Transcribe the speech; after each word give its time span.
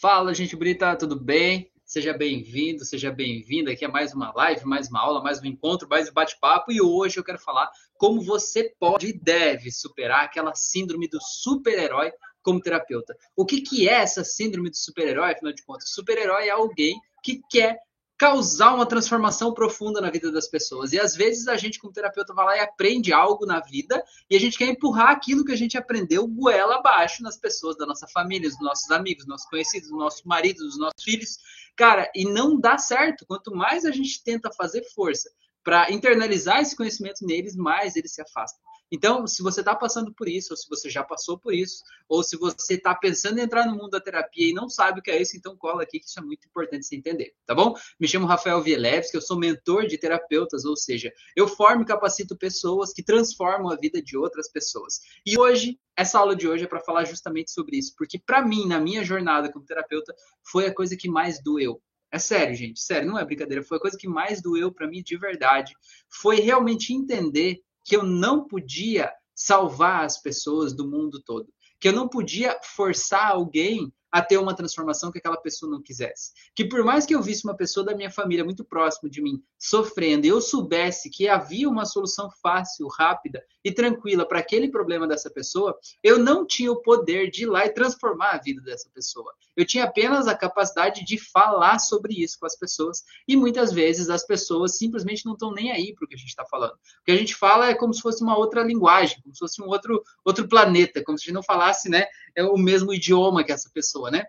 Fala, 0.00 0.32
gente 0.32 0.56
bonita, 0.56 0.96
tudo 0.96 1.14
bem? 1.14 1.70
Seja 1.84 2.14
bem-vindo, 2.14 2.86
seja 2.86 3.12
bem-vinda. 3.12 3.70
Aqui 3.70 3.84
é 3.84 3.88
mais 3.88 4.14
uma 4.14 4.32
live, 4.32 4.64
mais 4.64 4.88
uma 4.88 4.98
aula, 4.98 5.22
mais 5.22 5.42
um 5.42 5.44
encontro, 5.44 5.86
mais 5.90 6.08
um 6.08 6.12
bate-papo. 6.14 6.72
E 6.72 6.80
hoje 6.80 7.18
eu 7.18 7.22
quero 7.22 7.38
falar 7.38 7.70
como 7.98 8.24
você 8.24 8.74
pode 8.80 9.08
e 9.08 9.12
deve 9.12 9.70
superar 9.70 10.24
aquela 10.24 10.54
síndrome 10.54 11.06
do 11.06 11.18
super-herói 11.20 12.12
como 12.42 12.62
terapeuta. 12.62 13.14
O 13.36 13.44
que, 13.44 13.60
que 13.60 13.90
é 13.90 13.96
essa 13.96 14.24
síndrome 14.24 14.70
do 14.70 14.76
super-herói, 14.78 15.32
afinal 15.32 15.52
de 15.52 15.62
contas? 15.64 15.90
Super-herói 15.90 16.46
é 16.46 16.50
alguém 16.50 16.98
que 17.22 17.42
quer 17.50 17.78
causar 18.20 18.74
uma 18.74 18.84
transformação 18.84 19.54
profunda 19.54 19.98
na 19.98 20.10
vida 20.10 20.30
das 20.30 20.46
pessoas. 20.46 20.92
E 20.92 21.00
às 21.00 21.16
vezes 21.16 21.48
a 21.48 21.56
gente, 21.56 21.78
como 21.78 21.90
terapeuta, 21.90 22.34
vai 22.34 22.44
lá 22.44 22.56
e 22.58 22.60
aprende 22.60 23.14
algo 23.14 23.46
na 23.46 23.60
vida 23.60 24.04
e 24.28 24.36
a 24.36 24.38
gente 24.38 24.58
quer 24.58 24.66
empurrar 24.66 25.08
aquilo 25.08 25.42
que 25.42 25.52
a 25.52 25.56
gente 25.56 25.78
aprendeu 25.78 26.26
goela 26.26 26.74
abaixo 26.76 27.22
nas 27.22 27.38
pessoas 27.38 27.78
da 27.78 27.86
nossa 27.86 28.06
família, 28.06 28.50
dos 28.50 28.60
nossos 28.60 28.90
amigos, 28.90 29.24
dos 29.24 29.30
nossos 29.30 29.48
conhecidos, 29.48 29.88
dos 29.88 29.98
nossos 29.98 30.22
maridos, 30.24 30.66
dos 30.66 30.78
nossos 30.78 31.02
filhos. 31.02 31.38
Cara, 31.74 32.12
e 32.14 32.26
não 32.26 32.60
dá 32.60 32.76
certo. 32.76 33.24
Quanto 33.24 33.56
mais 33.56 33.86
a 33.86 33.90
gente 33.90 34.22
tenta 34.22 34.52
fazer 34.52 34.84
força 34.94 35.30
para 35.62 35.92
internalizar 35.92 36.60
esse 36.60 36.76
conhecimento 36.76 37.24
neles, 37.24 37.56
mais 37.56 37.96
eles 37.96 38.12
se 38.14 38.22
afastam. 38.22 38.60
Então, 38.92 39.24
se 39.26 39.42
você 39.42 39.60
está 39.60 39.74
passando 39.74 40.12
por 40.12 40.28
isso, 40.28 40.52
ou 40.52 40.56
se 40.56 40.68
você 40.68 40.90
já 40.90 41.04
passou 41.04 41.38
por 41.38 41.54
isso, 41.54 41.82
ou 42.08 42.24
se 42.24 42.36
você 42.36 42.74
está 42.74 42.92
pensando 42.92 43.38
em 43.38 43.42
entrar 43.42 43.64
no 43.66 43.76
mundo 43.76 43.90
da 43.90 44.00
terapia 44.00 44.50
e 44.50 44.52
não 44.52 44.68
sabe 44.68 44.98
o 44.98 45.02
que 45.02 45.10
é 45.10 45.20
isso, 45.20 45.36
então 45.36 45.56
cola 45.56 45.82
aqui, 45.84 46.00
que 46.00 46.06
isso 46.06 46.18
é 46.18 46.22
muito 46.22 46.48
importante 46.48 46.84
você 46.84 46.96
entender, 46.96 47.32
tá 47.46 47.54
bom? 47.54 47.74
Me 48.00 48.08
chamo 48.08 48.26
Rafael 48.26 48.60
Vielevski, 48.60 49.16
eu 49.16 49.22
sou 49.22 49.38
mentor 49.38 49.86
de 49.86 49.96
terapeutas, 49.96 50.64
ou 50.64 50.76
seja, 50.76 51.12
eu 51.36 51.46
formo 51.46 51.82
e 51.82 51.86
capacito 51.86 52.36
pessoas 52.36 52.92
que 52.92 53.02
transformam 53.02 53.70
a 53.70 53.76
vida 53.76 54.02
de 54.02 54.16
outras 54.16 54.50
pessoas. 54.50 55.00
E 55.24 55.38
hoje, 55.38 55.78
essa 55.96 56.18
aula 56.18 56.34
de 56.34 56.48
hoje 56.48 56.64
é 56.64 56.66
para 56.66 56.80
falar 56.80 57.04
justamente 57.04 57.52
sobre 57.52 57.76
isso, 57.76 57.94
porque 57.96 58.18
para 58.18 58.44
mim, 58.44 58.66
na 58.66 58.80
minha 58.80 59.04
jornada 59.04 59.52
como 59.52 59.64
terapeuta, 59.64 60.12
foi 60.42 60.66
a 60.66 60.74
coisa 60.74 60.96
que 60.96 61.08
mais 61.08 61.40
doeu. 61.40 61.80
É 62.12 62.18
sério, 62.18 62.54
gente, 62.54 62.80
sério, 62.80 63.08
não 63.08 63.18
é 63.18 63.24
brincadeira, 63.24 63.62
foi 63.62 63.78
a 63.78 63.80
coisa 63.80 63.96
que 63.96 64.08
mais 64.08 64.42
doeu 64.42 64.72
para 64.72 64.88
mim 64.88 65.02
de 65.02 65.16
verdade. 65.16 65.72
Foi 66.08 66.40
realmente 66.40 66.92
entender 66.92 67.60
que 67.84 67.96
eu 67.96 68.02
não 68.02 68.46
podia 68.46 69.12
salvar 69.34 70.04
as 70.04 70.20
pessoas 70.20 70.74
do 70.74 70.88
mundo 70.88 71.22
todo, 71.22 71.48
que 71.78 71.88
eu 71.88 71.92
não 71.92 72.08
podia 72.08 72.58
forçar 72.62 73.30
alguém 73.30 73.92
a 74.10 74.22
ter 74.22 74.38
uma 74.38 74.54
transformação 74.54 75.10
que 75.10 75.18
aquela 75.18 75.36
pessoa 75.36 75.70
não 75.70 75.82
quisesse. 75.82 76.32
Que 76.54 76.64
por 76.64 76.84
mais 76.84 77.06
que 77.06 77.14
eu 77.14 77.22
visse 77.22 77.44
uma 77.44 77.56
pessoa 77.56 77.84
da 77.84 77.94
minha 77.94 78.10
família 78.10 78.44
muito 78.44 78.64
próximo 78.64 79.08
de 79.08 79.22
mim 79.22 79.42
sofrendo, 79.58 80.26
eu 80.26 80.40
soubesse 80.40 81.10
que 81.10 81.28
havia 81.28 81.68
uma 81.68 81.84
solução 81.84 82.30
fácil, 82.42 82.88
rápida 82.88 83.42
e 83.64 83.72
tranquila 83.72 84.26
para 84.26 84.38
aquele 84.38 84.68
problema 84.68 85.06
dessa 85.06 85.30
pessoa, 85.30 85.78
eu 86.02 86.18
não 86.18 86.46
tinha 86.46 86.72
o 86.72 86.80
poder 86.80 87.30
de 87.30 87.42
ir 87.42 87.46
lá 87.46 87.66
e 87.66 87.70
transformar 87.70 88.30
a 88.30 88.38
vida 88.38 88.60
dessa 88.62 88.88
pessoa. 88.90 89.32
Eu 89.56 89.66
tinha 89.66 89.84
apenas 89.84 90.26
a 90.26 90.34
capacidade 90.34 91.04
de 91.04 91.18
falar 91.18 91.78
sobre 91.78 92.14
isso 92.14 92.38
com 92.38 92.46
as 92.46 92.56
pessoas, 92.56 93.04
e 93.28 93.36
muitas 93.36 93.72
vezes 93.72 94.08
as 94.08 94.26
pessoas 94.26 94.78
simplesmente 94.78 95.26
não 95.26 95.34
estão 95.34 95.52
nem 95.52 95.70
aí 95.70 95.94
para 95.94 96.04
o 96.04 96.08
que 96.08 96.14
a 96.14 96.18
gente 96.18 96.28
está 96.28 96.44
falando. 96.46 96.72
O 96.72 97.04
que 97.04 97.12
a 97.12 97.16
gente 97.16 97.34
fala 97.34 97.68
é 97.68 97.74
como 97.74 97.92
se 97.92 98.00
fosse 98.00 98.22
uma 98.22 98.36
outra 98.36 98.62
linguagem, 98.62 99.20
como 99.22 99.34
se 99.34 99.40
fosse 99.40 99.62
um 99.62 99.66
outro, 99.66 100.02
outro 100.24 100.48
planeta, 100.48 101.02
como 101.04 101.18
se 101.18 101.24
a 101.24 101.26
gente 101.26 101.34
não 101.34 101.42
falasse 101.42 101.88
né, 101.88 102.06
é 102.36 102.42
o 102.44 102.56
mesmo 102.56 102.92
idioma 102.92 103.44
que 103.44 103.52
essa 103.52 103.70
pessoa, 103.72 104.10
né? 104.10 104.24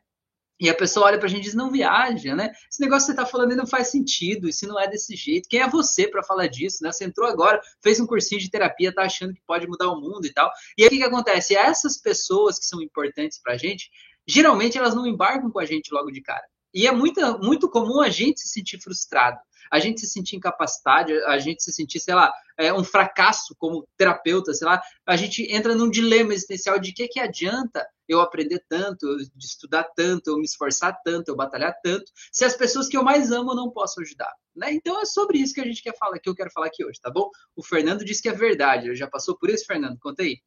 E 0.61 0.69
a 0.69 0.75
pessoa 0.75 1.07
olha 1.07 1.17
para 1.17 1.25
a 1.25 1.29
gente 1.29 1.39
e 1.39 1.45
diz: 1.45 1.55
não 1.55 1.71
viaja, 1.71 2.35
né? 2.35 2.51
Esse 2.69 2.79
negócio 2.79 3.07
que 3.07 3.13
você 3.15 3.19
está 3.19 3.25
falando 3.25 3.55
não 3.55 3.65
faz 3.65 3.87
sentido, 3.89 4.47
isso 4.47 4.67
não 4.67 4.79
é 4.79 4.87
desse 4.87 5.15
jeito. 5.15 5.49
Quem 5.49 5.59
é 5.59 5.67
você 5.67 6.07
para 6.07 6.21
falar 6.21 6.45
disso, 6.45 6.83
né? 6.83 6.91
Você 6.91 7.03
entrou 7.03 7.27
agora, 7.27 7.59
fez 7.81 7.99
um 7.99 8.05
cursinho 8.05 8.39
de 8.39 8.49
terapia, 8.49 8.93
tá 8.93 9.01
achando 9.01 9.33
que 9.33 9.41
pode 9.47 9.67
mudar 9.67 9.89
o 9.89 9.99
mundo 9.99 10.23
e 10.25 10.31
tal. 10.31 10.51
E 10.77 10.83
aí 10.83 10.87
o 10.87 10.91
que, 10.91 10.97
que 10.97 11.03
acontece? 11.03 11.55
Essas 11.55 11.97
pessoas 11.97 12.59
que 12.59 12.65
são 12.65 12.79
importantes 12.79 13.41
para 13.41 13.53
a 13.53 13.57
gente, 13.57 13.89
geralmente 14.27 14.77
elas 14.77 14.93
não 14.93 15.07
embarcam 15.07 15.49
com 15.49 15.59
a 15.59 15.65
gente 15.65 15.91
logo 15.91 16.11
de 16.11 16.21
cara. 16.21 16.45
E 16.73 16.87
é 16.87 16.91
muito, 16.91 17.19
muito 17.39 17.69
comum 17.69 18.01
a 18.01 18.09
gente 18.09 18.39
se 18.41 18.49
sentir 18.49 18.79
frustrado 18.79 19.39
a 19.71 19.79
gente 19.79 20.01
se 20.01 20.07
sentir 20.07 20.35
incapacitado, 20.35 21.13
a 21.27 21.39
gente 21.39 21.63
se 21.63 21.71
sentir, 21.71 22.01
sei 22.01 22.13
lá, 22.13 22.33
é, 22.57 22.73
um 22.73 22.83
fracasso 22.83 23.55
como 23.57 23.87
terapeuta, 23.97 24.53
sei 24.53 24.67
lá, 24.67 24.81
a 25.07 25.15
gente 25.15 25.43
entra 25.49 25.73
num 25.73 25.89
dilema 25.89 26.33
existencial 26.33 26.77
de 26.77 26.91
que 26.91 27.07
que 27.07 27.21
adianta 27.21 27.87
eu 28.05 28.19
aprender 28.19 28.61
tanto, 28.67 29.07
eu 29.07 29.17
estudar 29.39 29.85
tanto, 29.95 30.29
eu 30.29 30.37
me 30.37 30.43
esforçar 30.43 30.99
tanto, 31.05 31.29
eu 31.29 31.35
batalhar 31.37 31.73
tanto, 31.81 32.11
se 32.33 32.43
as 32.43 32.53
pessoas 32.53 32.89
que 32.89 32.97
eu 32.97 33.03
mais 33.03 33.31
amo 33.31 33.55
não 33.55 33.71
posso 33.71 34.01
ajudar, 34.01 34.33
né? 34.53 34.73
Então 34.73 34.99
é 34.99 35.05
sobre 35.05 35.37
isso 35.37 35.53
que 35.53 35.61
a 35.61 35.65
gente 35.65 35.81
quer 35.81 35.97
falar, 35.97 36.19
que 36.19 36.29
eu 36.29 36.35
quero 36.35 36.51
falar 36.51 36.67
aqui 36.67 36.83
hoje, 36.83 36.99
tá 37.01 37.09
bom? 37.09 37.29
O 37.55 37.63
Fernando 37.63 38.03
disse 38.03 38.21
que 38.21 38.27
é 38.27 38.33
verdade, 38.33 38.93
já 38.93 39.07
passou 39.07 39.37
por 39.37 39.49
isso, 39.49 39.65
Fernando? 39.65 39.97
Conta 39.99 40.23
aí. 40.23 40.41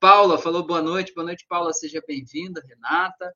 Paula 0.00 0.38
falou 0.38 0.66
boa 0.66 0.80
noite, 0.80 1.12
boa 1.12 1.26
noite, 1.26 1.44
Paula, 1.46 1.74
seja 1.74 2.02
bem-vinda, 2.08 2.62
Renata. 2.66 3.30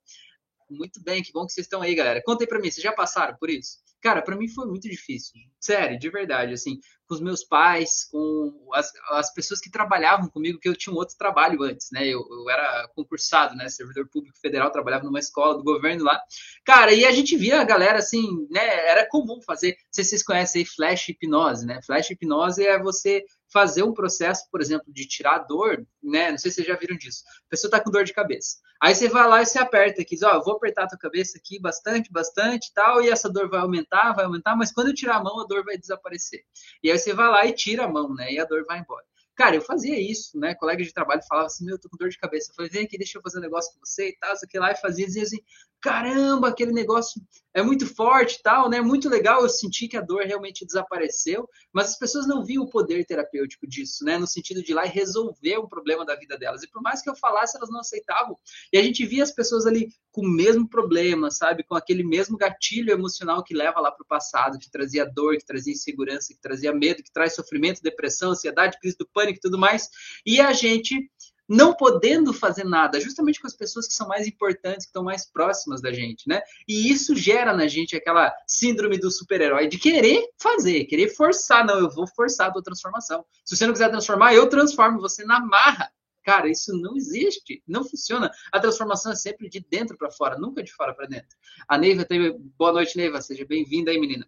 Muito 0.71 1.03
bem, 1.03 1.23
que 1.23 1.33
bom 1.33 1.47
que 1.47 1.53
vocês 1.53 1.67
estão 1.67 1.83
aí, 1.83 1.95
galera. 1.95 2.23
Conta 2.25 2.45
aí 2.45 2.49
para 2.49 2.59
mim, 2.59 2.71
vocês 2.71 2.83
já 2.83 2.93
passaram 2.93 3.37
por 3.37 3.51
isso? 3.51 3.79
Cara, 4.05 4.21
para 4.21 4.37
mim 4.37 4.49
foi 4.49 4.67
muito 4.67 4.89
difícil. 4.89 5.33
Sério, 5.59 5.99
de 5.99 6.11
verdade, 6.11 6.53
assim, 6.53 6.79
com 7.09 7.15
os 7.15 7.23
meus 7.23 7.43
pais, 7.43 8.05
com 8.11 8.69
as, 8.75 8.93
as 9.13 9.33
pessoas 9.33 9.61
que 9.61 9.71
trabalhavam 9.71 10.29
comigo, 10.29 10.59
que 10.59 10.69
eu 10.69 10.77
tinha 10.77 10.93
um 10.93 10.99
outro 10.99 11.17
trabalho 11.17 11.63
antes, 11.63 11.89
né? 11.91 12.07
Eu, 12.07 12.21
eu 12.21 12.51
era 12.51 12.87
concursado, 12.95 13.57
né? 13.57 13.67
Servidor 13.71 14.07
público 14.11 14.39
federal, 14.39 14.71
trabalhava 14.71 15.05
numa 15.05 15.19
escola 15.19 15.57
do 15.57 15.65
governo 15.65 16.05
lá. 16.05 16.21
Cara, 16.67 16.93
e 16.93 17.07
a 17.07 17.13
gente 17.13 17.35
via 17.35 17.63
a 17.63 17.65
galera, 17.65 17.99
assim, 17.99 18.47
né? 18.51 18.89
Era 18.89 19.09
comum 19.09 19.41
fazer, 19.41 19.71
não 19.71 19.77
sei 19.93 20.05
se 20.05 20.11
vocês 20.11 20.23
conhecem 20.23 20.61
aí, 20.61 20.67
flash 20.67 21.09
hipnose, 21.09 21.65
né? 21.65 21.81
Flash 21.87 22.11
hipnose 22.11 22.63
é 22.63 22.79
você 22.79 23.25
fazer 23.55 23.85
um 23.85 23.95
processo, 23.95 24.49
por 24.51 24.61
exemplo, 24.61 24.93
de 24.93 25.07
tirar 25.07 25.37
a 25.37 25.39
dor, 25.39 25.87
né? 26.03 26.33
Não 26.33 26.39
sei 26.39 26.51
se 26.51 26.57
vocês 26.57 26.67
já 26.67 26.77
viram 26.77 26.97
disso. 26.97 27.23
A 27.47 27.51
pessoa 27.51 27.71
tá 27.71 27.79
com 27.79 27.89
dor 27.89 28.03
de 28.03 28.13
cabeça. 28.13 28.57
Aí 28.83 28.93
você 28.93 29.09
vai 29.09 29.29
lá 29.29 29.41
e 29.41 29.47
você 29.47 29.61
aperta 29.61 30.03
aqui, 30.03 30.17
diz, 30.17 30.25
ó, 30.25 30.43
vou 30.43 30.57
apertar 30.57 30.85
a 30.85 30.89
tua 30.89 30.99
cabeça 30.99 31.39
aqui 31.39 31.61
bastante, 31.61 32.11
bastante 32.11 32.73
tal, 32.75 33.01
e 33.01 33.09
essa 33.09 33.31
dor 33.31 33.49
vai 33.49 33.61
aumentar, 33.61 34.13
vai 34.13 34.25
aumentar, 34.25 34.57
mas 34.57 34.73
quando 34.73 34.89
eu 34.89 34.95
tirar 34.95 35.19
a 35.19 35.23
mão, 35.23 35.41
a 35.41 35.47
dor 35.47 35.65
vai 35.65 35.79
desaparecer. 35.79 36.41
E 36.83 36.91
aí 36.91 36.99
você 36.99 37.15
vai 37.15 37.29
lá 37.29 37.47
e 37.47 37.53
tira 37.53 37.85
a 37.85 37.89
mão, 37.89 38.13
né? 38.13 38.33
E 38.33 38.41
a 38.41 38.45
dor 38.45 38.65
vai 38.67 38.81
embora. 38.81 39.05
Cara, 39.37 39.57
eu 39.57 39.63
fazia 39.63 40.01
isso, 40.01 40.39
né? 40.39 40.55
Colega 40.55 40.83
de 40.85 40.93
trabalho 40.93 41.21
falava 41.29 41.47
assim, 41.47 41.65
meu, 41.65 41.75
eu 41.75 41.81
tô 41.81 41.89
com 41.89 41.97
dor 41.97 42.09
de 42.09 42.19
cabeça. 42.19 42.51
Eu 42.51 42.55
falei, 42.55 42.71
vem 42.71 42.85
aqui, 42.85 42.97
deixa 42.97 43.19
eu 43.19 43.23
fazer 43.23 43.39
um 43.39 43.43
negócio 43.43 43.73
com 43.75 43.85
você 43.85 44.11
e 44.11 44.17
tal, 44.19 44.33
isso 44.33 44.45
aqui 44.45 44.59
lá, 44.59 44.71
e 44.71 44.77
fazia, 44.77 45.07
dizia 45.07 45.25
assim, 45.25 45.41
caramba, 45.85 46.49
aquele 46.49 46.73
negócio 46.73 47.21
é 47.53 47.63
muito 47.63 47.87
forte 47.87 48.37
e 48.37 48.43
tal, 48.43 48.71
né? 48.71 48.81
Muito 48.81 49.09
legal, 49.09 49.43
eu 49.43 49.49
senti 49.51 49.87
que 49.87 49.97
a 49.97 50.01
dor 50.01 50.25
realmente 50.25 50.65
desapareceu, 50.65 51.47
mas 51.73 51.91
as 51.91 51.99
pessoas 51.99 52.27
não 52.27 52.43
viam 52.43 52.65
o 52.65 52.71
poder 52.71 53.05
terapêutico 53.05 53.67
disso, 53.67 54.03
né? 54.03 54.17
No 54.17 54.27
sentido 54.27 54.63
de 54.63 54.73
ir 54.73 54.75
lá 54.75 54.87
e 54.87 54.89
resolver 54.89 55.59
um 55.59 55.69
problema 55.69 56.05
da 56.05 56.17
vida 56.17 56.39
delas. 56.39 56.63
E 56.63 56.71
por 56.71 56.81
mais 56.81 57.03
que 57.03 57.11
eu 57.11 57.15
falasse, 57.15 57.57
elas 57.57 57.71
não 57.71 57.81
aceitavam. 57.81 58.39
E 58.73 58.79
a 58.79 58.83
gente 58.83 59.05
via 59.05 59.23
as 59.23 59.31
pessoas 59.31 59.67
ali 59.67 59.89
com 60.11 60.23
o 60.23 60.31
mesmo 60.31 60.67
problema, 60.69 61.31
sabe? 61.31 61.63
Com 61.63 61.75
aquele 61.75 62.03
mesmo 62.03 62.39
gatilho 62.39 62.91
emocional 62.91 63.45
que 63.45 63.55
leva 63.55 63.79
lá 63.81 63.93
para 63.93 64.05
o 64.05 64.07
passado, 64.07 64.59
que 64.59 64.71
trazia 64.71 65.05
dor, 65.05 65.37
que 65.37 65.45
trazia 65.45 65.73
insegurança, 65.73 66.33
que 66.33 66.41
trazia 66.41 66.73
medo, 66.73 67.03
que 67.03 67.13
traz 67.13 67.35
sofrimento, 67.35 67.83
depressão, 67.83 68.31
ansiedade, 68.31 68.79
crise 68.81 68.97
do 68.97 69.07
pânico 69.07 69.24
e 69.33 69.41
tudo 69.41 69.59
mais. 69.59 69.89
E 70.25 70.41
a 70.41 70.53
gente 70.53 71.11
não 71.49 71.75
podendo 71.75 72.33
fazer 72.33 72.65
nada, 72.65 73.01
justamente 73.01 73.41
com 73.41 73.47
as 73.47 73.57
pessoas 73.57 73.87
que 73.87 73.95
são 73.95 74.09
mais 74.09 74.27
importantes, 74.27 74.87
que 74.87 74.91
estão 74.91 75.05
mais 75.05 75.31
próximas 75.31 75.81
da 75.81 75.93
gente, 75.93 76.27
né? 76.27 76.43
E 76.67 76.91
isso 76.91 77.15
gera 77.15 77.55
na 77.55 77.67
gente 77.67 77.95
aquela 77.95 78.35
síndrome 78.47 78.99
do 78.99 79.11
super-herói 79.11 79.69
de 79.69 79.79
querer 79.79 80.27
fazer, 80.41 80.85
querer 80.87 81.15
forçar. 81.15 81.65
Não, 81.67 81.79
eu 81.79 81.91
vou 81.91 82.07
forçar 82.07 82.49
a 82.49 82.53
tua 82.53 82.63
transformação. 82.63 83.25
Se 83.45 83.57
você 83.57 83.67
não 83.67 83.73
quiser 83.73 83.91
transformar, 83.91 84.35
eu 84.35 84.49
transformo 84.49 85.01
você 85.01 85.25
na 85.25 85.41
marra. 85.41 85.91
Cara, 86.25 86.49
isso 86.49 86.73
não 86.81 86.97
existe, 86.97 87.63
não 87.69 87.85
funciona. 87.85 88.31
A 88.51 88.59
transformação 88.59 89.13
é 89.13 89.15
sempre 89.15 89.47
de 89.47 89.61
dentro 89.61 89.99
para 89.99 90.11
fora, 90.11 90.39
nunca 90.39 90.63
de 90.63 90.73
fora 90.73 90.95
para 90.95 91.07
dentro. 91.07 91.37
A 91.69 91.77
Neiva 91.77 92.03
teve. 92.07 92.33
Boa 92.59 92.73
noite, 92.73 92.97
Neiva. 92.97 93.21
Seja 93.21 93.45
bem-vinda 93.45 93.91
aí, 93.91 94.01
menina. 94.01 94.27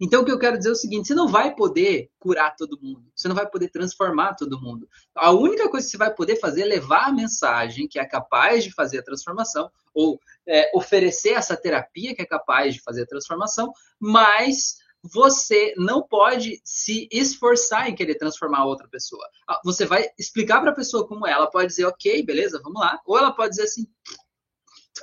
Então, 0.00 0.22
o 0.22 0.24
que 0.24 0.32
eu 0.32 0.38
quero 0.38 0.56
dizer 0.56 0.70
é 0.70 0.72
o 0.72 0.76
seguinte: 0.76 1.08
você 1.08 1.14
não 1.14 1.28
vai 1.28 1.54
poder 1.54 2.10
curar 2.18 2.54
todo 2.56 2.78
mundo, 2.80 3.04
você 3.14 3.28
não 3.28 3.34
vai 3.34 3.48
poder 3.48 3.68
transformar 3.70 4.34
todo 4.34 4.60
mundo. 4.60 4.88
A 5.14 5.32
única 5.32 5.68
coisa 5.68 5.86
que 5.86 5.90
você 5.90 5.98
vai 5.98 6.14
poder 6.14 6.36
fazer 6.36 6.62
é 6.62 6.66
levar 6.66 7.08
a 7.08 7.12
mensagem 7.12 7.88
que 7.88 7.98
é 7.98 8.04
capaz 8.04 8.64
de 8.64 8.72
fazer 8.72 8.98
a 8.98 9.02
transformação, 9.02 9.70
ou 9.94 10.20
é, 10.46 10.70
oferecer 10.74 11.30
essa 11.30 11.56
terapia 11.56 12.14
que 12.14 12.22
é 12.22 12.26
capaz 12.26 12.74
de 12.74 12.82
fazer 12.82 13.02
a 13.02 13.06
transformação, 13.06 13.72
mas 13.98 14.76
você 15.02 15.74
não 15.76 16.02
pode 16.02 16.60
se 16.64 17.08
esforçar 17.10 17.88
em 17.88 17.94
querer 17.94 18.16
transformar 18.16 18.64
outra 18.64 18.88
pessoa. 18.88 19.24
Ah, 19.48 19.60
você 19.64 19.86
vai 19.86 20.08
explicar 20.18 20.60
para 20.60 20.70
a 20.70 20.74
pessoa 20.74 21.06
como 21.06 21.26
é, 21.26 21.32
ela 21.32 21.50
pode 21.50 21.68
dizer, 21.68 21.84
ok, 21.84 22.22
beleza, 22.24 22.60
vamos 22.62 22.80
lá. 22.80 23.00
Ou 23.06 23.16
ela 23.16 23.32
pode 23.32 23.50
dizer 23.50 23.62
assim, 23.62 23.86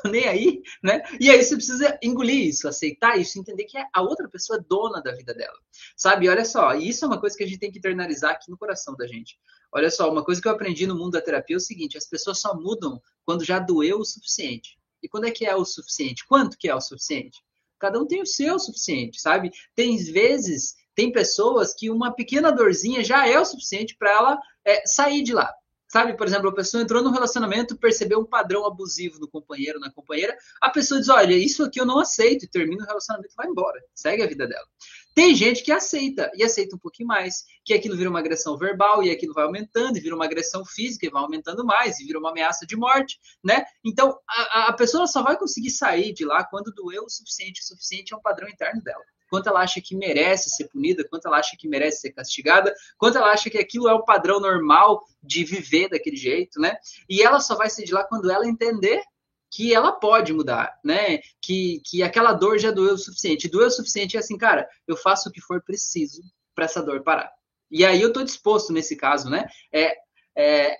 tô 0.01 0.09
nem 0.09 0.27
aí, 0.27 0.61
né? 0.83 1.01
E 1.19 1.29
aí 1.29 1.43
você 1.43 1.55
precisa 1.55 1.97
engolir 2.01 2.47
isso, 2.47 2.67
aceitar 2.67 3.19
isso, 3.19 3.39
entender 3.39 3.65
que 3.65 3.77
a 3.77 4.01
outra 4.01 4.29
pessoa 4.29 4.59
é 4.59 4.65
dona 4.67 5.01
da 5.01 5.13
vida 5.13 5.33
dela, 5.33 5.57
sabe? 5.95 6.29
Olha 6.29 6.45
só, 6.45 6.73
isso 6.73 7.05
é 7.05 7.07
uma 7.07 7.19
coisa 7.19 7.35
que 7.35 7.43
a 7.43 7.47
gente 7.47 7.59
tem 7.59 7.71
que 7.71 7.79
internalizar 7.79 8.31
aqui 8.31 8.49
no 8.49 8.57
coração 8.57 8.95
da 8.95 9.07
gente. 9.07 9.37
Olha 9.71 9.89
só, 9.89 10.09
uma 10.11 10.23
coisa 10.23 10.41
que 10.41 10.47
eu 10.47 10.51
aprendi 10.51 10.87
no 10.87 10.95
mundo 10.95 11.11
da 11.11 11.21
terapia 11.21 11.55
é 11.55 11.57
o 11.57 11.61
seguinte: 11.61 11.97
as 11.97 12.07
pessoas 12.07 12.39
só 12.39 12.53
mudam 12.55 13.01
quando 13.25 13.43
já 13.43 13.59
doeu 13.59 13.99
o 13.99 14.05
suficiente. 14.05 14.77
E 15.01 15.09
quando 15.09 15.25
é 15.25 15.31
que 15.31 15.45
é 15.45 15.55
o 15.55 15.65
suficiente? 15.65 16.25
Quanto 16.27 16.57
que 16.57 16.69
é 16.69 16.75
o 16.75 16.81
suficiente? 16.81 17.43
Cada 17.77 17.99
um 17.99 18.07
tem 18.07 18.21
o 18.21 18.25
seu 18.25 18.57
suficiente, 18.57 19.19
sabe? 19.19 19.51
Tem 19.75 19.97
vezes, 19.97 20.75
tem 20.95 21.11
pessoas 21.11 21.73
que 21.73 21.89
uma 21.89 22.11
pequena 22.11 22.51
dorzinha 22.51 23.03
já 23.03 23.27
é 23.27 23.39
o 23.39 23.45
suficiente 23.45 23.95
para 23.97 24.11
ela 24.11 24.39
é, 24.65 24.87
sair 24.87 25.21
de 25.23 25.33
lá 25.33 25.53
Sabe, 25.87 26.17
por 26.17 26.27
exemplo, 26.27 26.49
a 26.49 26.53
pessoa 26.53 26.81
entrou 26.81 27.03
no 27.03 27.11
relacionamento, 27.11 27.77
percebeu 27.77 28.19
um 28.19 28.25
padrão 28.25 28.65
abusivo 28.65 29.19
no 29.19 29.27
companheiro, 29.27 29.79
na 29.79 29.91
companheira, 29.91 30.35
a 30.61 30.69
pessoa 30.69 30.99
diz: 30.99 31.09
Olha, 31.09 31.35
isso 31.35 31.63
aqui 31.63 31.79
eu 31.79 31.85
não 31.85 31.99
aceito, 31.99 32.45
e 32.45 32.49
termina 32.49 32.83
o 32.83 32.87
relacionamento 32.87 33.31
e 33.31 33.35
vai 33.35 33.47
embora, 33.47 33.81
segue 33.93 34.23
a 34.23 34.27
vida 34.27 34.47
dela. 34.47 34.65
Tem 35.13 35.33
gente 35.33 35.63
que 35.63 35.71
aceita, 35.71 36.29
e 36.35 36.43
aceita 36.43 36.75
um 36.75 36.79
pouquinho 36.79 37.07
mais, 37.07 37.45
que 37.63 37.73
aquilo 37.73 37.95
vira 37.95 38.09
uma 38.09 38.19
agressão 38.19 38.57
verbal, 38.57 39.03
e 39.03 39.11
aquilo 39.11 39.33
vai 39.33 39.45
aumentando, 39.45 39.97
e 39.97 40.01
vira 40.01 40.15
uma 40.15 40.25
agressão 40.25 40.65
física, 40.65 41.05
e 41.05 41.09
vai 41.09 41.21
aumentando 41.21 41.63
mais, 41.63 41.99
e 41.99 42.05
vira 42.05 42.19
uma 42.19 42.31
ameaça 42.31 42.65
de 42.65 42.75
morte, 42.75 43.17
né? 43.43 43.63
Então, 43.85 44.17
a, 44.27 44.69
a 44.69 44.73
pessoa 44.73 45.07
só 45.07 45.23
vai 45.23 45.37
conseguir 45.37 45.69
sair 45.69 46.13
de 46.13 46.25
lá 46.25 46.43
quando 46.43 46.73
doeu 46.73 47.03
o 47.03 47.09
suficiente. 47.09 47.61
O 47.61 47.65
suficiente 47.65 48.13
é 48.13 48.17
um 48.17 48.21
padrão 48.21 48.49
interno 48.49 48.81
dela 48.81 49.03
quanto 49.29 49.49
ela 49.49 49.61
acha 49.61 49.81
que 49.81 49.95
merece 49.95 50.49
ser 50.49 50.67
punida, 50.67 51.07
quanto 51.07 51.27
ela 51.27 51.37
acha 51.37 51.55
que 51.57 51.67
merece 51.67 52.01
ser 52.01 52.11
castigada, 52.11 52.73
quanto 52.97 53.17
ela 53.17 53.31
acha 53.31 53.49
que 53.49 53.57
aquilo 53.57 53.87
é 53.87 53.93
o 53.93 54.03
padrão 54.03 54.39
normal 54.39 55.03
de 55.21 55.43
viver 55.43 55.89
daquele 55.89 56.15
jeito, 56.15 56.59
né? 56.59 56.75
E 57.09 57.21
ela 57.21 57.39
só 57.39 57.55
vai 57.55 57.69
sair 57.69 57.85
de 57.85 57.93
lá 57.93 58.03
quando 58.03 58.29
ela 58.29 58.47
entender 58.47 59.01
que 59.51 59.73
ela 59.73 59.91
pode 59.91 60.33
mudar, 60.33 60.77
né? 60.83 61.19
Que, 61.41 61.81
que 61.85 62.03
aquela 62.03 62.33
dor 62.33 62.59
já 62.59 62.71
doeu 62.71 62.95
o 62.95 62.97
suficiente. 62.97 63.47
Doeu 63.47 63.67
o 63.67 63.71
suficiente 63.71 64.17
é 64.17 64.19
assim, 64.19 64.37
cara, 64.37 64.67
eu 64.87 64.97
faço 64.97 65.29
o 65.29 65.31
que 65.31 65.41
for 65.41 65.61
preciso 65.63 66.21
para 66.53 66.65
essa 66.65 66.83
dor 66.83 67.03
parar. 67.03 67.31
E 67.71 67.85
aí 67.85 68.01
eu 68.01 68.09
estou 68.09 68.23
disposto, 68.23 68.73
nesse 68.73 68.95
caso, 68.95 69.29
né? 69.29 69.47
É, 69.73 69.95
é 70.37 70.77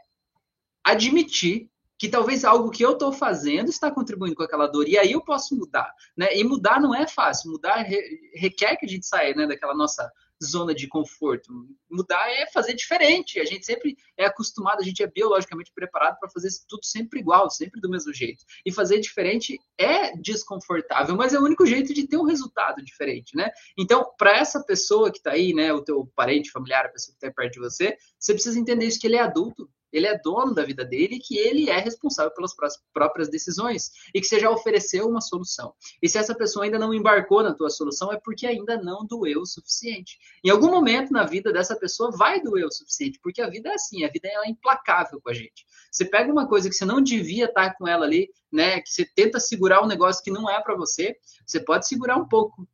admitir 0.83 1.69
que 1.97 2.09
talvez 2.09 2.43
algo 2.43 2.69
que 2.69 2.83
eu 2.83 2.93
estou 2.93 3.11
fazendo 3.11 3.69
está 3.69 3.89
contribuindo 3.89 4.35
com 4.35 4.43
aquela 4.43 4.67
dor, 4.67 4.87
e 4.87 4.97
aí 4.97 5.13
eu 5.13 5.21
posso 5.21 5.55
mudar, 5.55 5.93
né? 6.15 6.35
E 6.35 6.43
mudar 6.43 6.81
não 6.81 6.93
é 6.93 7.07
fácil, 7.07 7.51
mudar 7.51 7.85
requer 8.33 8.75
que 8.75 8.85
a 8.85 8.89
gente 8.89 9.05
saia 9.05 9.33
né, 9.33 9.47
daquela 9.47 9.73
nossa 9.73 10.11
zona 10.43 10.73
de 10.73 10.87
conforto. 10.87 11.51
Mudar 11.89 12.29
é 12.29 12.47
fazer 12.51 12.73
diferente. 12.73 13.39
A 13.39 13.45
gente 13.45 13.65
sempre 13.65 13.95
é 14.17 14.25
acostumado, 14.25 14.81
a 14.81 14.83
gente 14.83 15.01
é 15.01 15.07
biologicamente 15.07 15.71
preparado 15.73 16.19
para 16.19 16.29
fazer 16.29 16.49
tudo 16.67 16.83
sempre 16.83 17.19
igual, 17.19 17.49
sempre 17.49 17.79
do 17.79 17.89
mesmo 17.89 18.13
jeito. 18.13 18.43
E 18.65 18.71
fazer 18.71 18.99
diferente 18.99 19.59
é 19.77 20.15
desconfortável, 20.17 21.15
mas 21.15 21.33
é 21.33 21.39
o 21.39 21.43
único 21.43 21.65
jeito 21.65 21.93
de 21.93 22.07
ter 22.07 22.17
um 22.17 22.25
resultado 22.25 22.83
diferente, 22.83 23.35
né? 23.35 23.49
Então, 23.77 24.11
para 24.17 24.37
essa 24.37 24.63
pessoa 24.63 25.11
que 25.11 25.17
está 25.17 25.31
aí, 25.31 25.53
né, 25.53 25.71
o 25.73 25.81
teu 25.81 26.11
parente 26.15 26.51
familiar, 26.51 26.85
a 26.85 26.89
pessoa 26.89 27.15
que 27.17 27.25
está 27.25 27.33
perto 27.33 27.53
de 27.53 27.59
você, 27.59 27.97
você 28.19 28.33
precisa 28.33 28.59
entender 28.59 28.85
isso 28.85 28.99
que 28.99 29.07
ele 29.07 29.15
é 29.15 29.21
adulto, 29.21 29.69
ele 29.95 30.07
é 30.07 30.19
dono 30.19 30.53
da 30.53 30.63
vida 30.63 30.83
dele 30.83 31.15
e 31.15 31.19
que 31.19 31.37
ele 31.37 31.69
é 31.69 31.79
responsável 31.79 32.31
pelas 32.33 32.53
próprias 32.93 33.29
decisões 33.29 33.91
e 34.13 34.19
que 34.19 34.27
você 34.27 34.39
já 34.39 34.49
ofereceu 34.49 35.07
uma 35.07 35.21
solução. 35.21 35.73
E 36.01 36.09
se 36.09 36.17
essa 36.17 36.35
pessoa 36.35 36.65
ainda 36.65 36.77
não 36.77 36.93
embarcou 36.93 37.41
na 37.41 37.53
tua 37.53 37.69
solução 37.69 38.11
é 38.11 38.19
porque 38.23 38.45
ainda 38.45 38.77
não 38.77 39.05
doeu 39.05 39.41
o 39.41 39.45
suficiente. 39.45 40.17
Em 40.43 40.49
algum 40.49 40.69
momento 40.69 41.11
na 41.11 41.23
vida 41.23 41.53
dessa 41.53 41.75
pessoa 41.75 42.11
vai 42.11 42.41
doer 42.41 42.65
o 42.65 42.71
suficiente, 42.71 43.19
porque 43.21 43.41
a 43.41 43.49
vida 43.49 43.69
é 43.69 43.73
assim, 43.73 44.03
a 44.03 44.09
vida 44.09 44.27
é 44.27 44.49
implacável 44.49 45.21
com 45.21 45.29
a 45.29 45.33
gente. 45.33 45.65
Você 45.91 46.03
pega 46.03 46.31
uma 46.31 46.47
coisa 46.47 46.69
que 46.69 46.75
você 46.75 46.83
não 46.83 47.01
devia 47.01 47.45
estar 47.45 47.75
com 47.77 47.87
ela 47.87 48.05
ali, 48.05 48.29
né, 48.51 48.81
que 48.81 48.89
você 48.89 49.05
tenta 49.15 49.39
segurar 49.39 49.81
um 49.81 49.87
negócio 49.87 50.23
que 50.23 50.31
não 50.31 50.49
é 50.49 50.61
para 50.61 50.75
você, 50.75 51.15
você 51.45 51.59
pode 51.59 51.87
segurar 51.87 52.17
um 52.17 52.27
pouco, 52.27 52.67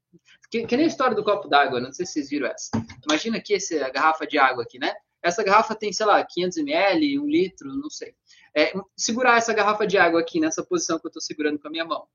que, 0.50 0.66
que, 0.66 0.76
nem 0.76 0.86
a 0.86 0.90
história 0.90 1.16
do 1.16 1.24
copo 1.24 1.48
d'água, 1.48 1.80
não 1.80 1.92
sei 1.92 2.06
se 2.06 2.14
vocês 2.14 2.30
viram 2.30 2.48
essa. 2.48 2.70
Imagina 3.08 3.38
aqui 3.38 3.54
essa 3.54 3.90
garrafa 3.90 4.26
de 4.26 4.38
água 4.38 4.64
aqui, 4.64 4.80
né? 4.80 4.94
Essa 5.24 5.44
garrafa 5.44 5.76
tem, 5.76 5.94
sei 5.94 6.06
lá, 6.06 6.24
500 6.26 6.58
ml, 6.58 7.20
um 7.20 7.28
litro, 7.28 7.76
não 7.76 7.90
sei. 7.90 8.16
É, 8.56 8.74
segurar 8.98 9.38
essa 9.38 9.54
garrafa 9.54 9.86
de 9.86 9.98
água 9.98 10.20
aqui 10.20 10.40
nessa 10.40 10.64
posição 10.64 11.00
que 11.00 11.06
eu 11.06 11.10
estou 11.10 11.22
segurando 11.22 11.60
com 11.60 11.68
a 11.68 11.72
minha 11.72 11.86
mão 11.86 12.08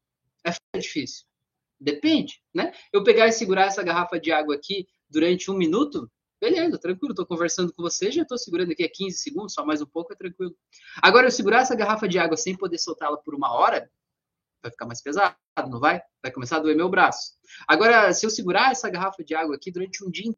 é 0.73 0.79
difícil. 0.79 1.25
Depende, 1.79 2.43
né? 2.55 2.73
Eu 2.93 3.05
pegar 3.05 3.27
e 3.27 3.33
segurar 3.33 3.67
essa 3.67 3.83
garrafa 3.83 4.19
de 4.19 4.33
água 4.33 4.55
aqui 4.55 4.87
durante 5.11 5.51
um 5.51 5.55
minuto, 5.55 6.11
beleza, 6.41 6.79
tranquilo, 6.79 7.13
estou 7.13 7.27
conversando 7.27 7.73
com 7.73 7.83
você, 7.83 8.11
já 8.11 8.23
estou 8.23 8.39
segurando 8.39 8.73
aqui 8.73 8.85
a 8.85 8.91
15 8.91 9.19
segundos, 9.19 9.53
só 9.53 9.65
mais 9.65 9.83
um 9.83 9.87
pouco, 9.87 10.13
é 10.13 10.17
tranquilo. 10.17 10.55
Agora, 11.03 11.27
eu 11.27 11.31
segurar 11.31 11.61
essa 11.61 11.75
garrafa 11.75 12.09
de 12.09 12.19
água 12.19 12.37
sem 12.37 12.57
poder 12.57 12.79
soltá-la 12.79 13.19
por 13.19 13.35
uma 13.35 13.53
hora, 13.53 13.91
vai 14.63 14.71
ficar 14.71 14.87
mais 14.87 15.03
pesado, 15.03 15.37
não 15.69 15.79
vai? 15.79 16.01
Vai 16.23 16.33
começar 16.33 16.57
a 16.57 16.61
doer 16.61 16.77
meu 16.77 16.89
braço. 16.89 17.35
Agora, 17.69 18.13
se 18.13 18.25
eu 18.25 18.31
segurar 18.31 18.73
essa 18.73 18.89
garrafa 18.89 19.23
de 19.23 19.35
água 19.35 19.55
aqui 19.55 19.71
durante 19.71 20.05
um 20.05 20.11
dia 20.11 20.35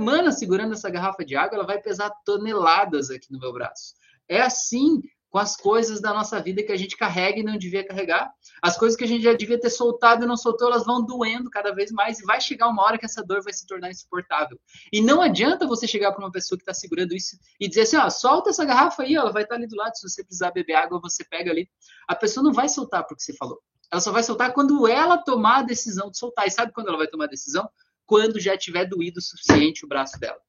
semana 0.00 0.32
segurando 0.32 0.72
essa 0.72 0.88
garrafa 0.88 1.22
de 1.22 1.36
água, 1.36 1.56
ela 1.56 1.66
vai 1.66 1.78
pesar 1.78 2.10
toneladas 2.24 3.10
aqui 3.10 3.30
no 3.30 3.38
meu 3.38 3.52
braço. 3.52 3.94
É 4.26 4.40
assim 4.40 5.02
com 5.28 5.38
as 5.38 5.56
coisas 5.56 6.00
da 6.00 6.12
nossa 6.12 6.40
vida 6.40 6.62
que 6.62 6.72
a 6.72 6.76
gente 6.76 6.96
carrega 6.96 7.38
e 7.38 7.42
não 7.42 7.56
devia 7.56 7.86
carregar. 7.86 8.32
As 8.60 8.76
coisas 8.76 8.96
que 8.96 9.04
a 9.04 9.06
gente 9.06 9.22
já 9.22 9.32
devia 9.32 9.60
ter 9.60 9.70
soltado 9.70 10.24
e 10.24 10.26
não 10.26 10.36
soltou, 10.36 10.68
elas 10.68 10.84
vão 10.84 11.04
doendo 11.04 11.48
cada 11.50 11.72
vez 11.72 11.92
mais 11.92 12.18
e 12.18 12.24
vai 12.24 12.40
chegar 12.40 12.66
uma 12.66 12.82
hora 12.82 12.98
que 12.98 13.04
essa 13.04 13.22
dor 13.22 13.40
vai 13.42 13.52
se 13.52 13.64
tornar 13.64 13.90
insuportável. 13.90 14.58
E 14.92 15.00
não 15.00 15.20
adianta 15.20 15.68
você 15.68 15.86
chegar 15.86 16.10
para 16.12 16.24
uma 16.24 16.32
pessoa 16.32 16.58
que 16.58 16.62
está 16.62 16.74
segurando 16.74 17.14
isso 17.14 17.36
e 17.60 17.68
dizer 17.68 17.82
assim, 17.82 17.96
ó, 17.96 18.10
solta 18.10 18.50
essa 18.50 18.64
garrafa 18.64 19.02
aí, 19.04 19.14
ela 19.14 19.30
vai 19.30 19.42
estar 19.42 19.54
tá 19.54 19.60
ali 19.60 19.68
do 19.68 19.76
lado, 19.76 19.94
se 19.94 20.08
você 20.08 20.24
precisar 20.24 20.50
beber 20.50 20.74
água, 20.74 21.00
você 21.00 21.22
pega 21.22 21.50
ali. 21.50 21.68
A 22.08 22.16
pessoa 22.16 22.42
não 22.42 22.52
vai 22.52 22.68
soltar 22.68 23.06
porque 23.06 23.22
você 23.22 23.34
falou. 23.34 23.60
Ela 23.92 24.00
só 24.00 24.10
vai 24.10 24.22
soltar 24.22 24.52
quando 24.52 24.88
ela 24.88 25.18
tomar 25.18 25.58
a 25.58 25.62
decisão 25.62 26.10
de 26.10 26.18
soltar. 26.18 26.46
E 26.46 26.50
sabe 26.50 26.72
quando 26.72 26.88
ela 26.88 26.98
vai 26.98 27.06
tomar 27.06 27.24
a 27.24 27.28
decisão? 27.28 27.68
Quando 28.10 28.40
já 28.40 28.58
tiver 28.58 28.86
doído 28.86 29.20
o 29.20 29.22
suficiente 29.22 29.84
o 29.84 29.88
braço 29.88 30.18
dela. 30.18 30.40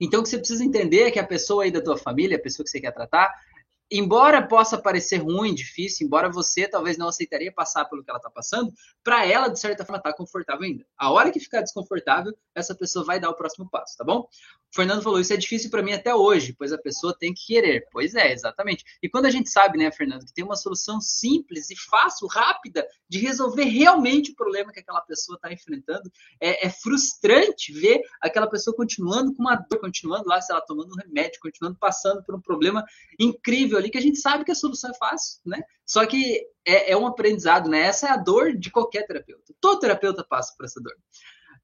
Então, 0.00 0.20
o 0.20 0.22
que 0.22 0.28
você 0.28 0.38
precisa 0.38 0.62
entender 0.62 1.02
é 1.02 1.10
que 1.10 1.18
a 1.18 1.26
pessoa 1.26 1.64
aí 1.64 1.70
da 1.72 1.82
tua 1.82 1.98
família, 1.98 2.36
a 2.36 2.40
pessoa 2.40 2.62
que 2.62 2.70
você 2.70 2.80
quer 2.80 2.92
tratar, 2.92 3.28
embora 3.90 4.46
possa 4.46 4.76
parecer 4.76 5.18
ruim, 5.18 5.54
difícil, 5.54 6.06
embora 6.06 6.30
você 6.30 6.68
talvez 6.68 6.96
não 6.96 7.08
aceitaria 7.08 7.52
passar 7.52 7.84
pelo 7.84 8.02
que 8.02 8.10
ela 8.10 8.18
está 8.18 8.30
passando, 8.30 8.72
para 9.02 9.26
ela, 9.26 9.48
de 9.48 9.58
certa 9.58 9.84
forma, 9.84 9.98
está 9.98 10.12
confortável 10.12 10.64
ainda. 10.64 10.84
A 10.98 11.10
hora 11.10 11.30
que 11.30 11.40
ficar 11.40 11.60
desconfortável, 11.60 12.36
essa 12.54 12.74
pessoa 12.74 13.04
vai 13.04 13.20
dar 13.20 13.30
o 13.30 13.34
próximo 13.34 13.68
passo, 13.70 13.96
tá 13.96 14.04
bom? 14.04 14.28
O 14.72 14.74
Fernando 14.74 15.02
falou, 15.02 15.20
isso 15.20 15.32
é 15.32 15.36
difícil 15.36 15.70
para 15.70 15.82
mim 15.82 15.92
até 15.92 16.14
hoje, 16.14 16.52
pois 16.52 16.72
a 16.72 16.78
pessoa 16.78 17.16
tem 17.16 17.32
que 17.32 17.46
querer. 17.46 17.86
Pois 17.92 18.14
é, 18.14 18.32
exatamente. 18.32 18.84
E 19.02 19.08
quando 19.08 19.26
a 19.26 19.30
gente 19.30 19.48
sabe, 19.48 19.78
né, 19.78 19.90
Fernando, 19.90 20.26
que 20.26 20.34
tem 20.34 20.44
uma 20.44 20.56
solução 20.56 21.00
simples 21.00 21.70
e 21.70 21.76
fácil, 21.76 22.26
rápida, 22.26 22.86
de 23.08 23.18
resolver 23.18 23.64
realmente 23.64 24.32
o 24.32 24.34
problema 24.34 24.72
que 24.72 24.80
aquela 24.80 25.00
pessoa 25.00 25.36
está 25.36 25.52
enfrentando, 25.52 26.10
é, 26.40 26.66
é, 26.66 26.70
frustrante 26.70 27.72
ver 27.72 28.02
aquela 28.20 28.46
pessoa 28.48 28.76
continuando 28.76 29.34
com 29.34 29.42
uma 29.42 29.54
dor, 29.54 29.80
continuando 29.80 30.28
lá, 30.28 30.40
se 30.40 30.52
ela 30.52 30.60
tomando 30.60 30.92
um 30.92 30.96
remédio, 30.96 31.40
continuando 31.40 31.78
passando 31.78 32.22
por 32.22 32.34
um 32.34 32.40
problema 32.40 32.84
incrível 33.18 33.75
ali 33.76 33.90
que 33.90 33.98
a 33.98 34.02
gente 34.02 34.18
sabe 34.18 34.44
que 34.44 34.52
a 34.52 34.54
solução 34.54 34.90
é 34.90 34.94
fácil, 34.94 35.40
né? 35.44 35.62
Só 35.84 36.04
que 36.06 36.42
é, 36.66 36.92
é 36.92 36.96
um 36.96 37.06
aprendizado, 37.06 37.68
né? 37.68 37.80
Essa 37.80 38.08
é 38.08 38.10
a 38.10 38.16
dor 38.16 38.56
de 38.56 38.70
qualquer 38.70 39.06
terapeuta. 39.06 39.54
Todo 39.60 39.80
terapeuta 39.80 40.24
passa 40.28 40.54
por 40.56 40.64
essa 40.64 40.80
dor. 40.80 40.94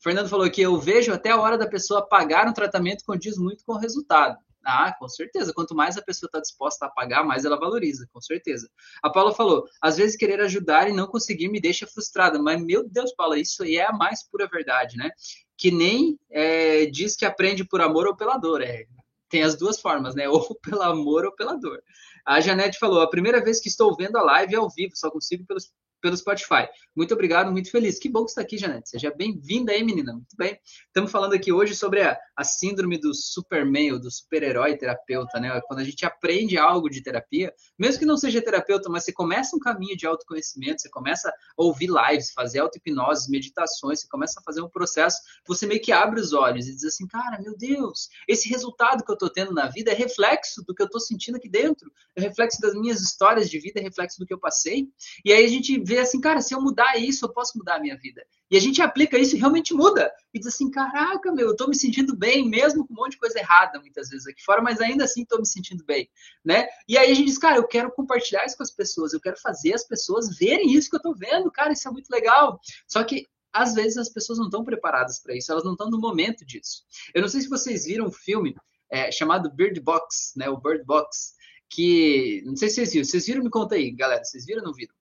Fernando 0.03 0.29
falou 0.29 0.51
que 0.51 0.61
eu 0.61 0.79
vejo 0.79 1.13
até 1.13 1.31
a 1.31 1.41
hora 1.41 1.57
da 1.57 1.67
pessoa 1.67 2.07
pagar 2.07 2.49
um 2.49 2.53
tratamento 2.53 3.05
condiz 3.05 3.39
muito 3.39 3.65
com 3.65 3.75
o 3.75 3.79
resultado. 3.79 4.37
Ah, 4.65 4.95
com 4.97 5.09
certeza. 5.09 5.53
Quanto 5.53 5.75
mais 5.75 5.97
a 5.97 6.03
pessoa 6.03 6.29
está 6.29 6.41
disposta 6.41 6.87
a 6.87 6.91
pagar, 6.91 7.25
mais 7.25 7.45
ela 7.45 7.59
valoriza, 7.59 8.07
com 8.13 8.21
certeza. 8.21 8.69
A 9.03 9.11
Paula 9.11 9.35
falou: 9.35 9.65
às 9.81 9.97
vezes 9.97 10.17
querer 10.17 10.41
ajudar 10.41 10.89
e 10.89 10.93
não 10.93 11.07
conseguir 11.07 11.49
me 11.49 11.61
deixa 11.61 11.87
frustrada. 11.87 12.41
Mas, 12.41 12.63
meu 12.65 12.89
Deus, 12.89 13.13
Paula, 13.15 13.39
isso 13.39 13.63
aí 13.63 13.77
é 13.77 13.87
a 13.87 13.93
mais 13.93 14.23
pura 14.29 14.47
verdade, 14.47 14.97
né? 14.97 15.11
Que 15.57 15.71
nem 15.71 16.19
é, 16.31 16.87
diz 16.87 17.17
que 17.17 17.25
aprende 17.25 17.65
por 17.65 17.81
amor 17.81 18.07
ou 18.07 18.17
pela 18.17 18.37
dor. 18.37 18.63
É, 18.63 18.87
tem 19.33 19.43
as 19.43 19.57
duas 19.57 19.81
formas, 19.81 20.15
né? 20.15 20.29
Ou 20.31 20.55
pelo 20.57 20.83
amor 20.83 21.25
ou 21.25 21.33
pela 21.33 21.57
dor. 21.57 21.83
A 22.25 22.41
Janete 22.41 22.79
falou: 22.79 23.01
a 23.01 23.11
primeira 23.11 23.43
vez 23.43 23.59
que 23.59 23.69
estou 23.69 23.97
vendo 23.97 24.17
a 24.17 24.23
live 24.23 24.55
ao 24.55 24.71
vivo, 24.71 24.95
só 24.95 25.11
consigo 25.11 25.45
pelos 25.47 25.73
pelo 26.03 26.17
Spotify. 26.17 26.69
Muito 26.95 27.15
obrigado, 27.15 27.51
muito 27.51 27.71
feliz. 27.71 27.99
Que 27.99 28.09
bom 28.09 28.25
que 28.25 28.31
está 28.33 28.43
aqui, 28.43 28.59
Janete. 28.59 28.91
Seja 28.91 29.11
bem-vinda 29.11 29.73
aí, 29.73 29.83
menina. 29.85 30.13
Muito 30.13 30.37
bem. 30.37 30.59
Estamos 30.87 31.11
falando 31.11 31.33
aqui 31.33 31.53
hoje 31.53 31.75
sobre 31.75 32.03
a, 32.03 32.19
a 32.37 32.45
síndrome 32.45 32.99
do 32.99 33.15
Superman, 33.15 33.99
do 33.99 34.11
super-herói 34.11 34.77
terapeuta, 34.77 35.39
né? 35.39 35.61
Quando 35.67 35.79
a 35.79 35.85
gente 35.85 36.05
aprende 36.05 36.59
algo 36.59 36.91
de 36.91 37.01
terapia, 37.01 37.55
mesmo 37.79 38.01
que 38.01 38.05
não 38.05 38.17
seja 38.17 38.43
terapeuta, 38.43 38.91
mas 38.91 39.05
você 39.05 39.13
começa 39.13 39.57
um 39.57 39.61
caminho 39.61 39.97
de 39.97 40.05
autoconhecimento, 40.05 40.83
você 40.83 40.91
começa 40.91 41.29
a 41.29 41.33
ouvir 41.57 41.89
lives, 41.89 42.33
fazer 42.33 42.59
auto-hipnose, 42.59 43.31
meditações, 43.31 44.01
você 44.01 44.09
começa 44.09 44.41
a 44.41 44.43
fazer 44.43 44.61
um 44.61 44.69
processo, 44.69 45.19
você 45.47 45.67
meio 45.67 45.81
que 45.81 45.93
abre 45.93 46.21
os 46.21 46.33
olhos 46.33 46.67
e 46.67 46.75
diz 46.75 46.85
assim, 46.85 47.07
cara, 47.07 47.41
meu 47.41 47.57
Deus, 47.57 48.09
esse 48.29 48.49
resultado 48.49 49.05
que 49.05 49.11
eu 49.11 49.15
estou 49.15 49.31
tendo 49.31 49.53
na 49.53 49.69
vida 49.69 49.93
é 49.93 49.95
reflexo 49.95 50.65
do 50.67 50.75
que 50.75 50.83
eu 50.83 50.87
estou 50.87 51.01
sentindo 51.01 51.37
aqui 51.37 51.49
dentro, 51.49 51.93
é 52.17 52.21
reflexo 52.21 52.61
das 52.61 52.75
minhas 52.75 53.01
histórias 53.01 53.49
de 53.49 53.61
vida, 53.61 53.79
é 53.79 53.83
reflexo 53.83 54.19
do 54.19 54.27
que 54.27 54.35
eu 54.35 54.41
passei. 54.41 54.89
E 55.25 55.33
aí 55.33 55.45
a 55.45 55.49
gente 55.49 55.79
vê 55.81 55.92
assim, 55.99 56.21
cara, 56.21 56.41
se 56.41 56.55
eu 56.55 56.61
mudar 56.61 56.97
isso, 56.99 57.25
eu 57.25 57.33
posso 57.33 57.57
mudar 57.59 57.77
a 57.77 57.81
minha 57.81 57.97
vida. 57.97 58.25
E 58.51 58.57
a 58.57 58.61
gente 58.61 58.83
aplica 58.83 59.19
isso 59.19 59.35
e 59.35 59.39
realmente 59.39 59.73
muda. 59.73 60.13
E 60.33 60.39
diz 60.39 60.49
assim, 60.49 60.71
caraca, 60.71 61.33
meu, 61.33 61.49
eu 61.49 61.57
tô 61.57 61.67
me 61.67 61.75
sentindo 61.75 62.15
bem, 62.17 62.49
mesmo 62.49 62.87
com 62.87 62.93
um 62.93 62.97
monte 62.97 63.13
de 63.13 63.19
coisa 63.19 63.39
errada 63.39 63.81
muitas 63.81 64.09
vezes 64.11 64.27
aqui 64.27 64.43
fora, 64.43 64.61
mas 64.61 64.81
ainda 64.81 65.05
assim 65.05 65.25
tô 65.25 65.39
me 65.39 65.47
sentindo 65.47 65.85
bem, 65.85 66.09
né? 66.45 66.67
E 66.89 66.99
aí 66.99 67.11
a 67.11 67.15
gente 67.15 67.27
diz, 67.27 67.39
cara, 67.39 67.57
eu 67.57 67.67
quero 67.67 67.91
compartilhar 67.93 68.45
isso 68.45 68.57
com 68.57 68.63
as 68.63 68.71
pessoas, 68.71 69.13
eu 69.13 69.21
quero 69.21 69.37
fazer 69.41 69.75
as 69.75 69.85
pessoas 69.85 70.37
verem 70.37 70.73
isso 70.75 70.91
que 70.91 70.97
eu 70.97 71.03
tô 71.03 71.15
vendo, 71.15 71.51
cara, 71.51 71.73
isso 71.73 71.89
é 71.89 71.91
muito 71.91 72.11
legal. 72.11 72.61
Só 72.87 73.03
que 73.03 73.27
às 73.53 73.75
vezes 73.75 73.99
as 73.99 74.09
pessoas 74.09 74.39
não 74.39 74.47
estão 74.47 74.65
preparadas 74.65 75.19
para 75.19 75.37
isso, 75.37 75.51
elas 75.53 75.65
não 75.65 75.73
estão 75.73 75.91
no 75.91 75.99
momento 75.99 76.45
disso. 76.45 76.83
Eu 77.15 77.23
não 77.23 77.29
sei 77.29 77.43
se 77.43 77.49
vocês 77.49 77.85
viram 77.85 78.07
um 78.07 78.13
filme 78.13 78.55
é, 78.91 79.11
chamado 79.11 79.51
Bird 79.51 79.81
Box, 79.81 80.33
né? 80.37 80.49
O 80.49 80.59
Bird 80.59 80.85
Box, 80.85 81.35
que 81.69 82.43
não 82.45 82.55
sei 82.55 82.69
se 82.69 82.75
vocês 82.77 82.93
viram. 82.93 83.05
Vocês 83.05 83.27
viram? 83.27 83.43
Me 83.43 83.51
conta 83.51 83.75
aí, 83.75 83.91
galera. 83.91 84.23
Vocês 84.23 84.45
viram 84.45 84.61
ou 84.61 84.67
não 84.67 84.75
viram? 84.75 84.95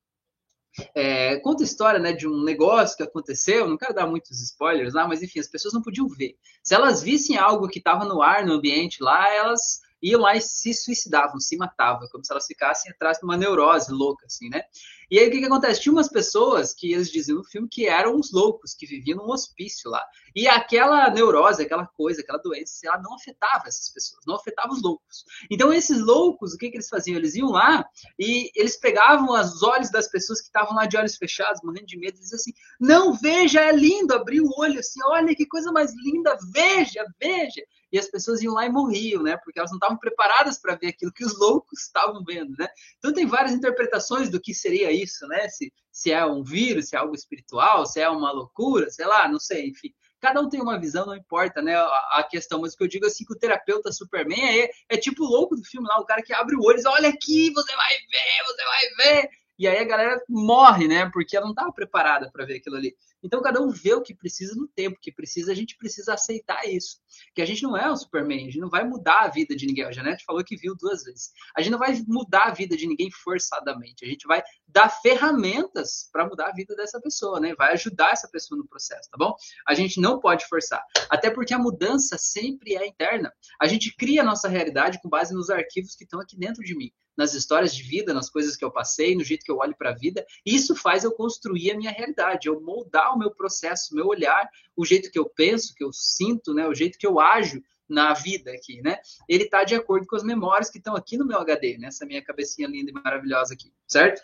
É, 0.96 1.38
conta 1.38 1.64
a 1.64 1.66
história 1.66 2.00
né, 2.00 2.14
de 2.14 2.28
um 2.28 2.44
negócio 2.44 2.96
que 2.96 3.04
aconteceu, 3.04 3.68
não 3.68 3.78
quero 3.78 3.94
dar 3.94 4.08
muitos 4.08 4.42
spoilers 4.42 4.94
lá, 4.94 5.08
mas 5.08 5.22
enfim, 5.22 5.40
as 5.40 5.48
pessoas 5.48 5.74
não 5.74 5.82
podiam 5.82 6.08
ver. 6.08 6.36
Se 6.64 6.74
elas 6.74 7.02
vissem 7.02 7.38
algo 7.38 7.68
que 7.68 7.80
estava 7.80 8.06
no 8.06 8.22
ar, 8.22 8.46
no 8.46 8.54
ambiente 8.54 9.04
lá, 9.04 9.34
elas 9.34 9.82
iam 10.02 10.22
lá 10.22 10.36
e 10.36 10.42
se 10.42 10.74
suicidavam, 10.74 11.40
se 11.40 11.56
matavam, 11.58 12.08
como 12.12 12.26
se 12.26 12.32
elas 12.32 12.46
ficassem 12.46 12.92
atrás 12.92 13.20
de 13.20 13.26
uma 13.26 13.38
neurose 13.38 13.92
louca, 13.92 14.26
assim, 14.26 14.50
né? 14.50 14.64
E 15.12 15.20
aí 15.20 15.28
o 15.28 15.32
que, 15.32 15.40
que 15.40 15.46
acontece? 15.46 15.82
Tinha 15.82 15.92
umas 15.92 16.08
pessoas 16.08 16.74
que 16.74 16.94
eles 16.94 17.12
diziam 17.12 17.40
no 17.40 17.44
filme 17.44 17.68
que 17.70 17.86
eram 17.86 18.16
uns 18.16 18.32
loucos, 18.32 18.74
que 18.74 18.86
viviam 18.86 19.18
num 19.18 19.30
hospício 19.30 19.92
lá. 19.92 20.02
E 20.34 20.48
aquela 20.48 21.10
neurose, 21.10 21.62
aquela 21.62 21.86
coisa, 21.86 22.22
aquela 22.22 22.38
doença, 22.38 22.80
ela 22.86 22.98
não 23.02 23.16
afetava 23.16 23.68
essas 23.68 23.90
pessoas, 23.90 24.24
não 24.26 24.36
afetava 24.36 24.72
os 24.72 24.82
loucos. 24.82 25.26
Então 25.52 25.74
esses 25.74 26.00
loucos, 26.00 26.54
o 26.54 26.58
que, 26.58 26.70
que 26.70 26.78
eles 26.78 26.88
faziam? 26.88 27.18
Eles 27.18 27.36
iam 27.36 27.50
lá 27.50 27.86
e 28.18 28.50
eles 28.56 28.78
pegavam 28.78 29.38
os 29.38 29.62
olhos 29.62 29.92
das 29.92 30.08
pessoas 30.08 30.40
que 30.40 30.48
estavam 30.48 30.74
lá 30.74 30.86
de 30.86 30.96
olhos 30.96 31.18
fechados, 31.18 31.62
morrendo 31.62 31.88
de 31.88 31.98
medo, 31.98 32.16
e 32.16 32.22
diziam 32.22 32.38
assim: 32.38 32.54
não, 32.80 33.14
veja, 33.14 33.60
é 33.60 33.74
lindo, 33.74 34.14
abriu 34.14 34.46
o 34.46 34.62
olho 34.62 34.80
assim, 34.80 35.02
olha 35.08 35.36
que 35.36 35.46
coisa 35.46 35.74
mais 35.74 35.94
linda, 35.94 36.38
veja, 36.54 37.06
veja 37.20 37.62
e 37.92 38.00
as 38.00 38.08
pessoas 38.08 38.42
iam 38.42 38.54
lá 38.54 38.66
e 38.66 38.70
morriam, 38.70 39.22
né? 39.22 39.38
Porque 39.44 39.60
elas 39.60 39.72
não 39.72 39.78
estavam 39.78 39.98
preparadas 39.98 40.58
para 40.58 40.76
ver 40.76 40.88
aquilo 40.88 41.12
que 41.12 41.26
os 41.26 41.38
loucos 41.38 41.82
estavam 41.82 42.24
vendo, 42.24 42.56
né? 42.58 42.68
Então 42.98 43.14
tem 43.14 43.26
várias 43.26 43.52
interpretações 43.52 44.30
do 44.30 44.40
que 44.40 44.54
seria 44.54 44.92
isso, 45.02 45.28
né? 45.28 45.48
Se, 45.50 45.72
se 45.92 46.12
é 46.12 46.26
um 46.26 46.44
vírus, 46.44 46.90
se 46.90 46.96
é 46.96 47.00
algo 47.00 47.16
espiritual, 47.16 47.86
se 47.86 48.00
é 48.00 48.10
uma 48.10 48.32
loucura, 48.32 48.90
sei 48.90 49.06
lá, 49.06 49.28
não 49.28 49.40
sei, 49.40 49.70
enfim. 49.70 49.90
Cada 50.20 50.40
um 50.40 50.50
tem 50.50 50.62
uma 50.62 50.80
visão, 50.80 51.06
não 51.06 51.16
importa, 51.16 51.62
né? 51.62 51.76
A, 51.76 52.20
a 52.20 52.28
questão, 52.30 52.62
mas 52.62 52.74
o 52.74 52.78
que 52.78 52.84
eu 52.84 52.88
digo 52.88 53.06
assim 53.06 53.26
que 53.26 53.34
o 53.34 53.40
terapeuta 53.40 53.92
Superman 53.92 54.62
é, 54.62 54.70
é 54.90 54.98
tipo 54.98 55.24
o 55.24 55.30
louco 55.30 55.56
do 55.56 55.64
filme 55.64 55.88
lá, 55.88 56.00
o 56.00 56.06
cara 56.06 56.22
que 56.22 56.34
abre 56.34 56.56
o 56.56 56.62
olho 56.62 56.76
e 56.76 56.78
diz, 56.78 56.86
olha 56.86 57.10
aqui, 57.10 57.52
você 57.52 57.76
vai 57.76 57.94
ver, 57.94 58.46
você 58.46 58.64
vai 58.64 59.22
ver. 59.22 59.30
E 59.58 59.68
aí 59.68 59.78
a 59.78 59.84
galera 59.84 60.22
morre, 60.30 60.88
né? 60.88 61.10
Porque 61.12 61.36
ela 61.36 61.46
não 61.46 61.54
estava 61.54 61.72
preparada 61.72 62.32
para 62.32 62.46
ver 62.46 62.58
aquilo 62.58 62.76
ali. 62.76 62.96
Então 63.24 63.42
cada 63.42 63.62
um 63.62 63.70
vê 63.70 63.94
o 63.94 64.02
que 64.02 64.14
precisa 64.14 64.56
no 64.56 64.68
tempo 64.68 65.00
que 65.00 65.12
precisa, 65.12 65.52
a 65.52 65.56
gente 65.56 65.78
precisa 65.78 66.14
aceitar 66.14 66.68
isso. 66.68 67.00
Que 67.36 67.42
a 67.42 67.46
gente 67.46 67.64
não 67.64 67.78
é 67.78 67.90
o 67.90 67.96
Superman, 67.96 68.42
a 68.42 68.46
gente 68.46 68.60
não 68.60 68.70
vai 68.70 68.84
mudar 68.84 69.22
a 69.22 69.28
vida 69.28 69.56
de 69.56 69.66
ninguém. 69.66 69.86
A 69.86 69.92
Janete 69.92 70.26
falou 70.26 70.44
que 70.44 70.56
viu 70.56 70.76
duas 70.76 71.04
vezes. 71.04 71.32
A 71.56 71.62
gente 71.62 71.72
não 71.72 71.80
vai 71.80 71.94
mudar 72.08 72.48
a 72.48 72.54
vida 72.54 72.76
de 72.76 72.88
ninguém 72.88 73.12
forçadamente. 73.12 74.06
A 74.06 74.08
gente 74.08 74.28
vai 74.28 74.44
dar 74.68 74.90
ferramentas 74.90 76.10
para 76.12 76.28
mudar 76.28 76.48
a 76.48 76.54
vida 76.54 76.76
dessa 76.76 77.00
pessoa, 77.00 77.40
né? 77.40 77.54
Vai 77.56 77.74
ajudar 77.74 78.12
essa 78.12 78.28
pessoa 78.28 78.58
no 78.58 78.68
processo, 78.68 79.10
tá 79.10 79.18
bom? 79.18 79.36
A 79.68 79.74
gente 79.74 80.00
não 80.00 80.20
pode 80.20 80.48
forçar. 80.48 80.84
Até 81.10 81.30
porque 81.30 81.54
a 81.54 81.60
mudança 81.60 82.18
sempre 82.18 82.76
é 82.76 82.88
interna. 82.88 83.32
A 83.60 83.68
gente 83.68 83.96
cria 83.96 84.22
a 84.22 84.26
nossa 84.26 84.48
realidade 84.48 85.00
com 85.02 85.10
base 85.10 85.34
nos 85.34 85.50
arquivos 85.50 85.96
que 85.96 86.04
estão 86.04 86.20
aqui 86.20 86.38
dentro 86.38 86.64
de 86.64 86.76
mim 86.76 86.92
nas 87.18 87.34
histórias 87.34 87.76
de 87.76 87.84
vida, 87.84 88.14
nas 88.14 88.30
coisas 88.30 88.56
que 88.56 88.64
eu 88.64 88.72
passei, 88.72 89.16
no 89.16 89.24
jeito 89.24 89.44
que 89.44 89.52
eu 89.52 89.58
olho 89.58 89.76
para 89.78 89.92
a 89.92 89.96
vida. 89.96 90.26
Isso 90.46 90.76
faz 90.76 91.04
eu 91.04 91.12
construir 91.12 91.72
a 91.72 91.78
minha 91.78 91.92
realidade, 91.92 92.48
eu 92.48 92.62
moldar 92.62 93.11
o 93.14 93.20
meu 93.20 93.32
processo, 93.32 93.96
meu 93.96 94.08
olhar, 94.08 94.50
o 94.76 94.86
jeito 94.86 95.12
que 95.12 95.20
eu 95.20 95.30
penso, 95.30 95.74
que 95.76 95.84
eu 95.84 95.92
sinto, 95.94 96.54
né, 96.54 96.68
o 96.68 96.74
jeito 96.74 96.98
que 96.98 97.08
eu 97.08 97.20
ajo 97.20 97.62
na 97.88 98.14
vida 98.14 98.52
aqui, 98.52 98.82
né? 98.82 99.00
Ele 99.28 99.44
está 99.44 99.64
de 99.64 99.76
acordo 99.76 100.08
com 100.08 100.16
as 100.16 100.24
memórias 100.24 100.70
que 100.70 100.78
estão 100.78 100.96
aqui 100.96 101.18
no 101.18 101.26
meu 101.26 101.38
HD, 101.40 101.78
nessa 101.78 102.06
minha 102.06 102.24
cabecinha 102.24 102.68
linda 102.68 102.90
e 102.90 102.94
maravilhosa 102.94 103.54
aqui, 103.54 103.74
certo? 103.86 104.22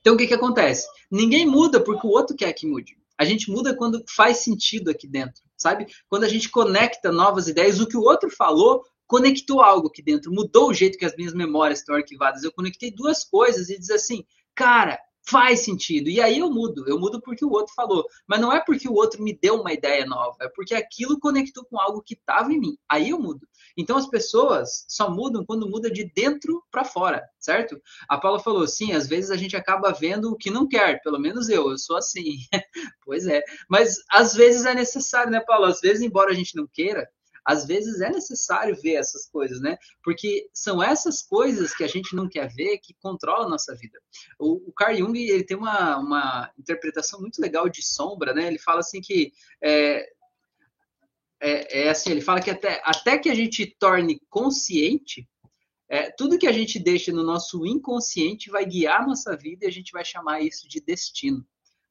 Então 0.00 0.14
o 0.14 0.16
que 0.16 0.26
que 0.26 0.34
acontece? 0.34 0.86
Ninguém 1.10 1.44
muda 1.44 1.82
porque 1.82 2.06
o 2.06 2.10
outro 2.10 2.36
quer 2.36 2.52
que 2.52 2.66
mude. 2.66 2.96
A 3.18 3.24
gente 3.24 3.50
muda 3.50 3.76
quando 3.76 4.04
faz 4.08 4.38
sentido 4.38 4.90
aqui 4.90 5.08
dentro, 5.08 5.42
sabe? 5.56 5.86
Quando 6.08 6.24
a 6.24 6.28
gente 6.28 6.48
conecta 6.48 7.10
novas 7.10 7.48
ideias, 7.48 7.80
o 7.80 7.86
que 7.86 7.96
o 7.96 8.02
outro 8.02 8.30
falou 8.30 8.84
conectou 9.08 9.62
algo 9.62 9.88
aqui 9.88 10.02
dentro, 10.02 10.30
mudou 10.30 10.68
o 10.68 10.74
jeito 10.74 10.98
que 10.98 11.04
as 11.04 11.16
minhas 11.16 11.32
memórias 11.32 11.80
estão 11.80 11.96
arquivadas. 11.96 12.44
Eu 12.44 12.52
conectei 12.52 12.90
duas 12.90 13.24
coisas 13.24 13.70
e 13.70 13.78
diz 13.78 13.90
assim, 13.90 14.24
cara, 14.54 15.00
faz 15.28 15.60
sentido. 15.60 16.08
E 16.08 16.20
aí 16.20 16.38
eu 16.38 16.50
mudo. 16.50 16.84
Eu 16.88 16.98
mudo 16.98 17.20
porque 17.20 17.44
o 17.44 17.50
outro 17.50 17.74
falou. 17.74 18.04
Mas 18.26 18.40
não 18.40 18.52
é 18.52 18.60
porque 18.64 18.88
o 18.88 18.94
outro 18.94 19.22
me 19.22 19.36
deu 19.36 19.60
uma 19.60 19.72
ideia 19.72 20.06
nova, 20.06 20.36
é 20.40 20.48
porque 20.48 20.74
aquilo 20.74 21.20
conectou 21.20 21.64
com 21.64 21.78
algo 21.78 22.02
que 22.02 22.14
estava 22.14 22.52
em 22.52 22.58
mim. 22.58 22.78
Aí 22.88 23.10
eu 23.10 23.18
mudo. 23.18 23.46
Então 23.76 23.96
as 23.96 24.08
pessoas 24.08 24.84
só 24.88 25.10
mudam 25.10 25.44
quando 25.44 25.68
muda 25.68 25.90
de 25.90 26.04
dentro 26.04 26.62
para 26.70 26.84
fora, 26.84 27.28
certo? 27.38 27.80
A 28.08 28.18
Paula 28.18 28.40
falou, 28.40 28.66
sim, 28.66 28.92
às 28.92 29.06
vezes 29.06 29.30
a 29.30 29.36
gente 29.36 29.56
acaba 29.56 29.92
vendo 29.92 30.32
o 30.32 30.36
que 30.36 30.50
não 30.50 30.66
quer, 30.66 31.00
pelo 31.02 31.18
menos 31.18 31.48
eu, 31.48 31.70
eu 31.70 31.78
sou 31.78 31.96
assim. 31.96 32.38
pois 33.04 33.26
é. 33.26 33.42
Mas 33.68 33.96
às 34.10 34.34
vezes 34.34 34.64
é 34.64 34.74
necessário, 34.74 35.30
né, 35.30 35.40
Paula? 35.40 35.68
Às 35.68 35.80
vezes, 35.80 36.02
embora 36.02 36.30
a 36.30 36.34
gente 36.34 36.56
não 36.56 36.66
queira, 36.66 37.08
às 37.48 37.64
vezes 37.64 38.02
é 38.02 38.10
necessário 38.10 38.76
ver 38.76 38.96
essas 38.96 39.26
coisas, 39.26 39.58
né? 39.58 39.78
Porque 40.04 40.50
são 40.52 40.82
essas 40.82 41.22
coisas 41.22 41.74
que 41.74 41.82
a 41.82 41.86
gente 41.86 42.14
não 42.14 42.28
quer 42.28 42.52
ver 42.52 42.76
que 42.76 42.92
controlam 43.00 43.46
a 43.46 43.48
nossa 43.48 43.74
vida. 43.74 43.98
O, 44.38 44.68
o 44.68 44.72
Carl 44.74 44.94
Jung 44.94 45.18
ele 45.18 45.42
tem 45.42 45.56
uma, 45.56 45.96
uma 45.96 46.52
interpretação 46.58 47.18
muito 47.22 47.40
legal 47.40 47.66
de 47.66 47.82
sombra, 47.82 48.34
né? 48.34 48.48
Ele 48.48 48.58
fala 48.58 48.80
assim 48.80 49.00
que 49.00 49.32
é, 49.62 50.06
é, 51.40 51.84
é 51.84 51.88
assim, 51.88 52.10
ele 52.10 52.20
fala 52.20 52.42
que 52.42 52.50
até, 52.50 52.82
até 52.84 53.16
que 53.16 53.30
a 53.30 53.34
gente 53.34 53.64
torne 53.78 54.20
consciente, 54.28 55.26
é, 55.88 56.10
tudo 56.10 56.38
que 56.38 56.46
a 56.46 56.52
gente 56.52 56.78
deixa 56.78 57.10
no 57.12 57.22
nosso 57.22 57.64
inconsciente 57.64 58.50
vai 58.50 58.66
guiar 58.66 59.00
a 59.00 59.06
nossa 59.06 59.34
vida 59.34 59.64
e 59.64 59.68
a 59.68 59.72
gente 59.72 59.90
vai 59.90 60.04
chamar 60.04 60.42
isso 60.42 60.68
de 60.68 60.82
destino. 60.82 61.42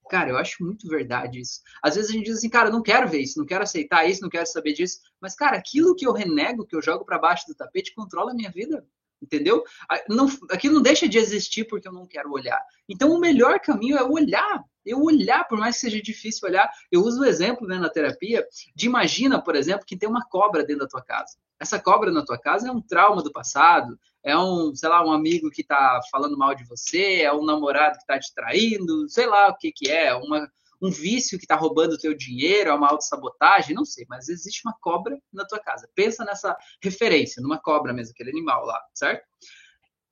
Cara, 0.08 0.30
eu 0.30 0.38
acho 0.38 0.64
muito 0.64 0.88
verdade 0.88 1.40
isso. 1.40 1.60
Às 1.82 1.96
vezes 1.96 2.10
a 2.10 2.12
gente 2.12 2.26
diz 2.26 2.38
assim, 2.38 2.48
cara, 2.48 2.70
não 2.70 2.82
quero 2.82 3.08
ver 3.08 3.20
isso, 3.20 3.38
não 3.38 3.46
quero 3.46 3.62
aceitar 3.62 4.08
isso, 4.08 4.22
não 4.22 4.30
quero 4.30 4.46
saber 4.46 4.72
disso. 4.72 5.00
Mas, 5.20 5.34
cara, 5.34 5.56
aquilo 5.56 5.94
que 5.94 6.06
eu 6.06 6.12
renego, 6.12 6.66
que 6.66 6.74
eu 6.74 6.82
jogo 6.82 7.04
para 7.04 7.18
baixo 7.18 7.46
do 7.46 7.54
tapete, 7.54 7.94
controla 7.94 8.32
a 8.32 8.34
minha 8.34 8.50
vida. 8.50 8.84
Entendeu? 9.20 9.64
Não, 10.08 10.28
aquilo 10.50 10.74
não 10.74 10.82
deixa 10.82 11.08
de 11.08 11.18
existir 11.18 11.64
porque 11.64 11.88
eu 11.88 11.92
não 11.92 12.06
quero 12.06 12.30
olhar. 12.30 12.60
Então, 12.88 13.10
o 13.10 13.18
melhor 13.18 13.58
caminho 13.58 13.96
é 13.96 14.02
olhar. 14.02 14.64
Eu 14.86 15.02
olhar, 15.02 15.44
por 15.46 15.58
mais 15.58 15.74
que 15.74 15.82
seja 15.82 16.00
difícil 16.00 16.48
olhar. 16.48 16.70
Eu 16.90 17.02
uso 17.02 17.20
o 17.20 17.24
exemplo 17.24 17.66
né, 17.66 17.78
na 17.78 17.90
terapia 17.90 18.46
de 18.74 18.86
imagina, 18.86 19.42
por 19.42 19.56
exemplo, 19.56 19.84
que 19.84 19.96
tem 19.96 20.08
uma 20.08 20.24
cobra 20.24 20.64
dentro 20.64 20.84
da 20.84 20.88
tua 20.88 21.02
casa. 21.02 21.36
Essa 21.60 21.80
cobra 21.80 22.12
na 22.12 22.24
tua 22.24 22.38
casa 22.38 22.68
é 22.68 22.72
um 22.72 22.80
trauma 22.80 23.22
do 23.22 23.32
passado, 23.32 23.98
é 24.28 24.38
um, 24.38 24.74
sei 24.74 24.88
lá, 24.88 25.04
um 25.04 25.12
amigo 25.12 25.50
que 25.50 25.62
está 25.62 26.00
falando 26.10 26.36
mal 26.36 26.54
de 26.54 26.64
você, 26.64 27.22
é 27.22 27.32
um 27.32 27.44
namorado 27.44 27.96
que 27.96 28.02
está 28.02 28.18
te 28.18 28.34
traindo, 28.34 29.08
sei 29.08 29.26
lá 29.26 29.48
o 29.48 29.56
que 29.56 29.72
que 29.72 29.90
é, 29.90 30.14
uma, 30.14 30.46
um 30.82 30.90
vício 30.90 31.38
que 31.38 31.44
está 31.44 31.56
roubando 31.56 31.94
o 31.94 31.98
teu 31.98 32.14
dinheiro, 32.14 32.70
é 32.70 32.74
uma 32.74 32.88
autossabotagem, 32.88 33.74
não 33.74 33.84
sei, 33.84 34.04
mas 34.08 34.28
existe 34.28 34.62
uma 34.66 34.76
cobra 34.80 35.18
na 35.32 35.46
tua 35.46 35.58
casa. 35.58 35.88
Pensa 35.94 36.24
nessa 36.24 36.56
referência, 36.82 37.42
numa 37.42 37.58
cobra 37.58 37.92
mesmo, 37.92 38.12
aquele 38.12 38.30
animal 38.30 38.64
lá, 38.64 38.80
certo? 38.94 39.26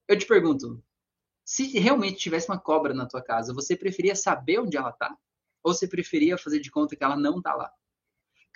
Eu 0.08 0.18
te 0.18 0.26
pergunto, 0.26 0.82
se 1.44 1.78
realmente 1.78 2.16
tivesse 2.16 2.48
uma 2.48 2.58
cobra 2.58 2.94
na 2.94 3.06
tua 3.06 3.22
casa, 3.22 3.52
você 3.52 3.76
preferia 3.76 4.16
saber 4.16 4.60
onde 4.60 4.76
ela 4.76 4.90
está? 4.90 5.14
Ou 5.62 5.74
você 5.74 5.86
preferia 5.86 6.38
fazer 6.38 6.60
de 6.60 6.70
conta 6.70 6.96
que 6.96 7.04
ela 7.04 7.16
não 7.16 7.38
está 7.38 7.54
lá? 7.54 7.70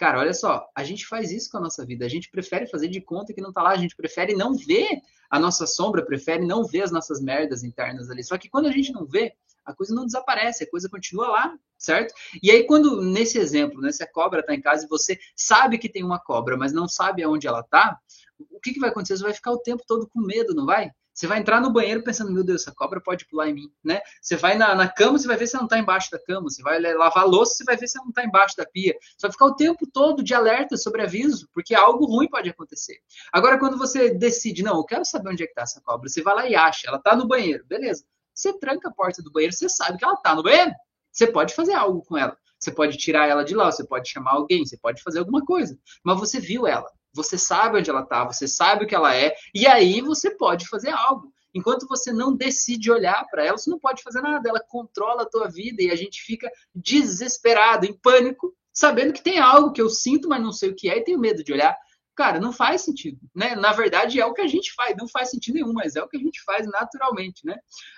Cara, 0.00 0.18
olha 0.18 0.32
só, 0.32 0.66
a 0.74 0.82
gente 0.82 1.06
faz 1.06 1.30
isso 1.30 1.50
com 1.50 1.58
a 1.58 1.60
nossa 1.60 1.84
vida. 1.84 2.06
A 2.06 2.08
gente 2.08 2.30
prefere 2.30 2.66
fazer 2.66 2.88
de 2.88 3.02
conta 3.02 3.34
que 3.34 3.40
não 3.42 3.52
tá 3.52 3.62
lá, 3.62 3.72
a 3.72 3.76
gente 3.76 3.94
prefere 3.94 4.34
não 4.34 4.56
ver 4.56 4.98
a 5.28 5.38
nossa 5.38 5.66
sombra, 5.66 6.02
prefere 6.02 6.46
não 6.46 6.64
ver 6.64 6.80
as 6.84 6.90
nossas 6.90 7.20
merdas 7.20 7.62
internas 7.62 8.08
ali. 8.08 8.24
Só 8.24 8.38
que 8.38 8.48
quando 8.48 8.64
a 8.64 8.72
gente 8.72 8.92
não 8.92 9.04
vê, 9.04 9.34
a 9.62 9.74
coisa 9.74 9.94
não 9.94 10.06
desaparece, 10.06 10.64
a 10.64 10.70
coisa 10.70 10.88
continua 10.88 11.28
lá, 11.28 11.54
certo? 11.76 12.14
E 12.42 12.50
aí, 12.50 12.64
quando, 12.64 13.02
nesse 13.02 13.38
exemplo, 13.38 13.78
né, 13.82 13.92
se 13.92 14.02
a 14.02 14.10
cobra 14.10 14.42
tá 14.42 14.54
em 14.54 14.62
casa 14.62 14.86
e 14.86 14.88
você 14.88 15.18
sabe 15.36 15.76
que 15.76 15.86
tem 15.86 16.02
uma 16.02 16.18
cobra, 16.18 16.56
mas 16.56 16.72
não 16.72 16.88
sabe 16.88 17.22
aonde 17.22 17.46
ela 17.46 17.62
tá, 17.62 18.00
o 18.38 18.58
que, 18.58 18.72
que 18.72 18.80
vai 18.80 18.88
acontecer? 18.88 19.18
Você 19.18 19.24
vai 19.24 19.34
ficar 19.34 19.52
o 19.52 19.58
tempo 19.58 19.82
todo 19.86 20.08
com 20.08 20.22
medo, 20.22 20.54
não 20.54 20.64
vai? 20.64 20.90
Você 21.20 21.26
vai 21.26 21.38
entrar 21.38 21.60
no 21.60 21.70
banheiro 21.70 22.02
pensando, 22.02 22.32
meu 22.32 22.42
Deus, 22.42 22.62
essa 22.62 22.74
cobra 22.74 22.98
pode 22.98 23.26
pular 23.26 23.46
em 23.46 23.52
mim, 23.52 23.70
né? 23.84 24.00
Você 24.22 24.36
vai 24.36 24.56
na, 24.56 24.74
na 24.74 24.88
cama, 24.88 25.18
você 25.18 25.28
vai 25.28 25.36
ver 25.36 25.46
se 25.46 25.54
ela 25.54 25.60
não 25.60 25.66
está 25.66 25.78
embaixo 25.78 26.10
da 26.10 26.18
cama. 26.18 26.48
Você 26.48 26.62
vai 26.62 26.80
lavar 26.80 27.26
louça, 27.26 27.56
você 27.56 27.64
vai 27.64 27.76
ver 27.76 27.88
se 27.88 27.98
ela 27.98 28.06
não 28.06 28.10
está 28.10 28.24
embaixo 28.24 28.56
da 28.56 28.64
pia. 28.64 28.94
Você 29.02 29.26
vai 29.26 29.30
ficar 29.30 29.44
o 29.44 29.54
tempo 29.54 29.86
todo 29.86 30.22
de 30.22 30.32
alerta 30.32 30.78
sobre 30.78 31.02
aviso, 31.02 31.46
porque 31.52 31.74
algo 31.74 32.06
ruim 32.06 32.26
pode 32.26 32.48
acontecer. 32.48 33.00
Agora, 33.30 33.58
quando 33.58 33.76
você 33.76 34.14
decide, 34.14 34.62
não, 34.62 34.78
eu 34.78 34.84
quero 34.84 35.04
saber 35.04 35.28
onde 35.28 35.42
é 35.42 35.46
que 35.46 35.52
está 35.52 35.60
essa 35.60 35.82
cobra, 35.82 36.08
você 36.08 36.22
vai 36.22 36.34
lá 36.34 36.48
e 36.48 36.56
acha, 36.56 36.88
ela 36.88 36.96
está 36.96 37.14
no 37.14 37.28
banheiro, 37.28 37.66
beleza. 37.66 38.02
Você 38.32 38.58
tranca 38.58 38.88
a 38.88 38.92
porta 38.92 39.22
do 39.22 39.30
banheiro, 39.30 39.54
você 39.54 39.68
sabe 39.68 39.98
que 39.98 40.04
ela 40.06 40.14
está 40.14 40.34
no 40.34 40.42
banheiro. 40.42 40.72
Você 41.12 41.26
pode 41.26 41.54
fazer 41.54 41.74
algo 41.74 42.02
com 42.02 42.16
ela. 42.16 42.34
Você 42.58 42.72
pode 42.72 42.96
tirar 42.96 43.28
ela 43.28 43.44
de 43.44 43.54
lá, 43.54 43.70
você 43.70 43.84
pode 43.84 44.08
chamar 44.08 44.32
alguém, 44.36 44.64
você 44.64 44.78
pode 44.78 45.02
fazer 45.02 45.18
alguma 45.18 45.44
coisa. 45.44 45.78
Mas 46.02 46.18
você 46.18 46.40
viu 46.40 46.66
ela. 46.66 46.90
Você 47.12 47.36
sabe 47.36 47.78
onde 47.78 47.90
ela 47.90 48.02
está, 48.02 48.24
você 48.24 48.46
sabe 48.46 48.84
o 48.84 48.86
que 48.86 48.94
ela 48.94 49.14
é, 49.14 49.34
e 49.54 49.66
aí 49.66 50.00
você 50.00 50.30
pode 50.30 50.68
fazer 50.68 50.90
algo. 50.90 51.32
Enquanto 51.52 51.86
você 51.88 52.12
não 52.12 52.34
decide 52.34 52.90
olhar 52.90 53.26
para 53.30 53.44
ela, 53.44 53.58
você 53.58 53.68
não 53.68 53.78
pode 53.78 54.02
fazer 54.02 54.20
nada. 54.20 54.48
Ela 54.48 54.60
controla 54.60 55.22
a 55.22 55.28
tua 55.28 55.48
vida 55.48 55.82
e 55.82 55.90
a 55.90 55.96
gente 55.96 56.22
fica 56.22 56.50
desesperado, 56.74 57.86
em 57.86 57.92
pânico, 57.92 58.54
sabendo 58.72 59.12
que 59.12 59.22
tem 59.22 59.38
algo 59.38 59.72
que 59.72 59.82
eu 59.82 59.88
sinto, 59.88 60.28
mas 60.28 60.40
não 60.40 60.52
sei 60.52 60.70
o 60.70 60.76
que 60.76 60.88
é 60.88 60.98
e 60.98 61.04
tenho 61.04 61.18
medo 61.18 61.42
de 61.42 61.52
olhar. 61.52 61.76
Cara, 62.16 62.40
não 62.40 62.52
faz 62.52 62.82
sentido, 62.82 63.18
né? 63.34 63.54
Na 63.54 63.72
verdade, 63.72 64.20
é 64.20 64.26
o 64.26 64.34
que 64.34 64.42
a 64.42 64.46
gente 64.46 64.74
faz, 64.74 64.96
não 64.96 65.08
faz 65.08 65.30
sentido 65.30 65.54
nenhum, 65.54 65.72
mas 65.72 65.96
é 65.96 66.02
o 66.02 66.08
que 66.08 66.16
a 66.16 66.20
gente 66.20 66.42
faz 66.42 66.66
naturalmente, 66.66 67.46
né? 67.46 67.56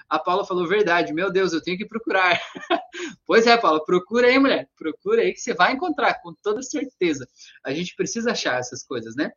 A 0.09 0.19
Paula 0.19 0.45
falou 0.45 0.67
verdade, 0.69 1.13
meu 1.13 1.33
Deus, 1.33 1.53
eu 1.53 1.63
tenho 1.63 1.79
que 1.79 1.87
procurar. 1.87 2.41
pois 3.27 3.47
é, 3.47 3.57
Paula, 3.57 3.85
procura 3.85 4.29
aí, 4.29 4.39
mulher, 4.39 4.69
procura 4.77 5.23
aí 5.23 5.33
que 5.33 5.41
você 5.41 5.55
vai 5.55 5.73
encontrar, 5.73 6.21
com 6.23 6.35
toda 6.43 6.63
certeza. 6.63 7.27
A 7.65 7.73
gente 7.73 7.97
precisa 7.97 8.33
achar 8.33 8.59
essas 8.59 8.85
coisas, 8.85 9.17
né? 9.17 9.33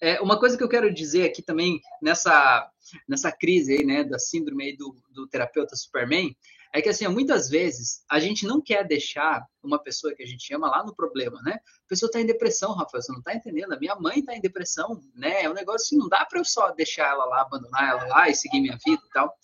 É, 0.00 0.20
uma 0.20 0.38
coisa 0.38 0.56
que 0.56 0.64
eu 0.64 0.68
quero 0.68 0.92
dizer 0.92 1.24
aqui 1.24 1.42
também 1.42 1.80
nessa, 2.02 2.70
nessa 3.08 3.32
crise 3.32 3.74
aí, 3.74 3.84
né, 3.84 4.04
da 4.04 4.18
síndrome 4.18 4.76
do, 4.76 4.96
do 5.12 5.26
terapeuta 5.26 5.76
Superman, 5.76 6.36
é 6.72 6.82
que 6.82 6.88
assim, 6.88 7.06
muitas 7.08 7.48
vezes 7.48 8.04
a 8.10 8.18
gente 8.20 8.46
não 8.46 8.60
quer 8.60 8.86
deixar 8.86 9.42
uma 9.62 9.82
pessoa 9.82 10.14
que 10.14 10.22
a 10.22 10.26
gente 10.26 10.52
ama 10.52 10.68
lá 10.68 10.84
no 10.84 10.94
problema, 10.94 11.40
né? 11.42 11.54
A 11.54 11.88
pessoa 11.88 12.08
está 12.08 12.20
em 12.20 12.26
depressão, 12.26 12.74
Rafael, 12.74 13.02
você 13.02 13.12
não 13.12 13.20
está 13.20 13.34
entendendo. 13.34 13.72
A 13.72 13.78
minha 13.78 13.94
mãe 13.94 14.18
está 14.18 14.36
em 14.36 14.40
depressão, 14.40 15.00
né? 15.14 15.42
É 15.42 15.48
um 15.48 15.54
negócio 15.54 15.86
assim, 15.86 15.96
não 15.96 16.08
dá 16.08 16.26
para 16.26 16.38
eu 16.38 16.44
só 16.44 16.70
deixar 16.72 17.08
ela 17.08 17.24
lá, 17.24 17.42
abandonar 17.42 17.88
ela 17.88 18.06
lá 18.06 18.28
e 18.28 18.34
seguir 18.34 18.60
minha 18.60 18.78
vida 18.84 19.00
e 19.02 19.10
tal. 19.10 19.34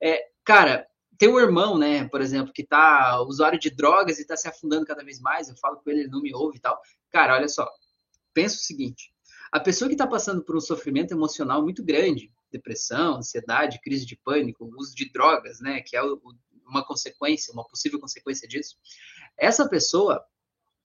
É, 0.00 0.28
cara, 0.44 0.86
tem 1.18 1.28
um 1.28 1.40
irmão, 1.40 1.78
né, 1.78 2.06
por 2.08 2.20
exemplo, 2.20 2.52
que 2.52 2.62
tá 2.62 3.20
usuário 3.22 3.58
de 3.58 3.70
drogas 3.70 4.18
e 4.18 4.22
está 4.22 4.36
se 4.36 4.46
afundando 4.46 4.86
cada 4.86 5.02
vez 5.02 5.20
mais. 5.20 5.48
Eu 5.48 5.56
falo 5.56 5.78
com 5.78 5.90
ele, 5.90 6.00
ele 6.00 6.10
não 6.10 6.20
me 6.20 6.34
ouve 6.34 6.58
e 6.58 6.60
tal. 6.60 6.80
Cara, 7.10 7.34
olha 7.34 7.48
só, 7.48 7.68
pensa 8.32 8.56
o 8.56 8.60
seguinte: 8.60 9.12
a 9.56 9.60
pessoa 9.60 9.88
que 9.88 9.94
está 9.94 10.06
passando 10.06 10.42
por 10.42 10.56
um 10.56 10.60
sofrimento 10.60 11.12
emocional 11.12 11.62
muito 11.62 11.84
grande, 11.84 12.32
depressão, 12.50 13.16
ansiedade, 13.16 13.80
crise 13.80 14.06
de 14.06 14.16
pânico, 14.16 14.70
uso 14.76 14.94
de 14.94 15.10
drogas, 15.10 15.60
né, 15.60 15.80
que 15.80 15.96
é 15.96 16.02
uma 16.02 16.84
consequência, 16.84 17.52
uma 17.52 17.66
possível 17.66 18.00
consequência 18.00 18.48
disso, 18.48 18.76
essa 19.36 19.68
pessoa 19.68 20.24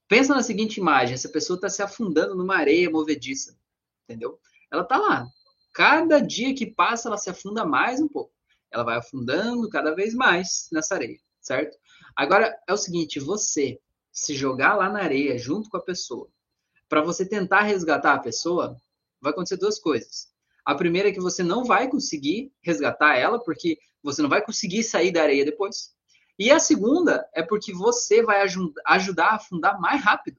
pensa 0.08 0.36
na 0.36 0.44
seguinte 0.44 0.80
imagem: 0.80 1.14
essa 1.14 1.30
pessoa 1.30 1.56
está 1.56 1.70
se 1.70 1.82
afundando 1.82 2.36
numa 2.36 2.56
areia 2.56 2.90
movediça, 2.90 3.58
entendeu? 4.04 4.40
Ela 4.72 4.84
está 4.84 4.98
lá. 4.98 5.26
Cada 5.74 6.20
dia 6.20 6.54
que 6.54 6.66
passa, 6.66 7.08
ela 7.08 7.18
se 7.18 7.30
afunda 7.30 7.66
mais 7.66 8.00
um 8.00 8.08
pouco 8.08 8.34
ela 8.72 8.84
vai 8.84 8.98
afundando 8.98 9.70
cada 9.70 9.94
vez 9.94 10.14
mais 10.16 10.70
nessa 10.72 10.96
areia, 10.96 11.20
certo? 11.42 11.78
Agora 12.16 12.58
é 12.68 12.74
o 12.74 12.78
seguinte, 12.78 13.20
você 13.20 13.80
se 14.12 14.34
jogar 14.34 14.76
lá 14.76 14.90
na 14.90 15.04
areia 15.04 15.38
junto 15.38 15.70
com 15.70 15.78
a 15.78 15.84
pessoa, 15.84 16.30
para 16.92 17.02
você 17.02 17.26
tentar 17.26 17.62
resgatar 17.62 18.16
a 18.16 18.20
pessoa, 18.20 18.76
vai 19.22 19.32
acontecer 19.32 19.56
duas 19.56 19.80
coisas. 19.80 20.28
A 20.66 20.76
primeira 20.76 21.08
é 21.08 21.14
que 21.14 21.22
você 21.22 21.42
não 21.42 21.64
vai 21.64 21.88
conseguir 21.88 22.52
resgatar 22.62 23.16
ela, 23.16 23.42
porque 23.42 23.80
você 24.04 24.22
não 24.22 24.28
vai 24.28 24.44
conseguir 24.44 24.84
sair 24.84 25.10
da 25.10 25.22
areia 25.22 25.46
depois. 25.46 25.94
E 26.38 26.52
a 26.52 26.60
segunda 26.60 27.26
é 27.34 27.42
porque 27.42 27.74
você 27.74 28.22
vai 28.22 28.46
ajudar 28.88 29.28
a 29.28 29.36
afundar 29.36 29.80
mais 29.80 30.04
rápido. 30.04 30.38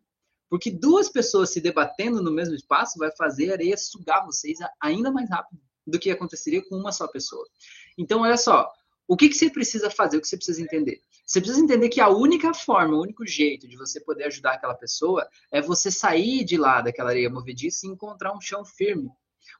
Porque 0.51 0.71
duas 0.71 1.09
pessoas 1.09 1.49
se 1.49 1.59
debatendo 1.59 2.23
no 2.23 2.31
mesmo 2.31 2.55
espaço 2.55 2.99
vai 2.99 3.11
fazer 3.17 3.49
a 3.49 3.55
areia 3.55 3.77
sugar 3.79 4.27
vocês 4.27 4.59
ainda 4.79 5.11
mais 5.11 5.31
rápido 5.31 5.59
do 5.87 5.99
que 5.99 6.11
aconteceria 6.11 6.63
com 6.69 6.77
uma 6.77 6.93
só 6.93 7.09
pessoa. 7.09 7.49
Então, 7.97 8.21
olha 8.21 8.37
só, 8.37 8.71
o 9.07 9.17
que, 9.17 9.29
que 9.29 9.35
você 9.35 9.51
precisa 9.51 9.91
fazer, 9.91 10.17
o 10.17 10.21
que 10.21 10.29
você 10.29 10.37
precisa 10.37 10.63
entender? 10.63 11.01
Você 11.27 11.41
precisa 11.41 11.63
entender 11.63 11.89
que 11.89 12.01
a 12.01 12.09
única 12.09 12.53
forma, 12.53 12.97
o 12.97 13.03
único 13.03 13.27
jeito 13.27 13.69
de 13.69 13.77
você 13.77 14.01
poder 14.01 14.25
ajudar 14.25 14.53
aquela 14.53 14.75
pessoa 14.75 15.27
é 15.51 15.61
você 15.61 15.91
sair 15.91 16.45
de 16.45 16.57
lá 16.57 16.81
daquela 16.81 17.11
areia 17.11 17.31
movediça 17.31 17.87
e 17.87 17.91
encontrar 17.91 18.35
um 18.35 18.41
chão 18.41 18.65
firme. 18.65 19.09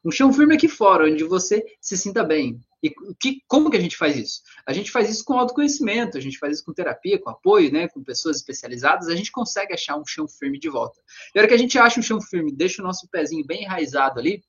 Um 0.05 0.11
chão 0.11 0.33
firme 0.33 0.55
aqui 0.55 0.69
fora, 0.69 1.07
onde 1.07 1.25
você 1.25 1.65
se 1.81 1.97
sinta 1.97 2.25
bem. 2.25 2.61
E 2.83 2.93
que, 3.21 3.41
como 3.47 3.71
que 3.71 3.77
a 3.77 3.81
gente 3.81 3.97
faz 3.97 4.17
isso? 4.17 4.43
A 4.67 4.73
gente 4.73 4.91
faz 4.91 5.09
isso 5.09 5.25
com 5.25 5.39
autoconhecimento, 5.39 6.19
a 6.19 6.21
gente 6.21 6.39
faz 6.39 6.57
isso 6.57 6.65
com 6.65 6.73
terapia, 6.73 7.21
com 7.21 7.31
apoio, 7.31 7.73
né, 7.73 7.87
com 7.89 8.03
pessoas 8.03 8.39
especializadas, 8.39 9.09
a 9.09 9.15
gente 9.15 9.31
consegue 9.31 9.73
achar 9.73 9.97
um 9.97 10.05
chão 10.05 10.27
firme 10.27 10.59
de 10.59 10.69
volta. 10.69 11.01
E 11.33 11.39
a 11.39 11.43
hora 11.43 11.49
que 11.49 11.55
a 11.55 11.59
gente 11.59 11.79
acha 11.79 12.01
um 12.01 12.03
chão 12.03 12.21
firme, 12.21 12.53
deixa 12.53 12.83
o 12.83 12.85
nosso 12.85 13.09
pezinho 13.09 13.47
bem 13.47 13.63
enraizado 13.63 14.19
ali, 14.19 14.43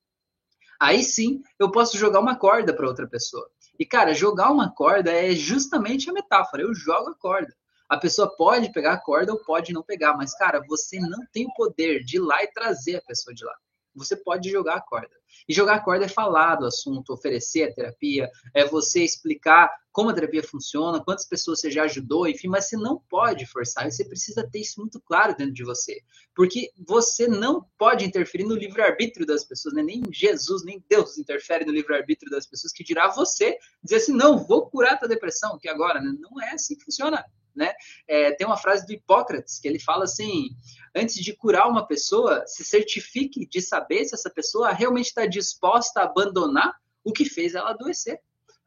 aí 0.80 1.04
sim 1.04 1.42
eu 1.60 1.70
posso 1.70 1.96
jogar 1.98 2.20
uma 2.20 2.36
corda 2.36 2.74
para 2.76 2.88
outra 2.88 3.08
pessoa. 3.08 3.48
E, 3.80 3.86
cara, 3.86 4.14
jogar 4.14 4.52
uma 4.52 4.74
corda 4.74 5.12
é 5.12 5.32
justamente 5.32 6.10
a 6.10 6.14
metáfora. 6.14 6.64
Eu 6.64 6.74
jogo 6.74 7.10
a 7.10 7.16
corda. 7.16 7.54
A 7.90 7.98
pessoa 7.98 8.34
pode 8.36 8.72
pegar 8.72 8.94
a 8.94 9.00
corda 9.00 9.32
ou 9.34 9.44
pode 9.44 9.74
não 9.74 9.84
pegar, 9.84 10.16
mas, 10.16 10.36
cara, 10.36 10.64
você 10.68 11.00
não 11.00 11.26
tem 11.32 11.46
o 11.46 11.54
poder 11.54 12.04
de 12.04 12.18
ir 12.18 12.22
lá 12.22 12.44
e 12.44 12.52
trazer 12.52 12.98
a 12.98 13.02
pessoa 13.02 13.34
de 13.34 13.44
lá. 13.44 13.54
Você 13.96 14.16
pode 14.16 14.50
jogar 14.50 14.76
a 14.76 14.82
corda. 14.82 15.16
E 15.48 15.54
jogar 15.54 15.76
a 15.76 15.80
corda 15.80 16.06
é 16.06 16.10
falar 16.10 16.56
do 16.56 16.66
assunto, 16.66 17.14
oferecer 17.14 17.64
a 17.64 17.74
terapia, 17.74 18.30
é 18.54 18.66
você 18.66 19.04
explicar 19.04 19.70
como 19.94 20.10
a 20.10 20.14
terapia 20.14 20.42
funciona, 20.42 21.04
quantas 21.04 21.28
pessoas 21.28 21.60
você 21.60 21.70
já 21.70 21.84
ajudou, 21.84 22.28
enfim, 22.28 22.48
mas 22.48 22.68
você 22.68 22.76
não 22.76 23.00
pode 23.08 23.46
forçar, 23.46 23.90
você 23.90 24.04
precisa 24.04 24.48
ter 24.52 24.60
isso 24.60 24.80
muito 24.80 25.00
claro 25.00 25.36
dentro 25.38 25.54
de 25.54 25.64
você. 25.64 26.02
Porque 26.36 26.72
você 26.86 27.28
não 27.28 27.64
pode 27.78 28.04
interferir 28.04 28.44
no 28.44 28.56
livre-arbítrio 28.56 29.26
das 29.26 29.44
pessoas, 29.44 29.76
né? 29.76 29.84
nem 29.84 30.02
Jesus, 30.12 30.66
nem 30.66 30.84
Deus 30.90 31.20
interfere 31.20 31.64
no 31.64 31.72
livre-arbítrio 31.72 32.32
das 32.32 32.48
pessoas, 32.48 32.74
que 32.74 32.84
dirá 32.84 33.08
você 33.10 33.56
dizer 33.84 33.98
assim, 33.98 34.14
não, 34.14 34.40
vou 34.40 34.68
curar 34.68 34.94
a 34.94 34.98
tua 34.98 35.08
depressão, 35.08 35.60
que 35.60 35.70
agora, 35.70 36.02
né? 36.02 36.12
não 36.20 36.42
é 36.42 36.54
assim 36.54 36.76
que 36.76 36.84
funciona. 36.84 37.24
Né? 37.56 37.72
É, 38.08 38.32
tem 38.32 38.48
uma 38.48 38.58
frase 38.58 38.84
do 38.88 38.94
Hipócrates 38.94 39.60
que 39.60 39.68
ele 39.68 39.78
fala 39.78 40.06
assim: 40.06 40.50
antes 40.96 41.16
de 41.16 41.34
curar 41.34 41.68
uma 41.68 41.86
pessoa, 41.86 42.44
se 42.46 42.64
certifique 42.64 43.46
de 43.48 43.62
saber 43.62 44.06
se 44.06 44.16
essa 44.16 44.30
pessoa 44.30 44.72
realmente 44.72 45.08
está 45.08 45.26
disposta 45.26 46.02
a 46.02 46.06
abandonar 46.06 46.76
o 47.04 47.12
que 47.12 47.26
fez 47.26 47.56
ela 47.56 47.72
adoecer. 47.72 48.20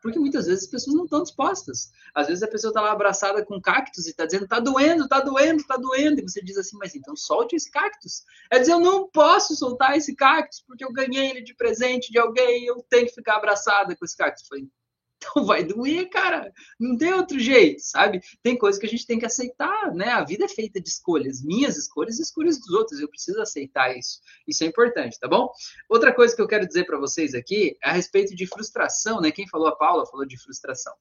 Porque 0.02 0.18
muitas 0.18 0.46
vezes 0.46 0.64
as 0.64 0.70
pessoas 0.70 0.94
não 0.94 1.04
estão 1.04 1.22
dispostas. 1.22 1.90
Às 2.14 2.28
vezes 2.28 2.42
a 2.42 2.48
pessoa 2.48 2.70
está 2.70 2.80
lá 2.80 2.92
abraçada 2.92 3.44
com 3.44 3.60
cactos 3.60 4.06
e 4.06 4.10
está 4.10 4.24
dizendo, 4.24 4.44
está 4.44 4.60
doendo, 4.60 5.04
está 5.04 5.20
doendo, 5.20 5.60
está 5.60 5.76
doendo. 5.76 6.20
E 6.20 6.22
você 6.22 6.40
diz 6.42 6.56
assim, 6.56 6.76
mas 6.78 6.94
então 6.94 7.16
solte 7.16 7.56
esse 7.56 7.70
cactus. 7.70 8.22
É 8.50 8.58
dizer, 8.58 8.72
eu 8.72 8.80
não 8.80 9.08
posso 9.08 9.56
soltar 9.56 9.96
esse 9.96 10.14
cactus 10.14 10.62
porque 10.66 10.84
eu 10.84 10.92
ganhei 10.92 11.30
ele 11.30 11.42
de 11.42 11.54
presente 11.54 12.12
de 12.12 12.18
alguém 12.18 12.62
e 12.62 12.66
eu 12.66 12.84
tenho 12.88 13.06
que 13.06 13.14
ficar 13.14 13.36
abraçada 13.36 13.96
com 13.96 14.04
esse 14.04 14.16
cactus. 14.16 14.44
Eu 14.44 14.48
falei, 14.48 14.68
então 15.16 15.44
vai 15.44 15.64
doer, 15.64 16.08
cara. 16.10 16.52
Não 16.78 16.96
tem 16.96 17.12
outro 17.12 17.38
jeito, 17.38 17.80
sabe? 17.80 18.20
Tem 18.42 18.56
coisa 18.56 18.78
que 18.78 18.86
a 18.86 18.88
gente 18.88 19.06
tem 19.06 19.18
que 19.18 19.26
aceitar, 19.26 19.94
né? 19.94 20.10
A 20.10 20.24
vida 20.24 20.44
é 20.44 20.48
feita 20.48 20.80
de 20.80 20.88
escolhas, 20.88 21.42
minhas 21.42 21.76
escolhas 21.76 22.18
e 22.18 22.22
escolhas 22.22 22.58
dos 22.58 22.70
outros. 22.70 23.00
Eu 23.00 23.08
preciso 23.08 23.40
aceitar 23.40 23.96
isso. 23.96 24.20
Isso 24.46 24.62
é 24.62 24.66
importante, 24.66 25.18
tá 25.18 25.26
bom? 25.26 25.50
Outra 25.88 26.14
coisa 26.14 26.34
que 26.34 26.42
eu 26.42 26.46
quero 26.46 26.66
dizer 26.66 26.84
para 26.84 26.98
vocês 26.98 27.34
aqui 27.34 27.76
é 27.82 27.90
a 27.90 27.92
respeito 27.92 28.34
de 28.34 28.46
frustração, 28.46 29.20
né? 29.20 29.30
Quem 29.30 29.48
falou 29.48 29.68
a 29.68 29.76
Paula 29.76 30.06
falou 30.06 30.26
de 30.26 30.38
frustração. 30.38 30.94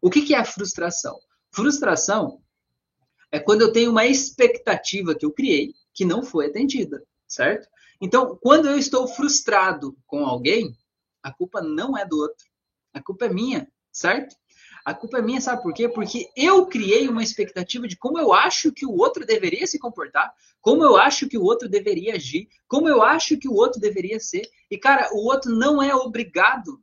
O 0.00 0.10
que, 0.10 0.22
que 0.22 0.34
é 0.34 0.38
a 0.38 0.44
frustração? 0.44 1.18
Frustração 1.50 2.42
é 3.30 3.40
quando 3.40 3.62
eu 3.62 3.72
tenho 3.72 3.90
uma 3.90 4.06
expectativa 4.06 5.14
que 5.14 5.24
eu 5.24 5.32
criei 5.32 5.74
que 5.94 6.04
não 6.04 6.22
foi 6.22 6.46
atendida, 6.46 7.02
certo? 7.26 7.68
Então, 8.00 8.36
quando 8.42 8.66
eu 8.66 8.76
estou 8.76 9.06
frustrado 9.06 9.96
com 10.06 10.26
alguém, 10.26 10.76
a 11.22 11.32
culpa 11.32 11.62
não 11.62 11.96
é 11.96 12.04
do 12.04 12.18
outro 12.18 12.51
a 12.92 13.02
culpa 13.02 13.26
é 13.26 13.28
minha, 13.28 13.68
certo? 13.90 14.36
A 14.84 14.92
culpa 14.92 15.18
é 15.18 15.22
minha, 15.22 15.40
sabe 15.40 15.62
por 15.62 15.72
quê? 15.72 15.88
Porque 15.88 16.28
eu 16.36 16.66
criei 16.66 17.08
uma 17.08 17.22
expectativa 17.22 17.86
de 17.86 17.96
como 17.96 18.18
eu 18.18 18.32
acho 18.32 18.72
que 18.72 18.84
o 18.84 18.96
outro 18.96 19.24
deveria 19.24 19.66
se 19.66 19.78
comportar, 19.78 20.32
como 20.60 20.82
eu 20.82 20.96
acho 20.96 21.28
que 21.28 21.38
o 21.38 21.42
outro 21.42 21.68
deveria 21.68 22.14
agir, 22.16 22.48
como 22.66 22.88
eu 22.88 23.00
acho 23.00 23.38
que 23.38 23.48
o 23.48 23.54
outro 23.54 23.80
deveria 23.80 24.18
ser. 24.18 24.42
E, 24.70 24.76
cara, 24.76 25.10
o 25.12 25.24
outro 25.24 25.54
não 25.54 25.80
é 25.80 25.94
obrigado 25.94 26.80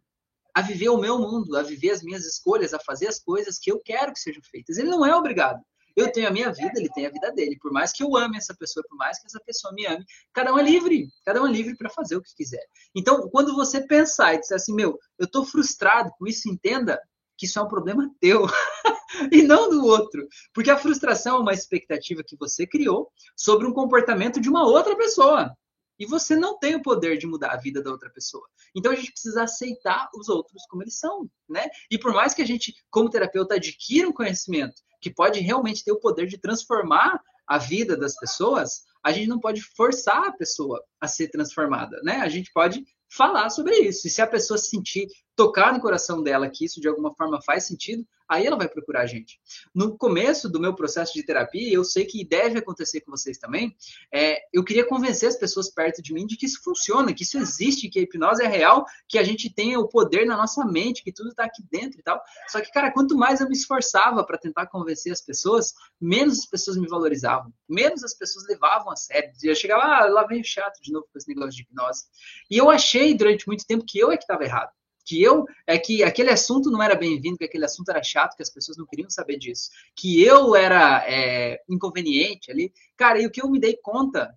a 0.55 0.61
viver 0.61 0.89
o 0.89 0.97
meu 0.97 1.19
mundo, 1.19 1.57
a 1.57 1.61
viver 1.61 1.91
as 1.91 2.01
minhas 2.01 2.25
escolhas, 2.25 2.73
a 2.73 2.79
fazer 2.79 3.07
as 3.07 3.19
coisas 3.19 3.59
que 3.59 3.71
eu 3.71 3.79
quero 3.79 4.13
que 4.13 4.19
sejam 4.19 4.41
feitas. 4.43 4.77
Ele 4.77 4.89
não 4.89 5.05
é 5.05 5.13
obrigado. 5.15 5.61
Eu 5.99 6.11
tenho 6.11 6.27
a 6.27 6.31
minha 6.31 6.51
vida, 6.51 6.71
ele 6.77 6.89
tem 6.89 7.05
a 7.05 7.09
vida 7.09 7.31
dele. 7.31 7.57
Por 7.61 7.71
mais 7.71 7.91
que 7.91 8.01
eu 8.01 8.15
ame 8.15 8.37
essa 8.37 8.55
pessoa, 8.55 8.85
por 8.87 8.97
mais 8.97 9.19
que 9.19 9.27
essa 9.27 9.39
pessoa 9.45 9.73
me 9.73 9.85
ame, 9.85 10.05
cada 10.33 10.53
um 10.53 10.57
é 10.57 10.63
livre. 10.63 11.09
Cada 11.25 11.41
um 11.41 11.47
é 11.47 11.51
livre 11.51 11.75
para 11.75 11.89
fazer 11.89 12.15
o 12.15 12.21
que 12.21 12.33
quiser. 12.33 12.63
Então, 12.95 13.29
quando 13.29 13.53
você 13.53 13.85
pensar 13.85 14.33
e 14.33 14.39
disser 14.39 14.55
assim, 14.55 14.73
meu, 14.73 14.97
eu 15.17 15.25
estou 15.25 15.43
frustrado 15.43 16.09
com 16.17 16.25
isso, 16.25 16.47
entenda 16.49 16.97
que 17.37 17.45
isso 17.45 17.59
é 17.59 17.61
um 17.61 17.67
problema 17.67 18.09
teu 18.19 18.45
e 19.31 19.41
não 19.41 19.69
do 19.69 19.85
outro. 19.85 20.25
Porque 20.53 20.71
a 20.71 20.77
frustração 20.77 21.37
é 21.37 21.39
uma 21.41 21.53
expectativa 21.53 22.23
que 22.25 22.37
você 22.37 22.65
criou 22.65 23.11
sobre 23.35 23.67
um 23.67 23.73
comportamento 23.73 24.39
de 24.39 24.49
uma 24.49 24.65
outra 24.65 24.95
pessoa. 24.95 25.53
E 25.99 26.05
você 26.05 26.35
não 26.35 26.57
tem 26.57 26.75
o 26.75 26.81
poder 26.81 27.17
de 27.17 27.27
mudar 27.27 27.51
a 27.51 27.57
vida 27.57 27.83
da 27.83 27.91
outra 27.91 28.09
pessoa. 28.09 28.47
Então 28.75 28.91
a 28.91 28.95
gente 28.95 29.11
precisa 29.11 29.43
aceitar 29.43 30.09
os 30.15 30.29
outros 30.29 30.63
como 30.69 30.83
eles 30.83 30.97
são, 30.97 31.29
né? 31.47 31.67
E 31.91 31.97
por 31.97 32.13
mais 32.13 32.33
que 32.33 32.41
a 32.41 32.45
gente, 32.45 32.73
como 32.89 33.09
terapeuta, 33.09 33.55
adquira 33.55 34.07
um 34.07 34.13
conhecimento 34.13 34.81
que 35.01 35.13
pode 35.13 35.39
realmente 35.39 35.83
ter 35.83 35.91
o 35.91 35.99
poder 35.99 36.27
de 36.27 36.37
transformar 36.37 37.21
a 37.47 37.57
vida 37.57 37.97
das 37.97 38.15
pessoas, 38.15 38.83
a 39.03 39.11
gente 39.11 39.27
não 39.27 39.39
pode 39.39 39.61
forçar 39.61 40.27
a 40.27 40.31
pessoa 40.31 40.83
a 41.01 41.07
ser 41.07 41.29
transformada, 41.29 41.99
né? 42.03 42.17
A 42.17 42.29
gente 42.29 42.51
pode 42.53 42.85
falar 43.11 43.49
sobre 43.49 43.75
isso. 43.79 44.07
E 44.07 44.09
se 44.09 44.21
a 44.21 44.27
pessoa 44.27 44.57
sentir, 44.57 45.07
tocar 45.39 45.71
no 45.71 45.79
coração 45.79 46.21
dela 46.21 46.49
que 46.49 46.65
isso 46.65 46.81
de 46.81 46.89
alguma 46.89 47.15
forma 47.15 47.41
faz 47.41 47.65
sentido, 47.65 48.05
aí 48.27 48.45
ela 48.45 48.57
vai 48.57 48.67
procurar 48.67 49.03
a 49.03 49.05
gente. 49.05 49.39
No 49.73 49.97
começo 49.97 50.49
do 50.49 50.59
meu 50.59 50.75
processo 50.75 51.13
de 51.13 51.23
terapia, 51.23 51.73
eu 51.73 51.81
sei 51.85 52.03
que 52.03 52.27
deve 52.27 52.59
acontecer 52.59 52.99
com 52.99 53.11
vocês 53.11 53.37
também, 53.37 53.73
é, 54.13 54.37
eu 54.51 54.65
queria 54.65 54.85
convencer 54.85 55.29
as 55.29 55.37
pessoas 55.37 55.73
perto 55.73 56.01
de 56.01 56.13
mim 56.13 56.27
de 56.27 56.35
que 56.35 56.45
isso 56.45 56.61
funciona, 56.61 57.13
que 57.13 57.23
isso 57.23 57.37
existe, 57.37 57.87
que 57.87 57.99
a 57.99 58.01
hipnose 58.01 58.43
é 58.43 58.47
real, 58.47 58.85
que 59.07 59.17
a 59.17 59.23
gente 59.23 59.49
tem 59.49 59.77
o 59.77 59.87
poder 59.87 60.25
na 60.25 60.35
nossa 60.35 60.65
mente, 60.65 61.05
que 61.05 61.13
tudo 61.13 61.29
está 61.29 61.45
aqui 61.45 61.63
dentro 61.71 62.01
e 62.01 62.03
tal. 62.03 62.21
Só 62.49 62.59
que, 62.59 62.69
cara, 62.69 62.91
quanto 62.91 63.15
mais 63.15 63.39
eu 63.39 63.47
me 63.47 63.55
esforçava 63.55 64.25
para 64.25 64.37
tentar 64.37 64.67
convencer 64.67 65.13
as 65.13 65.21
pessoas, 65.21 65.73
menos 66.01 66.39
as 66.39 66.45
pessoas 66.45 66.75
me 66.75 66.85
valorizavam, 66.89 67.53
menos 67.67 68.03
as 68.03 68.13
pessoas 68.13 68.45
levavam 68.45 68.91
a 68.91 68.95
sério. 68.97 69.31
Eu 69.41 69.55
chegava, 69.55 69.83
ah, 69.83 70.05
lá 70.05 70.27
vem 70.27 70.43
chato 70.43 70.81
de 70.81 70.91
novo 70.91 71.07
com 71.09 71.17
esse 71.17 71.29
negócio 71.29 71.51
de 71.51 71.61
hipnose. 71.61 72.03
E 72.51 72.57
eu 72.57 72.69
achei 72.69 73.13
durante 73.13 73.47
muito 73.47 73.65
tempo 73.65 73.85
que 73.87 73.97
eu 73.97 74.11
é 74.11 74.17
que 74.17 74.23
estava 74.23 74.43
errado 74.43 74.71
que 75.09 75.23
eu 75.23 75.47
é 75.65 75.79
que 75.79 76.03
aquele 76.03 76.29
assunto 76.29 76.69
não 76.69 76.83
era 76.83 76.93
bem-vindo, 76.93 77.39
que 77.39 77.43
aquele 77.43 77.65
assunto 77.65 77.89
era 77.89 78.03
chato, 78.03 78.35
que 78.35 78.43
as 78.43 78.49
pessoas 78.51 78.77
não 78.77 78.85
queriam 78.85 79.09
saber 79.09 79.39
disso, 79.39 79.71
que 79.95 80.23
eu 80.23 80.55
era 80.55 81.03
é, 81.07 81.59
inconveniente 81.67 82.51
ali. 82.51 82.71
Cara, 82.95 83.19
e 83.19 83.25
o 83.25 83.31
que 83.31 83.41
eu 83.41 83.49
me 83.49 83.59
dei 83.59 83.75
conta 83.81 84.31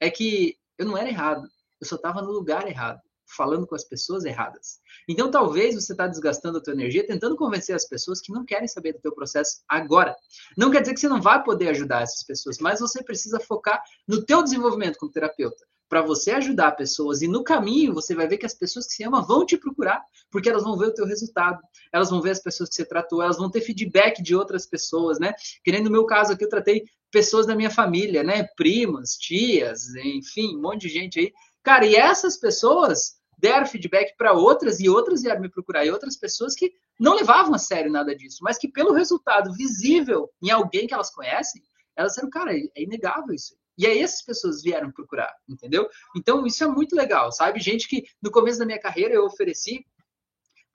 é 0.00 0.10
que 0.10 0.56
eu 0.76 0.84
não 0.84 0.98
era 0.98 1.08
errado. 1.08 1.46
Eu 1.80 1.86
só 1.86 1.94
estava 1.94 2.20
no 2.22 2.32
lugar 2.32 2.66
errado, 2.66 3.00
falando 3.36 3.68
com 3.68 3.76
as 3.76 3.84
pessoas 3.84 4.24
erradas. 4.24 4.80
Então, 5.08 5.30
talvez 5.30 5.76
você 5.76 5.92
está 5.92 6.08
desgastando 6.08 6.58
a 6.58 6.60
tua 6.60 6.72
energia 6.72 7.06
tentando 7.06 7.36
convencer 7.36 7.76
as 7.76 7.88
pessoas 7.88 8.20
que 8.20 8.32
não 8.32 8.44
querem 8.44 8.66
saber 8.66 8.94
do 8.94 9.00
teu 9.00 9.14
processo 9.14 9.62
agora. 9.68 10.16
Não 10.58 10.72
quer 10.72 10.80
dizer 10.80 10.94
que 10.94 11.00
você 11.00 11.08
não 11.08 11.22
vai 11.22 11.40
poder 11.44 11.68
ajudar 11.68 12.02
essas 12.02 12.24
pessoas, 12.24 12.58
mas 12.58 12.80
você 12.80 13.00
precisa 13.00 13.38
focar 13.38 13.80
no 14.08 14.24
teu 14.24 14.42
desenvolvimento 14.42 14.98
como 14.98 15.12
terapeuta 15.12 15.64
para 15.88 16.02
você 16.02 16.32
ajudar 16.32 16.72
pessoas 16.72 17.22
e 17.22 17.28
no 17.28 17.44
caminho 17.44 17.94
você 17.94 18.14
vai 18.14 18.26
ver 18.26 18.38
que 18.38 18.46
as 18.46 18.54
pessoas 18.54 18.86
que 18.86 18.94
se 18.94 19.04
amam 19.04 19.24
vão 19.24 19.46
te 19.46 19.56
procurar, 19.56 20.02
porque 20.30 20.48
elas 20.48 20.64
vão 20.64 20.76
ver 20.76 20.86
o 20.86 20.94
teu 20.94 21.06
resultado, 21.06 21.60
elas 21.92 22.10
vão 22.10 22.20
ver 22.20 22.30
as 22.30 22.40
pessoas 22.40 22.68
que 22.68 22.74
você 22.74 22.84
tratou, 22.84 23.22
elas 23.22 23.38
vão 23.38 23.50
ter 23.50 23.60
feedback 23.60 24.22
de 24.22 24.34
outras 24.34 24.66
pessoas, 24.66 25.18
né? 25.18 25.32
Que 25.64 25.72
nem 25.72 25.82
no 25.82 25.90
meu 25.90 26.04
caso 26.04 26.32
aqui 26.32 26.44
eu 26.44 26.48
tratei 26.48 26.84
pessoas 27.10 27.46
da 27.46 27.54
minha 27.54 27.70
família, 27.70 28.22
né? 28.22 28.44
Primas, 28.56 29.16
tias, 29.16 29.94
enfim, 29.96 30.56
um 30.56 30.60
monte 30.60 30.82
de 30.82 30.88
gente 30.88 31.20
aí. 31.20 31.32
Cara, 31.62 31.86
e 31.86 31.94
essas 31.96 32.36
pessoas 32.36 33.16
deram 33.38 33.66
feedback 33.66 34.16
para 34.16 34.32
outras 34.32 34.80
e 34.80 34.88
outras 34.88 35.22
vieram 35.22 35.40
me 35.40 35.50
procurar 35.50 35.84
e 35.84 35.90
outras 35.90 36.16
pessoas 36.16 36.54
que 36.54 36.72
não 36.98 37.14
levavam 37.14 37.54
a 37.54 37.58
sério 37.58 37.92
nada 37.92 38.14
disso, 38.16 38.38
mas 38.42 38.56
que 38.58 38.68
pelo 38.68 38.92
resultado 38.92 39.52
visível 39.52 40.30
em 40.42 40.50
alguém 40.50 40.86
que 40.86 40.94
elas 40.94 41.10
conhecem, 41.10 41.62
elas 41.94 42.12
disseram, 42.12 42.30
cara, 42.30 42.56
é 42.56 42.82
inegável 42.82 43.34
isso. 43.34 43.54
E 43.78 43.86
aí 43.86 44.00
essas 44.00 44.22
pessoas 44.22 44.62
vieram 44.62 44.90
procurar, 44.90 45.34
entendeu? 45.48 45.88
Então 46.16 46.46
isso 46.46 46.64
é 46.64 46.66
muito 46.66 46.96
legal, 46.96 47.30
sabe? 47.30 47.60
Gente 47.60 47.88
que 47.88 48.04
no 48.22 48.30
começo 48.30 48.58
da 48.58 48.66
minha 48.66 48.80
carreira 48.80 49.14
eu 49.14 49.24
ofereci 49.24 49.84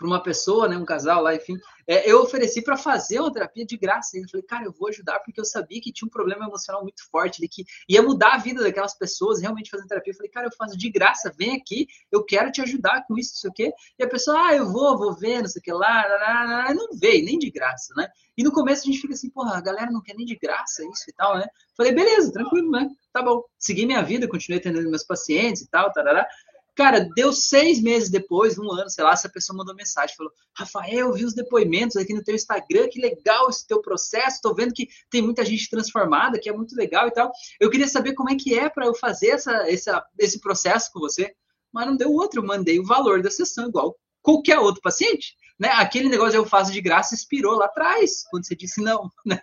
para 0.02 0.08
uma 0.08 0.24
pessoa, 0.24 0.68
né, 0.68 0.76
um 0.76 0.84
casal 0.84 1.22
lá, 1.22 1.36
enfim, 1.36 1.60
é, 1.88 2.10
eu 2.10 2.24
ofereci 2.24 2.64
para 2.64 2.76
fazer 2.76 3.20
uma 3.20 3.32
terapia 3.32 3.64
de 3.64 3.78
graça. 3.78 4.18
Eu 4.18 4.28
falei, 4.28 4.46
cara, 4.48 4.66
eu 4.66 4.72
vou 4.72 4.90
ajudar 4.90 5.20
porque 5.20 5.40
eu 5.40 5.46
sabia 5.46 5.80
que 5.80 5.92
tinha 5.92 6.08
um 6.08 6.10
problema 6.10 6.46
emocional 6.46 6.82
muito 6.82 7.08
forte 7.12 7.40
ali, 7.40 7.48
que 7.48 7.64
ia 7.88 8.02
mudar 8.02 8.34
a 8.34 8.38
vida 8.38 8.64
daquelas 8.64 8.98
pessoas 8.98 9.40
realmente 9.40 9.70
fazendo 9.70 9.88
terapia. 9.88 10.12
Eu 10.12 10.18
falei, 10.18 10.32
cara, 10.32 10.48
eu 10.48 10.52
faço 10.58 10.76
de 10.76 10.90
graça, 10.90 11.32
vem 11.38 11.56
aqui, 11.56 11.88
eu 12.12 12.24
quero 12.24 12.52
te 12.52 12.62
ajudar 12.62 13.06
com 13.08 13.16
isso, 13.16 13.34
não 13.36 13.42
sei 13.42 13.50
o 13.50 13.54
quê. 13.54 13.74
E 14.00 14.04
a 14.04 14.08
pessoa, 14.08 14.48
ah, 14.48 14.56
eu 14.56 14.72
vou, 14.72 14.98
vou 14.98 15.14
ver, 15.14 15.42
não 15.42 15.48
sei 15.48 15.60
o 15.60 15.64
que 15.64 15.72
lá, 15.72 16.04
lá, 16.08 16.18
lá, 16.18 16.46
lá. 16.46 16.74
não 16.74 16.88
veio, 16.98 17.24
nem 17.24 17.38
de 17.38 17.52
graça, 17.52 17.94
né? 17.96 18.08
E 18.36 18.44
no 18.44 18.52
começo 18.52 18.84
a 18.84 18.86
gente 18.86 19.00
fica 19.00 19.14
assim, 19.14 19.30
porra, 19.30 19.58
a 19.58 19.62
galera 19.62 19.92
não 19.92 20.02
quer 20.02 20.16
nem 20.16 20.26
de 20.26 20.36
graça 20.36 20.84
isso 20.84 21.04
e 21.08 21.14
tal, 21.14 21.38
né? 21.38 21.46
Falei, 21.78 21.92
beleza, 21.92 22.32
tranquilo, 22.32 22.72
né? 22.72 22.90
Tá 23.14 23.22
bom. 23.22 23.44
Segui 23.60 23.86
minha 23.86 24.02
vida, 24.02 24.28
continuei 24.28 24.60
atendendo 24.60 24.90
meus 24.90 25.04
pacientes 25.04 25.62
e 25.62 25.70
tal, 25.70 25.92
tarará. 25.92 26.28
Cara, 26.76 27.08
deu 27.16 27.34
seis 27.34 27.82
meses 27.82 28.10
depois, 28.10 28.58
um 28.58 28.72
ano, 28.72 28.90
sei 28.90 29.04
lá, 29.04 29.12
essa 29.12 29.30
pessoa 29.30 29.58
mandou 29.58 29.76
mensagem, 29.76 30.16
falou: 30.16 30.32
Rafael, 30.56 31.08
eu 31.08 31.14
vi 31.14 31.26
os 31.26 31.34
depoimentos 31.34 31.98
aqui 31.98 32.14
no 32.14 32.24
teu 32.24 32.34
Instagram, 32.34 32.88
que 32.90 33.00
legal 33.00 33.50
esse 33.50 33.68
teu 33.68 33.82
processo, 33.82 34.42
tô 34.42 34.54
vendo 34.54 34.74
que 34.74 34.88
tem 35.10 35.22
muita 35.22 35.44
gente 35.44 35.70
transformada, 35.70 36.40
que 36.40 36.50
é 36.50 36.54
muito 36.54 36.76
legal 36.76 37.08
e 37.08 37.12
tal. 37.12 37.32
Eu 37.60 37.70
queria 37.70 37.88
saber 37.88 38.14
como 38.14 38.30
é 38.30 38.36
que 38.36 38.58
é 38.58 38.70
para 38.70 38.86
eu 38.86 38.96
fazer 38.96 39.30
essa, 39.30 39.52
essa, 39.70 40.06
esse 40.18 40.40
processo 40.40 40.92
com 40.92 41.00
você. 41.00 41.34
Mas 41.74 41.88
não 41.88 41.96
deu 41.96 42.12
outro, 42.12 42.46
mandei 42.46 42.80
o 42.80 42.86
valor 42.86 43.22
da 43.22 43.32
sessão 43.32 43.68
igual 43.68 43.96
qualquer 44.22 44.60
outro 44.60 44.82
paciente. 44.82 45.36
Né? 45.60 45.70
Aquele 45.70 46.10
negócio 46.10 46.38
eu 46.38 46.46
faço 46.46 46.72
de 46.72 46.82
graça 46.82 47.14
expirou 47.14 47.56
lá 47.56 47.66
atrás, 47.66 48.24
quando 48.30 48.46
você 48.46 48.56
disse 48.56 48.82
não. 48.82 49.10
Né? 49.26 49.40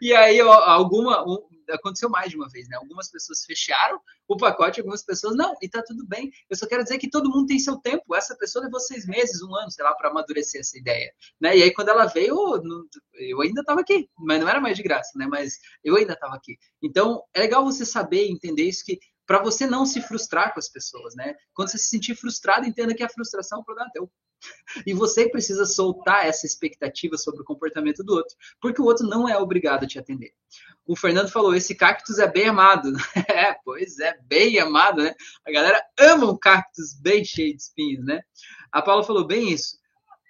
E 0.00 0.12
aí, 0.14 0.40
alguma, 0.40 1.24
aconteceu 1.70 2.08
mais 2.08 2.30
de 2.30 2.36
uma 2.36 2.48
vez, 2.48 2.68
né? 2.68 2.76
Algumas 2.76 3.10
pessoas 3.10 3.44
fecharam 3.44 4.00
o 4.28 4.36
pacote, 4.36 4.80
algumas 4.80 5.04
pessoas 5.04 5.36
não, 5.36 5.54
e 5.60 5.68
tá 5.68 5.82
tudo 5.82 6.06
bem. 6.06 6.30
Eu 6.48 6.56
só 6.56 6.66
quero 6.66 6.82
dizer 6.82 6.98
que 6.98 7.10
todo 7.10 7.30
mundo 7.30 7.46
tem 7.46 7.58
seu 7.58 7.76
tempo. 7.76 8.14
Essa 8.14 8.36
pessoa 8.36 8.64
levou 8.64 8.80
seis 8.80 9.06
meses, 9.06 9.42
um 9.42 9.54
ano, 9.54 9.70
sei 9.70 9.84
lá, 9.84 9.94
para 9.94 10.10
amadurecer 10.10 10.60
essa 10.60 10.78
ideia, 10.78 11.12
né? 11.40 11.56
E 11.56 11.62
aí 11.62 11.72
quando 11.72 11.88
ela 11.88 12.06
veio, 12.06 12.36
eu 13.14 13.40
ainda 13.40 13.60
estava 13.60 13.80
aqui, 13.80 14.08
mas 14.18 14.40
não 14.40 14.48
era 14.48 14.60
mais 14.60 14.76
de 14.76 14.82
graça, 14.82 15.12
né? 15.16 15.26
Mas 15.26 15.58
eu 15.82 15.96
ainda 15.96 16.14
estava 16.14 16.34
aqui. 16.34 16.56
Então 16.82 17.22
é 17.34 17.40
legal 17.40 17.64
você 17.64 17.84
saber 17.84 18.28
entender 18.28 18.64
isso 18.64 18.84
que 18.84 18.98
para 19.26 19.42
você 19.42 19.66
não 19.66 19.86
se 19.86 20.02
frustrar 20.02 20.52
com 20.52 20.60
as 20.60 20.68
pessoas, 20.68 21.14
né? 21.14 21.34
Quando 21.54 21.70
você 21.70 21.78
se 21.78 21.88
sentir 21.88 22.14
frustrado, 22.14 22.66
entenda 22.66 22.94
que 22.94 23.02
a 23.02 23.08
frustração 23.08 23.58
é 23.58 23.60
um 23.60 23.64
problema 23.64 23.90
teu. 23.92 24.10
E 24.86 24.92
você 24.92 25.28
precisa 25.28 25.64
soltar 25.64 26.26
essa 26.26 26.46
expectativa 26.46 27.16
sobre 27.16 27.42
o 27.42 27.44
comportamento 27.44 28.02
do 28.02 28.14
outro, 28.14 28.36
porque 28.60 28.80
o 28.80 28.84
outro 28.84 29.06
não 29.06 29.28
é 29.28 29.36
obrigado 29.36 29.84
a 29.84 29.86
te 29.86 29.98
atender. 29.98 30.32
O 30.86 30.96
Fernando 30.96 31.30
falou: 31.30 31.54
esse 31.54 31.74
cactus 31.74 32.18
é 32.18 32.30
bem 32.30 32.46
amado. 32.46 32.92
é, 33.28 33.54
pois 33.64 33.98
é, 33.98 34.18
bem 34.22 34.58
amado, 34.58 35.02
né? 35.02 35.14
A 35.46 35.50
galera 35.50 35.82
ama 35.98 36.30
um 36.30 36.36
cactus 36.36 36.94
bem 37.00 37.24
cheio 37.24 37.56
de 37.56 37.62
espinhos, 37.62 38.04
né? 38.04 38.20
A 38.70 38.82
Paula 38.82 39.02
falou 39.02 39.26
bem 39.26 39.52
isso. 39.52 39.78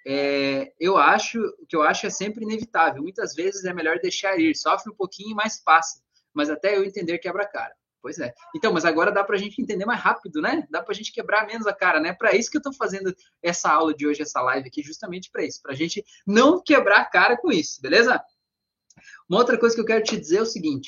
É, 0.07 0.71
eu 0.79 0.97
acho, 0.97 1.39
o 1.39 1.65
que 1.67 1.75
eu 1.75 1.81
acho 1.81 2.05
é 2.05 2.09
sempre 2.09 2.43
inevitável. 2.43 3.01
Muitas 3.01 3.33
vezes 3.33 3.65
é 3.65 3.73
melhor 3.73 3.99
deixar 3.99 4.39
ir, 4.39 4.55
sofre 4.55 4.91
um 4.91 4.95
pouquinho, 4.95 5.35
mas 5.35 5.61
passa. 5.61 5.99
Mas 6.33 6.49
até 6.49 6.77
eu 6.77 6.83
entender 6.83 7.17
quebra 7.17 7.43
a 7.43 7.47
cara. 7.47 7.73
Pois 8.05 8.19
é. 8.19 8.35
Então, 8.55 8.71
mas 8.71 8.85
agora 8.85 9.11
dá 9.11 9.23
para 9.23 9.35
a 9.35 9.39
gente 9.39 9.59
entender 9.59 9.83
mais 9.83 9.99
rápido, 9.99 10.39
né? 10.39 10.63
Dá 10.69 10.79
para 10.83 10.91
a 10.91 10.95
gente 10.95 11.11
quebrar 11.11 11.47
menos 11.47 11.65
a 11.65 11.73
cara, 11.73 11.99
né? 11.99 12.13
Para 12.13 12.35
isso 12.35 12.51
que 12.51 12.57
eu 12.57 12.59
estou 12.59 12.71
fazendo 12.71 13.11
essa 13.41 13.67
aula 13.71 13.95
de 13.95 14.05
hoje, 14.05 14.21
essa 14.21 14.39
live 14.43 14.67
aqui, 14.67 14.83
justamente 14.83 15.31
para 15.31 15.43
isso, 15.43 15.59
para 15.59 15.71
a 15.71 15.75
gente 15.75 16.05
não 16.23 16.61
quebrar 16.61 16.99
a 16.99 17.05
cara 17.05 17.35
com 17.35 17.51
isso, 17.51 17.81
beleza? 17.81 18.23
Uma 19.27 19.39
outra 19.39 19.57
coisa 19.57 19.73
que 19.73 19.81
eu 19.81 19.85
quero 19.85 20.03
te 20.03 20.19
dizer 20.19 20.37
é 20.37 20.41
o 20.43 20.45
seguinte: 20.45 20.87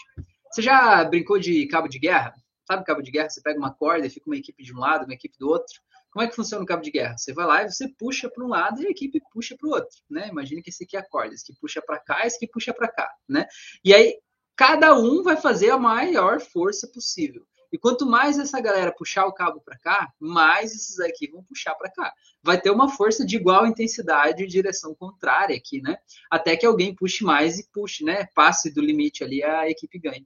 você 0.52 0.62
já 0.62 1.04
brincou 1.06 1.40
de 1.40 1.66
cabo 1.66 1.88
de 1.88 1.98
guerra? 1.98 2.36
Sabe 2.68 2.86
cabo 2.86 3.02
de 3.02 3.10
guerra? 3.10 3.32
Você 3.32 3.42
pega 3.42 3.58
uma 3.58 3.74
corda 3.74 4.06
e 4.06 4.12
fica 4.12 4.30
uma 4.30 4.38
equipe 4.38 4.64
de 4.64 4.72
um 4.72 4.78
lado, 4.78 5.06
uma 5.06 5.16
equipe 5.16 5.40
do 5.40 5.50
outro. 5.50 5.74
Como 6.12 6.24
é 6.24 6.30
que 6.30 6.36
funciona 6.36 6.64
o 6.64 6.68
cabo 6.68 6.84
de 6.84 6.92
guerra? 6.92 7.18
Você 7.18 7.34
vai 7.34 7.48
lá 7.48 7.64
e 7.64 7.72
você 7.72 7.88
puxa 7.98 8.30
para 8.30 8.46
um 8.46 8.50
lado 8.50 8.80
e 8.84 8.86
a 8.86 8.92
equipe 8.92 9.20
puxa 9.34 9.56
para 9.58 9.68
o 9.68 9.72
outro, 9.72 9.98
né? 10.08 10.28
Imagina 10.28 10.62
que 10.62 10.70
esse 10.70 10.84
aqui 10.84 10.96
é 10.96 11.00
a 11.00 11.10
corda, 11.10 11.34
esse 11.34 11.48
que 11.48 11.60
puxa 11.60 11.82
para 11.82 12.00
cá, 12.00 12.28
esse 12.28 12.38
que 12.38 12.48
puxa 12.48 12.72
para 12.76 12.88
cá, 12.88 13.12
né? 13.28 13.48
E 13.84 13.92
aí 13.92 14.20
cada 14.58 14.98
um 14.98 15.22
vai 15.22 15.38
fazer 15.38 15.70
a 15.70 15.78
maior 15.78 16.42
força 16.42 16.88
possível. 16.88 17.46
E 17.72 17.78
quanto 17.78 18.08
mais 18.08 18.40
essa 18.40 18.60
galera 18.60 18.92
puxar 18.92 19.26
o 19.28 19.34
cabo 19.34 19.62
para 19.62 19.78
cá, 19.78 20.12
mais 20.20 20.74
esses 20.74 21.00
aqui 21.00 21.30
vão 21.30 21.44
puxar 21.44 21.76
para 21.76 21.92
cá. 21.92 22.12
Vai 22.42 22.60
ter 22.60 22.72
uma 22.72 22.90
força 22.90 23.26
de 23.26 23.36
igual 23.36 23.68
intensidade 23.68 24.44
e 24.44 24.48
direção 24.48 24.96
contrária 24.96 25.56
aqui, 25.56 25.82
né? 25.82 25.98
Até 26.32 26.56
que 26.58 26.66
alguém 26.66 26.96
puxe 26.96 27.24
mais 27.24 27.60
e 27.60 27.70
puxe, 27.72 28.04
né? 28.04 28.26
Passe 28.34 28.74
do 28.74 28.82
limite 28.82 29.24
ali, 29.24 29.44
a 29.44 29.70
equipe 29.70 30.00
ganha. 30.00 30.26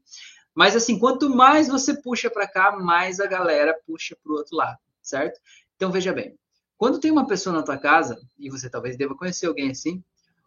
Mas 0.54 0.76
assim, 0.76 0.98
quanto 0.98 1.30
mais 1.30 1.68
você 1.68 2.00
puxa 2.00 2.30
para 2.30 2.48
cá, 2.48 2.72
mais 2.78 3.20
a 3.20 3.26
galera 3.26 3.78
puxa 3.86 4.16
para 4.24 4.32
o 4.32 4.36
outro 4.36 4.56
lado, 4.56 4.78
certo? 5.02 5.42
Então 5.76 5.92
veja 5.92 6.14
bem, 6.14 6.38
quando 6.78 7.00
tem 7.00 7.12
uma 7.12 7.28
pessoa 7.28 7.56
na 7.56 7.64
tua 7.64 7.78
casa, 7.78 8.22
e 8.40 8.50
você 8.50 8.70
talvez 8.70 8.96
deva 8.96 9.16
conhecer 9.16 9.48
alguém 9.48 9.72
assim, 9.72 10.02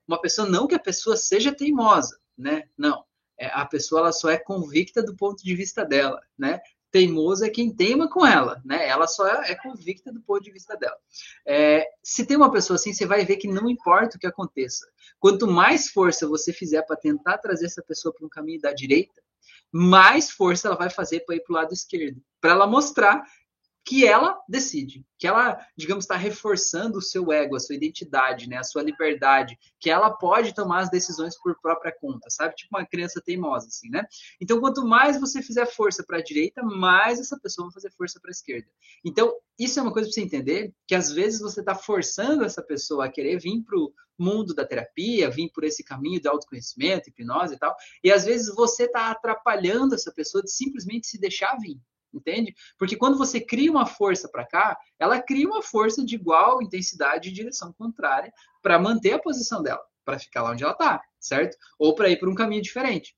uma 0.07 0.21
pessoa 0.21 0.49
não 0.49 0.67
que 0.67 0.75
a 0.75 0.81
pessoa 0.81 1.17
seja 1.17 1.53
teimosa, 1.53 2.19
né? 2.39 2.63
Não 2.79 3.05
a 3.39 3.65
pessoa 3.65 4.01
ela 4.01 4.13
só 4.13 4.31
é 4.31 4.39
convicta 4.39 5.03
do 5.03 5.17
ponto 5.17 5.43
de 5.43 5.55
vista 5.55 5.85
dela, 5.85 6.21
né? 6.39 6.61
Teimoso 6.91 7.45
é 7.45 7.51
quem 7.51 7.75
teima 7.75 8.09
com 8.09 8.25
ela, 8.25 8.63
né? 8.65 8.87
Ela 8.87 9.07
só 9.07 9.27
é, 9.27 9.51
é 9.51 9.55
convicta 9.57 10.13
do 10.13 10.21
ponto 10.21 10.43
de 10.43 10.53
vista 10.53 10.77
dela. 10.77 10.97
É, 11.45 11.89
se 12.03 12.25
tem 12.25 12.37
uma 12.37 12.53
pessoa 12.53 12.77
assim, 12.77 12.93
você 12.93 13.05
vai 13.05 13.25
ver 13.25 13.37
que 13.37 13.49
não 13.49 13.69
importa 13.69 14.17
o 14.17 14.21
que 14.21 14.27
aconteça. 14.27 14.87
Quanto 15.19 15.47
mais 15.47 15.89
força 15.89 16.29
você 16.29 16.53
fizer 16.53 16.83
para 16.83 16.97
tentar 16.97 17.39
trazer 17.39 17.67
essa 17.67 17.83
pessoa 17.83 18.15
para 18.15 18.25
um 18.25 18.29
caminho 18.29 18.61
da 18.61 18.73
direita, 18.73 19.21
mais 19.73 20.31
força 20.31 20.69
ela 20.69 20.77
vai 20.77 20.89
fazer 20.89 21.21
para 21.21 21.35
ir 21.35 21.41
para 21.41 21.53
o 21.53 21.57
lado 21.57 21.73
esquerdo, 21.73 22.23
para 22.41 22.53
ela 22.53 22.67
mostrar 22.67 23.25
que 23.85 24.07
ela 24.07 24.41
decide, 24.49 25.05
que 25.19 25.27
ela, 25.27 25.59
digamos, 25.77 26.05
está 26.05 26.17
reforçando 26.17 26.99
o 26.99 27.03
seu 27.03 27.31
ego, 27.31 27.55
a 27.55 27.61
sua 27.61 27.75
identidade, 27.75 28.49
né, 28.49 28.57
a 28.57 28.65
sua 28.65 28.83
liberdade, 28.83 29.59
que 29.79 29.91
ela 29.91 30.11
pode 30.11 30.55
tomar 30.55 30.81
as 30.81 30.91
decisões 30.91 31.39
por 31.39 31.61
própria 31.61 31.93
conta, 31.93 32.31
sabe? 32.31 32.55
Tipo 32.55 32.79
uma 32.79 32.87
criança 32.87 33.21
teimosa, 33.21 33.67
assim, 33.67 33.91
né? 33.91 34.07
Então, 34.41 34.59
quanto 34.59 34.87
mais 34.87 35.21
você 35.21 35.43
fizer 35.43 35.67
força 35.67 36.03
para 36.03 36.19
a 36.19 36.23
direita, 36.23 36.63
mais 36.63 37.21
essa 37.21 37.39
pessoa 37.39 37.67
vai 37.67 37.75
fazer 37.75 37.93
força 37.93 38.19
para 38.19 38.31
a 38.31 38.33
esquerda. 38.33 38.67
Então, 39.05 39.35
isso 39.59 39.79
é 39.79 39.83
uma 39.83 39.93
coisa 39.93 40.09
para 40.09 40.15
você 40.15 40.23
entender, 40.23 40.73
que 40.87 40.95
às 40.95 41.13
vezes 41.13 41.41
você 41.41 41.61
está 41.61 41.75
forçando 41.75 42.43
essa 42.43 42.63
pessoa 42.63 43.05
a 43.05 43.11
querer 43.11 43.39
vir 43.39 43.63
para 43.63 43.79
o 43.79 43.93
mundo 44.19 44.55
da 44.55 44.65
terapia, 44.65 45.29
vir 45.29 45.51
por 45.53 45.63
esse 45.63 45.85
caminho 45.85 46.21
de 46.21 46.29
autoconhecimento, 46.29 47.11
hipnose 47.11 47.55
e 47.55 47.59
tal, 47.59 47.77
e 48.03 48.11
às 48.11 48.25
vezes 48.25 48.55
você 48.55 48.85
está 48.85 49.11
atrapalhando 49.11 49.95
essa 49.95 50.11
pessoa 50.11 50.43
de 50.43 50.51
simplesmente 50.51 51.07
se 51.07 51.21
deixar 51.21 51.57
vir 51.59 51.79
entende? 52.19 52.55
Porque 52.79 52.97
quando 52.97 53.19
você 53.19 53.41
cria 53.41 53.71
uma 53.71 53.87
força 53.87 54.29
para 54.29 54.47
cá, 54.47 54.79
ela 54.99 55.21
cria 55.21 55.47
uma 55.47 55.63
força 55.63 56.05
de 56.05 56.15
igual 56.15 56.63
intensidade 56.63 57.29
e 57.29 57.33
direção 57.33 57.73
contrária 57.73 58.33
para 58.63 58.79
manter 58.79 59.13
a 59.13 59.19
posição 59.19 59.63
dela, 59.63 59.83
para 60.05 60.19
ficar 60.19 60.43
lá 60.43 60.53
onde 60.53 60.63
ela 60.63 60.73
está, 60.73 61.03
certo? 61.21 61.57
Ou 61.79 61.95
para 61.95 62.09
ir 62.09 62.19
por 62.19 62.29
um 62.29 62.35
caminho 62.35 62.63
diferente. 62.63 63.15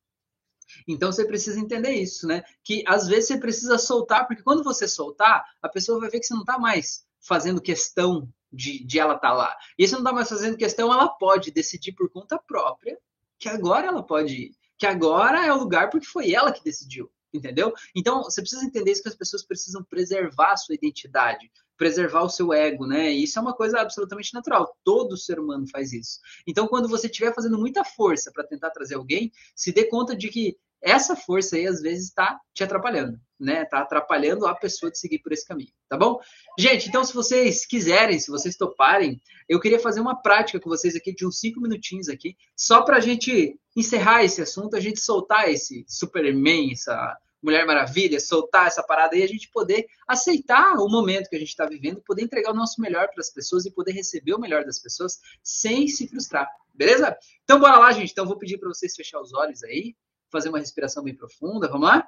Então 0.86 1.12
você 1.12 1.24
precisa 1.24 1.60
entender 1.60 1.92
isso, 1.92 2.26
né? 2.26 2.42
Que 2.64 2.82
às 2.86 3.06
vezes 3.06 3.28
você 3.28 3.38
precisa 3.38 3.78
soltar, 3.78 4.26
porque 4.26 4.42
quando 4.42 4.64
você 4.64 4.88
soltar, 4.88 5.44
a 5.62 5.68
pessoa 5.68 6.00
vai 6.00 6.10
ver 6.10 6.20
que 6.20 6.26
você 6.26 6.34
não 6.34 6.40
está 6.40 6.58
mais 6.58 7.06
fazendo 7.20 7.60
questão 7.60 8.28
de, 8.52 8.84
de 8.84 8.98
ela 8.98 9.14
estar 9.14 9.28
tá 9.28 9.34
lá. 9.34 9.56
E 9.78 9.86
se 9.86 9.92
não 9.92 10.00
está 10.00 10.12
mais 10.12 10.28
fazendo 10.28 10.56
questão, 10.56 10.92
ela 10.92 11.08
pode 11.08 11.50
decidir 11.50 11.92
por 11.92 12.10
conta 12.10 12.38
própria 12.38 12.98
que 13.38 13.48
agora 13.48 13.86
ela 13.86 14.02
pode 14.02 14.34
ir. 14.34 14.56
Que 14.78 14.86
agora 14.86 15.44
é 15.44 15.52
o 15.52 15.58
lugar 15.58 15.90
porque 15.90 16.06
foi 16.06 16.32
ela 16.32 16.52
que 16.52 16.62
decidiu 16.62 17.10
entendeu? 17.32 17.72
Então, 17.94 18.22
você 18.22 18.40
precisa 18.40 18.64
entender 18.64 18.92
isso 18.92 19.02
que 19.02 19.08
as 19.08 19.16
pessoas 19.16 19.44
precisam 19.44 19.84
preservar 19.84 20.52
a 20.52 20.56
sua 20.56 20.74
identidade, 20.74 21.50
preservar 21.76 22.22
o 22.22 22.28
seu 22.28 22.52
ego, 22.52 22.86
né? 22.86 23.12
E 23.12 23.24
isso 23.24 23.38
é 23.38 23.42
uma 23.42 23.54
coisa 23.54 23.80
absolutamente 23.80 24.32
natural. 24.32 24.76
Todo 24.82 25.16
ser 25.16 25.38
humano 25.38 25.66
faz 25.70 25.92
isso. 25.92 26.18
Então, 26.46 26.66
quando 26.66 26.88
você 26.88 27.06
estiver 27.06 27.34
fazendo 27.34 27.58
muita 27.58 27.84
força 27.84 28.30
para 28.32 28.46
tentar 28.46 28.70
trazer 28.70 28.94
alguém, 28.94 29.30
se 29.54 29.72
dê 29.72 29.84
conta 29.84 30.16
de 30.16 30.28
que 30.28 30.56
essa 30.82 31.16
força 31.16 31.56
aí 31.56 31.66
às 31.66 31.80
vezes 31.80 32.08
está 32.08 32.38
te 32.54 32.62
atrapalhando, 32.62 33.18
né? 33.38 33.62
Está 33.62 33.80
atrapalhando 33.80 34.46
a 34.46 34.54
pessoa 34.54 34.90
de 34.90 34.98
seguir 34.98 35.18
por 35.18 35.32
esse 35.32 35.46
caminho, 35.46 35.72
tá 35.88 35.96
bom? 35.96 36.20
Gente, 36.58 36.88
então 36.88 37.04
se 37.04 37.14
vocês 37.14 37.66
quiserem, 37.66 38.18
se 38.18 38.30
vocês 38.30 38.56
toparem, 38.56 39.20
eu 39.48 39.60
queria 39.60 39.78
fazer 39.78 40.00
uma 40.00 40.20
prática 40.20 40.60
com 40.60 40.68
vocês 40.68 40.94
aqui 40.96 41.14
de 41.14 41.26
uns 41.26 41.40
cinco 41.40 41.60
minutinhos 41.60 42.08
aqui, 42.08 42.36
só 42.56 42.82
para 42.82 42.96
a 42.96 43.00
gente 43.00 43.58
encerrar 43.76 44.24
esse 44.24 44.40
assunto, 44.42 44.76
a 44.76 44.80
gente 44.80 45.00
soltar 45.00 45.48
esse 45.50 45.84
Superman, 45.88 46.72
essa 46.72 47.16
Mulher 47.42 47.66
Maravilha, 47.66 48.18
soltar 48.18 48.66
essa 48.66 48.82
parada 48.82 49.14
aí, 49.14 49.22
a 49.22 49.28
gente 49.28 49.50
poder 49.50 49.86
aceitar 50.08 50.74
o 50.78 50.88
momento 50.88 51.28
que 51.28 51.36
a 51.36 51.38
gente 51.38 51.50
está 51.50 51.66
vivendo, 51.66 52.02
poder 52.02 52.22
entregar 52.22 52.50
o 52.50 52.56
nosso 52.56 52.80
melhor 52.80 53.08
para 53.08 53.20
as 53.20 53.30
pessoas 53.30 53.66
e 53.66 53.70
poder 53.70 53.92
receber 53.92 54.34
o 54.34 54.40
melhor 54.40 54.64
das 54.64 54.80
pessoas 54.80 55.20
sem 55.42 55.86
se 55.86 56.08
frustrar, 56.08 56.48
beleza? 56.74 57.16
Então 57.44 57.60
bora 57.60 57.78
lá, 57.78 57.92
gente. 57.92 58.10
Então 58.10 58.26
vou 58.26 58.38
pedir 58.38 58.58
para 58.58 58.68
vocês 58.68 58.96
fechar 58.96 59.20
os 59.20 59.32
olhos 59.32 59.62
aí, 59.62 59.94
fazer 60.36 60.50
uma 60.50 60.58
respiração 60.58 61.02
bem 61.02 61.14
profunda, 61.14 61.66
vamos 61.66 61.88
lá? 61.88 62.06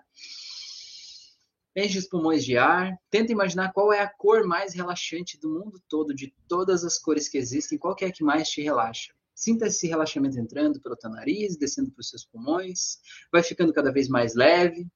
Enche 1.75 1.99
os 1.99 2.07
pulmões 2.07 2.45
de 2.45 2.59
ar. 2.59 2.99
Tenta 3.11 3.33
imaginar 3.33 3.73
qual 3.73 3.93
é 3.93 4.01
a 4.01 4.09
cor 4.09 4.47
mais 4.47 4.75
relaxante 4.75 5.38
do 5.38 5.49
mundo 5.49 5.81
todo, 5.88 6.14
de 6.14 6.35
todas 6.47 6.85
as 6.85 6.99
cores 6.99 7.29
que 7.29 7.38
existem, 7.38 7.79
qual 7.79 7.95
que 7.95 8.05
é 8.05 8.09
a 8.09 8.12
que 8.12 8.23
mais 8.23 8.51
te 8.51 8.61
relaxa. 8.61 9.14
Sinta 9.35 9.67
esse 9.67 9.87
relaxamento 9.87 10.38
entrando 10.38 10.81
pelo 10.81 10.97
teu 10.97 11.09
nariz, 11.09 11.57
descendo 11.57 11.91
para 11.91 12.01
os 12.01 12.11
seus 12.11 12.25
pulmões, 12.25 12.99
vai 13.33 13.43
ficando 13.43 13.73
cada 13.73 13.93
vez 13.93 14.09
mais 14.09 14.35
leve, 14.35 14.87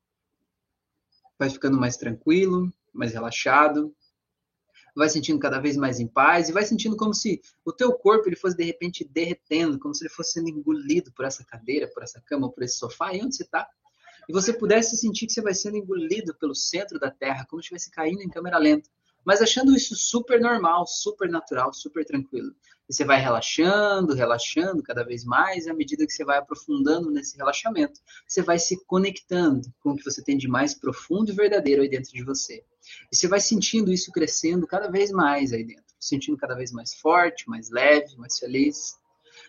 vai 1.38 1.48
ficando 1.48 1.78
mais 1.78 1.96
tranquilo, 1.96 2.70
mais 2.92 3.12
relaxado, 3.12 3.94
vai 4.94 5.08
sentindo 5.08 5.38
cada 5.38 5.58
vez 5.58 5.76
mais 5.76 6.00
em 6.00 6.06
paz 6.06 6.48
e 6.48 6.52
vai 6.52 6.64
sentindo 6.64 6.96
como 6.96 7.14
se 7.14 7.40
o 7.64 7.72
teu 7.72 7.92
corpo 7.92 8.28
ele 8.28 8.36
fosse 8.36 8.56
de 8.56 8.64
repente 8.64 9.04
derretendo, 9.04 9.78
como 9.78 9.94
se 9.94 10.04
ele 10.04 10.12
fosse 10.12 10.32
sendo 10.32 10.48
engolido 10.48 11.12
por 11.12 11.24
essa 11.24 11.44
cadeira, 11.44 11.88
por 11.92 12.02
essa 12.02 12.20
cama, 12.20 12.50
por 12.50 12.62
esse 12.62 12.76
sofá, 12.76 13.08
aí 13.08 13.22
onde 13.22 13.36
você 13.36 13.42
está. 13.42 13.68
E 14.28 14.32
você 14.32 14.52
pudesse 14.52 14.96
sentir 14.96 15.26
que 15.26 15.32
você 15.32 15.40
vai 15.40 15.54
sendo 15.54 15.76
engolido 15.76 16.34
pelo 16.34 16.54
centro 16.54 16.98
da 16.98 17.10
Terra, 17.10 17.46
como 17.48 17.60
se 17.60 17.66
estivesse 17.66 17.90
caindo 17.90 18.22
em 18.22 18.28
câmera 18.28 18.58
lenta 18.58 18.88
mas 19.24 19.40
achando 19.40 19.74
isso 19.74 19.94
super 19.94 20.40
normal, 20.40 20.86
super 20.86 21.28
natural, 21.28 21.72
super 21.72 22.04
tranquilo. 22.04 22.54
E 22.88 22.94
você 22.94 23.04
vai 23.04 23.20
relaxando, 23.20 24.14
relaxando 24.14 24.82
cada 24.82 25.04
vez 25.04 25.24
mais, 25.24 25.66
e 25.66 25.70
à 25.70 25.74
medida 25.74 26.06
que 26.06 26.12
você 26.12 26.24
vai 26.24 26.38
aprofundando 26.38 27.10
nesse 27.10 27.36
relaxamento, 27.36 28.00
você 28.26 28.42
vai 28.42 28.58
se 28.58 28.84
conectando 28.84 29.72
com 29.80 29.90
o 29.92 29.96
que 29.96 30.04
você 30.04 30.22
tem 30.22 30.36
de 30.36 30.48
mais 30.48 30.74
profundo 30.74 31.30
e 31.30 31.34
verdadeiro 31.34 31.82
aí 31.82 31.88
dentro 31.88 32.12
de 32.12 32.24
você. 32.24 32.64
E 33.10 33.16
você 33.16 33.28
vai 33.28 33.40
sentindo 33.40 33.92
isso 33.92 34.12
crescendo 34.12 34.66
cada 34.66 34.90
vez 34.90 35.10
mais 35.10 35.52
aí 35.52 35.64
dentro, 35.64 35.84
sentindo 35.98 36.36
cada 36.36 36.54
vez 36.54 36.72
mais 36.72 36.94
forte, 36.94 37.48
mais 37.48 37.70
leve, 37.70 38.16
mais 38.16 38.38
feliz. 38.38 38.96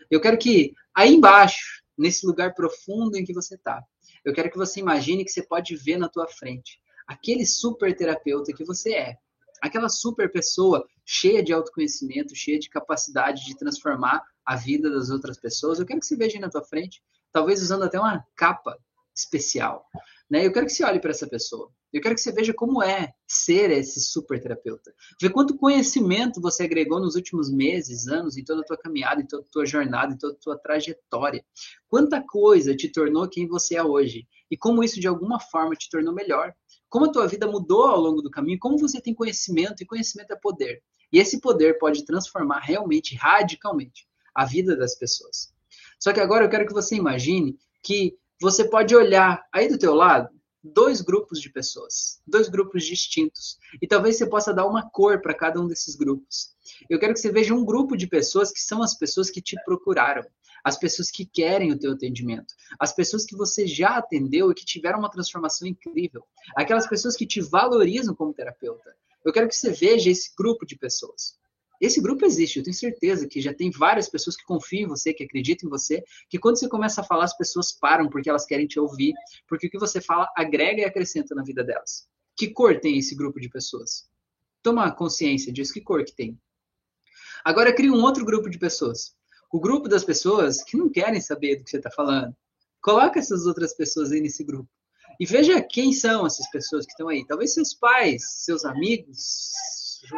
Eu 0.09 0.21
quero 0.21 0.37
que 0.37 0.73
aí 0.93 1.13
embaixo, 1.13 1.81
nesse 1.97 2.25
lugar 2.25 2.53
profundo 2.53 3.17
em 3.17 3.25
que 3.25 3.33
você 3.33 3.55
está, 3.55 3.83
eu 4.23 4.33
quero 4.33 4.49
que 4.49 4.57
você 4.57 4.79
imagine 4.79 5.25
que 5.25 5.31
você 5.31 5.43
pode 5.43 5.75
ver 5.75 5.97
na 5.97 6.07
tua 6.09 6.27
frente 6.27 6.81
aquele 7.07 7.45
super 7.45 7.95
terapeuta 7.95 8.53
que 8.53 8.63
você 8.63 8.93
é, 8.93 9.17
aquela 9.61 9.89
super 9.89 10.31
pessoa 10.31 10.85
cheia 11.05 11.43
de 11.43 11.53
autoconhecimento, 11.53 12.35
cheia 12.35 12.59
de 12.59 12.69
capacidade 12.69 13.45
de 13.45 13.57
transformar 13.57 14.23
a 14.45 14.55
vida 14.55 14.89
das 14.89 15.09
outras 15.09 15.39
pessoas. 15.39 15.79
Eu 15.79 15.85
quero 15.85 15.99
que 15.99 16.05
você 16.05 16.15
veja 16.15 16.35
aí 16.35 16.41
na 16.41 16.49
tua 16.49 16.63
frente, 16.63 17.01
talvez 17.31 17.61
usando 17.61 17.83
até 17.83 17.99
uma 17.99 18.25
capa 18.35 18.77
especial. 19.15 19.85
Né? 20.29 20.45
Eu 20.45 20.51
quero 20.51 20.65
que 20.65 20.71
você 20.71 20.83
olhe 20.83 20.99
para 20.99 21.11
essa 21.11 21.27
pessoa. 21.27 21.71
Eu 21.93 22.01
quero 22.01 22.15
que 22.15 22.21
você 22.21 22.31
veja 22.31 22.53
como 22.53 22.81
é 22.81 23.13
ser 23.27 23.69
esse 23.69 24.01
super 24.01 24.41
terapeuta. 24.41 24.91
Ver 25.21 25.29
quanto 25.29 25.55
conhecimento 25.55 26.41
você 26.41 26.63
agregou 26.63 26.99
nos 26.99 27.15
últimos 27.15 27.51
meses, 27.51 28.07
anos, 28.07 28.35
em 28.35 28.43
toda 28.43 28.61
a 28.61 28.65
tua 28.65 28.77
caminhada, 28.77 29.21
em 29.21 29.27
toda 29.27 29.43
a 29.43 29.51
tua 29.51 29.65
jornada, 29.65 30.13
em 30.13 30.17
toda 30.17 30.33
a 30.33 30.39
tua 30.41 30.57
trajetória. 30.57 31.45
Quanta 31.87 32.19
coisa 32.21 32.75
te 32.75 32.91
tornou 32.91 33.29
quem 33.29 33.47
você 33.47 33.75
é 33.75 33.83
hoje. 33.83 34.27
E 34.49 34.57
como 34.57 34.83
isso, 34.83 34.99
de 34.99 35.07
alguma 35.07 35.39
forma, 35.39 35.75
te 35.75 35.89
tornou 35.89 36.13
melhor 36.13 36.53
como 36.93 37.05
a 37.05 37.11
tua 37.11 37.27
vida 37.27 37.47
mudou 37.47 37.85
ao 37.85 37.99
longo 37.99 38.21
do 38.21 38.29
caminho, 38.29 38.59
como 38.59 38.77
você 38.77 39.01
tem 39.01 39.15
conhecimento, 39.15 39.81
e 39.81 39.85
conhecimento 39.85 40.31
é 40.31 40.35
poder. 40.35 40.79
E 41.11 41.17
esse 41.17 41.41
poder 41.41 41.79
pode 41.79 42.05
transformar 42.05 42.59
realmente, 42.59 43.15
radicalmente, 43.15 44.07
a 44.35 44.45
vida 44.45 44.77
das 44.77 44.95
pessoas. 44.95 45.51
Só 45.99 46.13
que 46.13 46.19
agora 46.19 46.45
eu 46.45 46.49
quero 46.49 46.67
que 46.67 46.73
você 46.73 46.95
imagine 46.95 47.57
que 47.81 48.15
você 48.39 48.63
pode 48.63 48.95
olhar 48.95 49.43
aí 49.51 49.67
do 49.67 49.79
teu 49.79 49.95
lado 49.95 50.29
dois 50.63 51.01
grupos 51.01 51.41
de 51.41 51.49
pessoas, 51.49 52.21
dois 52.25 52.47
grupos 52.47 52.85
distintos. 52.85 53.57
E 53.81 53.87
talvez 53.87 54.17
você 54.17 54.25
possa 54.25 54.53
dar 54.53 54.65
uma 54.65 54.89
cor 54.89 55.21
para 55.21 55.33
cada 55.33 55.59
um 55.59 55.67
desses 55.67 55.95
grupos. 55.95 56.53
Eu 56.89 56.99
quero 56.99 57.13
que 57.13 57.19
você 57.19 57.31
veja 57.31 57.53
um 57.53 57.65
grupo 57.65 57.97
de 57.97 58.07
pessoas 58.07 58.51
que 58.51 58.61
são 58.61 58.81
as 58.81 58.97
pessoas 58.97 59.29
que 59.29 59.41
te 59.41 59.55
procuraram 59.65 60.23
as 60.63 60.77
pessoas 60.77 61.11
que 61.11 61.25
querem 61.25 61.71
o 61.71 61.77
teu 61.77 61.91
atendimento, 61.91 62.53
as 62.79 62.93
pessoas 62.93 63.25
que 63.25 63.35
você 63.35 63.67
já 63.67 63.97
atendeu 63.97 64.49
e 64.49 64.55
que 64.55 64.63
tiveram 64.63 64.99
uma 64.99 65.11
transformação 65.11 65.67
incrível, 65.67 66.23
aquelas 66.55 66.87
pessoas 66.87 67.17
que 67.17 67.27
te 67.27 67.41
valorizam 67.41 68.15
como 68.15 68.33
terapeuta. 68.33 68.95
Eu 69.25 69.33
quero 69.33 69.47
que 69.47 69.55
você 69.55 69.71
veja 69.71 70.09
esse 70.09 70.31
grupo 70.37 70.65
de 70.65 70.77
pessoas. 70.77 71.37
Esse 71.85 72.01
grupo 72.01 72.25
existe, 72.25 72.59
eu 72.59 72.63
tenho 72.63 72.75
certeza 72.75 73.27
que 73.27 73.41
já 73.41 73.53
tem 73.53 73.69
várias 73.69 74.07
pessoas 74.07 74.37
que 74.37 74.45
confiam 74.45 74.85
em 74.85 74.87
você, 74.87 75.13
que 75.13 75.23
acreditam 75.23 75.67
em 75.67 75.69
você, 75.69 76.01
que 76.29 76.39
quando 76.39 76.57
você 76.57 76.69
começa 76.69 77.01
a 77.01 77.03
falar, 77.03 77.25
as 77.25 77.35
pessoas 77.35 77.71
param 77.73 78.09
porque 78.09 78.29
elas 78.29 78.45
querem 78.45 78.65
te 78.65 78.79
ouvir, 78.79 79.13
porque 79.47 79.67
o 79.67 79.69
que 79.69 79.77
você 79.77 79.99
fala 79.99 80.27
agrega 80.35 80.81
e 80.81 80.85
acrescenta 80.85 81.35
na 81.35 81.43
vida 81.43 81.63
delas. 81.63 82.07
Que 82.37 82.47
cor 82.47 82.79
tem 82.79 82.97
esse 82.97 83.15
grupo 83.15 83.39
de 83.39 83.49
pessoas? 83.49 84.09
Toma 84.61 84.89
consciência 84.91 85.51
disso, 85.51 85.73
que 85.73 85.81
cor 85.81 86.05
que 86.05 86.15
tem. 86.15 86.39
Agora 87.43 87.75
cria 87.75 87.91
um 87.91 88.01
outro 88.01 88.23
grupo 88.23 88.49
de 88.49 88.57
pessoas 88.57 89.13
o 89.53 89.59
grupo 89.59 89.87
das 89.87 90.03
pessoas 90.03 90.63
que 90.63 90.75
não 90.75 90.89
querem 90.89 91.21
saber 91.21 91.57
do 91.57 91.63
que 91.63 91.69
você 91.69 91.77
está 91.77 91.91
falando. 91.91 92.35
Coloca 92.81 93.19
essas 93.19 93.45
outras 93.45 93.71
pessoas 93.71 94.11
aí 94.11 94.19
nesse 94.19 94.43
grupo. 94.43 94.67
E 95.19 95.27
veja 95.27 95.61
quem 95.61 95.93
são 95.93 96.25
essas 96.25 96.49
pessoas 96.49 96.87
que 96.87 96.91
estão 96.91 97.07
aí. 97.07 97.23
Talvez 97.27 97.53
seus 97.53 97.71
pais, 97.71 98.23
seus 98.43 98.65
amigos, 98.65 99.51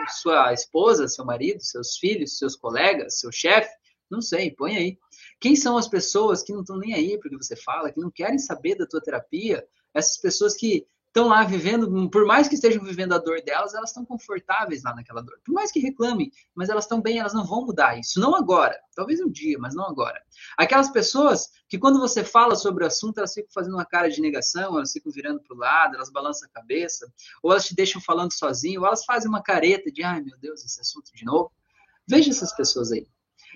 sua 0.09 0.53
esposa, 0.53 1.07
seu 1.07 1.25
marido, 1.25 1.61
seus 1.61 1.97
filhos, 1.97 2.37
seus 2.37 2.55
colegas, 2.55 3.19
seu 3.19 3.31
chefe. 3.31 3.69
Não 4.09 4.21
sei, 4.21 4.51
põe 4.51 4.75
aí. 4.75 4.97
Quem 5.39 5.55
são 5.55 5.77
as 5.77 5.87
pessoas 5.87 6.43
que 6.43 6.53
não 6.53 6.61
estão 6.61 6.77
nem 6.77 6.93
aí 6.93 7.17
porque 7.19 7.37
você 7.37 7.55
fala, 7.55 7.91
que 7.91 7.99
não 7.99 8.11
querem 8.11 8.37
saber 8.37 8.75
da 8.75 8.85
tua 8.85 9.01
terapia? 9.01 9.65
Essas 9.93 10.17
pessoas 10.17 10.55
que 10.55 10.85
estão 11.15 11.29
lá 11.29 11.45
vivendo, 11.45 12.09
por 12.09 12.25
mais 12.25 12.49
que 12.49 12.55
estejam 12.55 12.83
vivendo 12.83 13.13
a 13.13 13.17
dor 13.17 13.41
delas, 13.41 13.73
elas 13.73 13.91
estão 13.91 14.03
confortáveis 14.05 14.83
lá 14.83 14.93
naquela 14.93 15.21
dor. 15.21 15.39
Por 15.45 15.53
mais 15.53 15.71
que 15.71 15.79
reclamem, 15.79 16.29
mas 16.53 16.67
elas 16.67 16.83
estão 16.83 17.01
bem, 17.01 17.19
elas 17.19 17.33
não 17.33 17.45
vão 17.45 17.65
mudar 17.65 17.97
isso. 17.97 18.19
Não 18.19 18.35
agora. 18.35 18.77
Talvez 18.93 19.21
um 19.21 19.29
dia, 19.29 19.57
mas 19.57 19.73
não 19.73 19.85
agora. 19.85 20.21
Aquelas 20.57 20.89
pessoas 20.89 21.49
que 21.69 21.79
quando 21.79 22.01
você 22.01 22.21
fala 22.21 22.53
sobre 22.55 22.83
o 22.83 22.87
assunto, 22.87 23.19
elas 23.19 23.33
ficam 23.33 23.49
fazendo 23.53 23.75
uma 23.75 23.85
cara 23.85 24.09
de 24.09 24.19
negação, 24.19 24.75
elas 24.75 24.91
ficam 24.91 25.09
virando 25.09 25.41
para 25.41 25.55
o 25.55 25.57
lado, 25.57 25.95
elas 25.95 26.11
balançam 26.11 26.49
a 26.49 26.51
cabeça, 26.51 27.09
ou 27.41 27.53
elas 27.53 27.65
te 27.65 27.73
deixam 27.73 28.01
falando 28.01 28.33
sozinho, 28.33 28.81
ou 28.81 28.87
elas 28.87 29.05
fazem 29.05 29.29
uma 29.29 29.41
careta 29.41 29.89
de, 29.89 30.03
ai 30.03 30.21
meu 30.21 30.37
Deus, 30.37 30.65
esse 30.65 30.81
assunto 30.81 31.13
de 31.15 31.23
novo. 31.23 31.49
Veja 32.05 32.29
essas 32.29 32.53
pessoas 32.53 32.91
aí. 32.91 33.07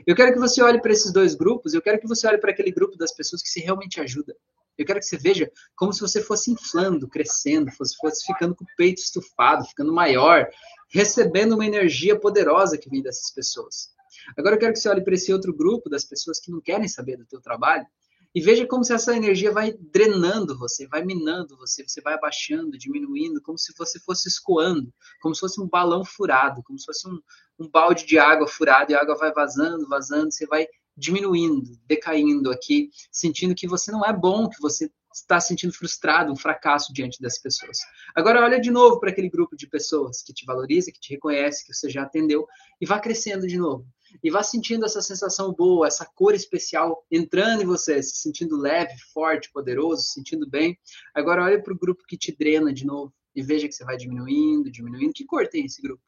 Eu 0.08 0.16
quero 0.16 0.32
que 0.32 0.40
você 0.40 0.62
olhe 0.62 0.82
para 0.82 0.94
esses 0.94 1.12
dois 1.12 1.36
grupos, 1.36 1.74
eu 1.74 1.82
quero 1.82 2.00
que 2.00 2.08
você 2.08 2.26
olhe 2.26 2.38
para 2.38 2.52
aquele 2.52 2.72
grupo 2.72 2.98
das 2.98 3.12
pessoas 3.12 3.42
que 3.42 3.50
se 3.50 3.60
realmente 3.60 4.00
ajudam. 4.00 4.36
Eu 4.82 4.86
quero 4.86 5.00
que 5.00 5.06
você 5.06 5.18
veja 5.18 5.52
como 5.76 5.92
se 5.92 6.02
você 6.02 6.22
fosse 6.22 6.52
inflando, 6.52 7.08
crescendo, 7.08 7.72
fosse, 7.72 7.96
fosse 7.98 8.26
ficando 8.26 8.56
com 8.56 8.64
o 8.64 8.68
peito 8.78 9.00
estufado, 9.00 9.66
ficando 9.66 9.94
maior, 9.94 10.48
recebendo 10.90 11.54
uma 11.54 11.66
energia 11.66 12.20
poderosa 12.20 12.78
que 12.78 12.90
vem 12.90 13.02
dessas 13.02 13.32
pessoas. 13.32 13.90
Agora 14.38 14.56
eu 14.56 14.60
quero 14.60 14.74
que 14.74 14.80
você 14.80 14.90
olhe 14.90 15.04
para 15.04 15.14
esse 15.14 15.32
outro 15.34 15.54
grupo 15.54 15.90
das 15.90 16.06
pessoas 16.06 16.40
que 16.40 16.52
não 16.52 16.62
querem 16.62 16.88
saber 16.88 17.18
do 17.18 17.26
teu 17.26 17.42
trabalho 17.42 17.86
e 18.34 18.42
veja 18.42 18.66
como 18.68 18.84
se 18.84 18.94
essa 18.94 19.16
energia 19.16 19.52
vai 19.52 19.74
drenando 19.74 20.58
você, 20.58 20.88
vai 20.88 21.04
minando 21.04 21.58
você, 21.58 21.88
você 21.88 22.00
vai 22.00 22.14
abaixando, 22.14 22.78
diminuindo, 22.78 23.42
como 23.42 23.58
se 23.58 23.74
você 23.76 24.00
fosse 24.00 24.28
escoando, 24.28 24.94
como 25.22 25.34
se 25.34 25.42
fosse 25.42 25.60
um 25.60 25.68
balão 25.68 26.06
furado, 26.06 26.62
como 26.64 26.78
se 26.78 26.86
fosse 26.86 27.08
um, 27.10 27.20
um 27.60 27.68
balde 27.68 28.06
de 28.06 28.20
água 28.20 28.48
furado 28.48 28.92
e 28.92 28.96
a 28.96 29.02
água 29.02 29.16
vai 29.16 29.34
vazando, 29.34 29.88
vazando, 29.88 30.32
você 30.32 30.46
vai 30.46 30.68
diminuindo, 31.00 31.80
decaindo 31.86 32.52
aqui, 32.52 32.90
sentindo 33.12 33.56
que 33.56 33.68
você 33.68 33.92
não 33.92 34.06
é 34.06 34.14
bom, 34.14 34.50
que 34.50 34.62
você 34.62 34.92
está 35.14 35.40
sentindo 35.40 35.74
frustrado, 35.74 36.32
um 36.32 36.36
fracasso 36.36 36.94
diante 36.94 37.22
das 37.22 37.40
pessoas. 37.40 37.80
Agora 38.16 38.44
olha 38.44 38.60
de 38.60 38.70
novo 38.70 39.00
para 39.00 39.10
aquele 39.10 39.30
grupo 39.30 39.56
de 39.56 39.68
pessoas 39.68 40.22
que 40.22 40.34
te 40.34 40.46
valoriza, 40.46 40.92
que 40.92 41.00
te 41.00 41.14
reconhece, 41.14 41.66
que 41.66 41.74
você 41.74 41.90
já 41.90 42.04
atendeu 42.04 42.48
e 42.80 42.86
vá 42.86 43.00
crescendo 43.00 43.48
de 43.48 43.58
novo. 43.58 43.86
E 44.24 44.32
vá 44.32 44.42
sentindo 44.42 44.86
essa 44.86 45.02
sensação 45.02 45.54
boa, 45.54 45.88
essa 45.88 46.06
cor 46.16 46.34
especial 46.34 47.06
entrando 47.12 47.62
em 47.62 47.66
você, 47.66 48.02
se 48.02 48.18
sentindo 48.18 48.58
leve, 48.58 48.94
forte, 49.14 49.52
poderoso, 49.52 50.02
se 50.02 50.14
sentindo 50.14 50.50
bem. 50.50 50.78
Agora 51.14 51.44
olha 51.44 51.62
para 51.62 51.74
o 51.74 51.78
grupo 51.78 52.04
que 52.08 52.18
te 52.18 52.36
drena 52.36 52.74
de 52.74 52.86
novo 52.86 53.14
e 53.36 53.44
veja 53.44 53.68
que 53.68 53.74
você 53.74 53.86
vai 53.86 53.98
diminuindo, 53.98 54.72
diminuindo. 54.72 55.14
Que 55.14 55.26
cor 55.26 55.48
tem 55.48 55.66
esse 55.66 55.82
grupo? 55.82 56.02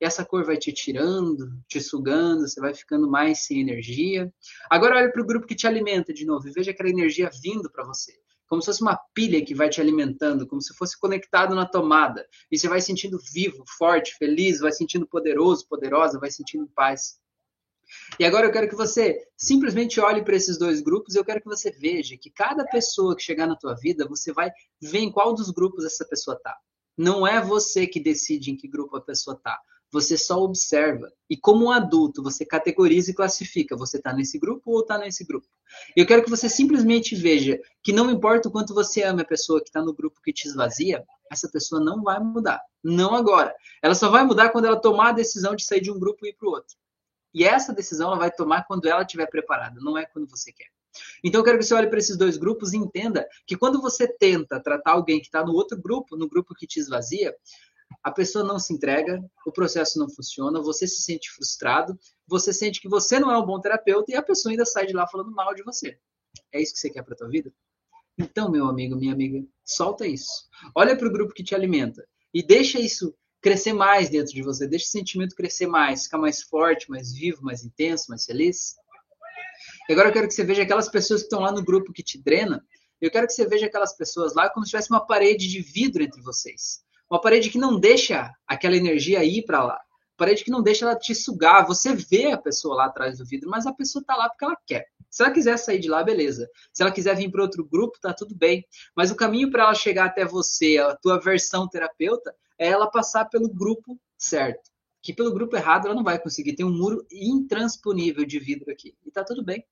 E 0.00 0.04
essa 0.04 0.24
cor 0.24 0.44
vai 0.44 0.56
te 0.56 0.72
tirando, 0.72 1.50
te 1.66 1.80
sugando, 1.80 2.46
você 2.46 2.60
vai 2.60 2.74
ficando 2.74 3.10
mais 3.10 3.44
sem 3.44 3.60
energia. 3.60 4.32
Agora 4.70 4.96
olhe 4.96 5.12
para 5.12 5.22
o 5.22 5.26
grupo 5.26 5.46
que 5.46 5.56
te 5.56 5.66
alimenta 5.66 6.12
de 6.12 6.24
novo 6.24 6.46
e 6.48 6.52
veja 6.52 6.70
aquela 6.70 6.88
energia 6.88 7.30
vindo 7.42 7.70
para 7.70 7.84
você. 7.84 8.12
Como 8.46 8.62
se 8.62 8.66
fosse 8.66 8.80
uma 8.80 8.96
pilha 9.12 9.44
que 9.44 9.54
vai 9.54 9.68
te 9.68 9.80
alimentando, 9.80 10.46
como 10.46 10.62
se 10.62 10.74
fosse 10.74 10.98
conectado 10.98 11.54
na 11.54 11.66
tomada. 11.66 12.26
E 12.50 12.58
você 12.58 12.68
vai 12.68 12.80
sentindo 12.80 13.18
vivo, 13.32 13.62
forte, 13.76 14.16
feliz, 14.16 14.60
vai 14.60 14.72
sentindo 14.72 15.06
poderoso, 15.06 15.66
poderosa, 15.68 16.18
vai 16.18 16.30
sentindo 16.30 16.66
paz. 16.74 17.18
E 18.18 18.24
agora 18.24 18.46
eu 18.46 18.52
quero 18.52 18.68
que 18.68 18.74
você 18.74 19.18
simplesmente 19.36 20.00
olhe 20.00 20.22
para 20.22 20.36
esses 20.36 20.58
dois 20.58 20.80
grupos 20.80 21.14
e 21.14 21.18
eu 21.18 21.24
quero 21.24 21.40
que 21.40 21.48
você 21.48 21.70
veja 21.70 22.16
que 22.16 22.30
cada 22.30 22.64
pessoa 22.64 23.16
que 23.16 23.22
chegar 23.22 23.46
na 23.46 23.56
tua 23.56 23.74
vida, 23.74 24.06
você 24.06 24.32
vai 24.32 24.50
ver 24.80 25.00
em 25.00 25.10
qual 25.12 25.34
dos 25.34 25.50
grupos 25.50 25.84
essa 25.84 26.06
pessoa 26.06 26.36
está. 26.36 26.56
Não 26.96 27.26
é 27.26 27.40
você 27.40 27.86
que 27.86 28.00
decide 28.00 28.50
em 28.50 28.56
que 28.56 28.68
grupo 28.68 28.96
a 28.96 29.00
pessoa 29.00 29.36
está. 29.36 29.58
Você 29.90 30.18
só 30.18 30.42
observa. 30.42 31.10
E 31.30 31.36
como 31.36 31.66
um 31.66 31.70
adulto, 31.70 32.22
você 32.22 32.44
categoriza 32.44 33.10
e 33.10 33.14
classifica. 33.14 33.76
Você 33.76 33.96
está 33.96 34.12
nesse 34.12 34.38
grupo 34.38 34.70
ou 34.70 34.80
está 34.80 34.98
nesse 34.98 35.24
grupo. 35.24 35.46
Eu 35.96 36.06
quero 36.06 36.22
que 36.22 36.30
você 36.30 36.48
simplesmente 36.48 37.14
veja 37.14 37.60
que 37.82 37.92
não 37.92 38.10
importa 38.10 38.48
o 38.48 38.52
quanto 38.52 38.74
você 38.74 39.02
ama 39.02 39.22
a 39.22 39.26
pessoa 39.26 39.60
que 39.60 39.68
está 39.68 39.82
no 39.82 39.94
grupo 39.94 40.20
que 40.22 40.32
te 40.32 40.46
esvazia, 40.46 41.04
essa 41.30 41.48
pessoa 41.48 41.82
não 41.82 42.02
vai 42.02 42.18
mudar. 42.20 42.60
Não 42.82 43.14
agora. 43.14 43.54
Ela 43.82 43.94
só 43.94 44.10
vai 44.10 44.24
mudar 44.24 44.50
quando 44.50 44.66
ela 44.66 44.80
tomar 44.80 45.10
a 45.10 45.12
decisão 45.12 45.54
de 45.54 45.64
sair 45.64 45.80
de 45.80 45.90
um 45.90 45.98
grupo 45.98 46.24
e 46.24 46.30
ir 46.30 46.34
para 46.34 46.48
o 46.48 46.52
outro. 46.52 46.76
E 47.32 47.44
essa 47.44 47.72
decisão 47.72 48.08
ela 48.08 48.18
vai 48.18 48.30
tomar 48.30 48.64
quando 48.64 48.86
ela 48.86 49.02
estiver 49.02 49.26
preparada, 49.26 49.80
não 49.80 49.96
é 49.96 50.06
quando 50.06 50.28
você 50.28 50.52
quer. 50.52 50.68
Então 51.22 51.40
eu 51.40 51.44
quero 51.44 51.58
que 51.58 51.64
você 51.64 51.74
olhe 51.74 51.86
para 51.86 51.98
esses 51.98 52.16
dois 52.16 52.36
grupos 52.36 52.72
e 52.72 52.76
entenda 52.76 53.26
que 53.46 53.56
quando 53.56 53.80
você 53.80 54.08
tenta 54.08 54.60
tratar 54.60 54.92
alguém 54.92 55.20
que 55.20 55.26
está 55.26 55.44
no 55.44 55.52
outro 55.52 55.80
grupo, 55.80 56.16
no 56.16 56.28
grupo 56.28 56.54
que 56.54 56.66
te 56.66 56.80
esvazia, 56.80 57.34
a 58.02 58.10
pessoa 58.10 58.44
não 58.44 58.58
se 58.58 58.72
entrega, 58.72 59.22
o 59.46 59.52
processo 59.52 59.98
não 59.98 60.08
funciona, 60.08 60.62
você 60.62 60.86
se 60.86 61.02
sente 61.02 61.30
frustrado, 61.30 61.98
você 62.26 62.52
sente 62.52 62.80
que 62.80 62.88
você 62.88 63.18
não 63.18 63.30
é 63.30 63.38
um 63.38 63.44
bom 63.44 63.60
terapeuta 63.60 64.12
e 64.12 64.14
a 64.14 64.22
pessoa 64.22 64.52
ainda 64.52 64.64
sai 64.64 64.86
de 64.86 64.92
lá 64.92 65.06
falando 65.06 65.32
mal 65.32 65.54
de 65.54 65.62
você. 65.62 65.98
É 66.52 66.60
isso 66.60 66.72
que 66.74 66.78
você 66.78 66.90
quer 66.90 67.02
para 67.02 67.16
tua 67.16 67.28
vida? 67.28 67.52
Então, 68.16 68.50
meu 68.50 68.66
amigo, 68.66 68.96
minha 68.96 69.12
amiga, 69.12 69.46
solta 69.64 70.06
isso. 70.06 70.48
Olha 70.74 70.96
para 70.96 71.06
o 71.06 71.12
grupo 71.12 71.32
que 71.32 71.44
te 71.44 71.54
alimenta 71.54 72.06
e 72.32 72.42
deixa 72.42 72.80
isso 72.80 73.14
crescer 73.40 73.72
mais 73.72 74.10
dentro 74.10 74.34
de 74.34 74.42
você, 74.42 74.66
deixa 74.66 74.86
o 74.86 74.90
sentimento 74.90 75.36
crescer 75.36 75.66
mais, 75.66 76.04
ficar 76.04 76.18
mais 76.18 76.42
forte, 76.42 76.90
mais 76.90 77.12
vivo, 77.12 77.42
mais 77.42 77.64
intenso, 77.64 78.06
mais 78.08 78.24
feliz. 78.24 78.74
E 79.88 79.92
agora 79.92 80.08
eu 80.08 80.12
quero 80.12 80.26
que 80.26 80.34
você 80.34 80.44
veja 80.44 80.62
aquelas 80.62 80.88
pessoas 80.88 81.20
que 81.20 81.26
estão 81.26 81.40
lá 81.40 81.52
no 81.52 81.64
grupo 81.64 81.92
que 81.92 82.02
te 82.02 82.20
drena. 82.20 82.64
Eu 83.00 83.10
quero 83.10 83.26
que 83.26 83.32
você 83.32 83.46
veja 83.46 83.66
aquelas 83.66 83.96
pessoas 83.96 84.34
lá 84.34 84.50
como 84.50 84.66
se 84.66 84.70
tivesse 84.70 84.90
uma 84.90 85.06
parede 85.06 85.46
de 85.48 85.60
vidro 85.60 86.02
entre 86.02 86.20
vocês. 86.20 86.80
Uma 87.10 87.20
parede 87.20 87.50
que 87.50 87.58
não 87.58 87.78
deixa 87.78 88.32
aquela 88.46 88.76
energia 88.76 89.24
ir 89.24 89.44
para 89.44 89.64
lá. 89.64 89.80
Parede 90.16 90.44
que 90.44 90.50
não 90.50 90.62
deixa 90.62 90.84
ela 90.84 90.98
te 90.98 91.14
sugar. 91.14 91.66
Você 91.66 91.94
vê 91.94 92.32
a 92.32 92.36
pessoa 92.36 92.74
lá 92.74 92.86
atrás 92.86 93.18
do 93.18 93.24
vidro, 93.24 93.48
mas 93.48 93.66
a 93.66 93.72
pessoa 93.72 94.00
está 94.00 94.16
lá 94.16 94.28
porque 94.28 94.44
ela 94.44 94.56
quer. 94.66 94.86
Se 95.08 95.22
ela 95.22 95.32
quiser 95.32 95.56
sair 95.56 95.78
de 95.78 95.88
lá, 95.88 96.02
beleza. 96.02 96.48
Se 96.72 96.82
ela 96.82 96.92
quiser 96.92 97.16
vir 97.16 97.30
para 97.30 97.42
outro 97.42 97.64
grupo, 97.64 97.98
tá 98.00 98.12
tudo 98.12 98.34
bem. 98.34 98.64
Mas 98.96 99.10
o 99.10 99.16
caminho 99.16 99.50
para 99.50 99.62
ela 99.62 99.74
chegar 99.74 100.06
até 100.06 100.24
você, 100.24 100.76
a 100.78 100.94
tua 100.96 101.18
versão 101.18 101.68
terapeuta, 101.68 102.34
é 102.58 102.68
ela 102.68 102.90
passar 102.90 103.26
pelo 103.26 103.48
grupo 103.48 103.98
certo. 104.18 104.70
Que 105.00 105.14
pelo 105.14 105.32
grupo 105.32 105.56
errado 105.56 105.86
ela 105.86 105.94
não 105.94 106.04
vai 106.04 106.18
conseguir. 106.18 106.56
Tem 106.56 106.66
um 106.66 106.76
muro 106.76 107.06
intransponível 107.10 108.26
de 108.26 108.38
vidro 108.38 108.70
aqui. 108.70 108.94
E 109.06 109.10
tá 109.10 109.24
tudo 109.24 109.42
bem. 109.42 109.64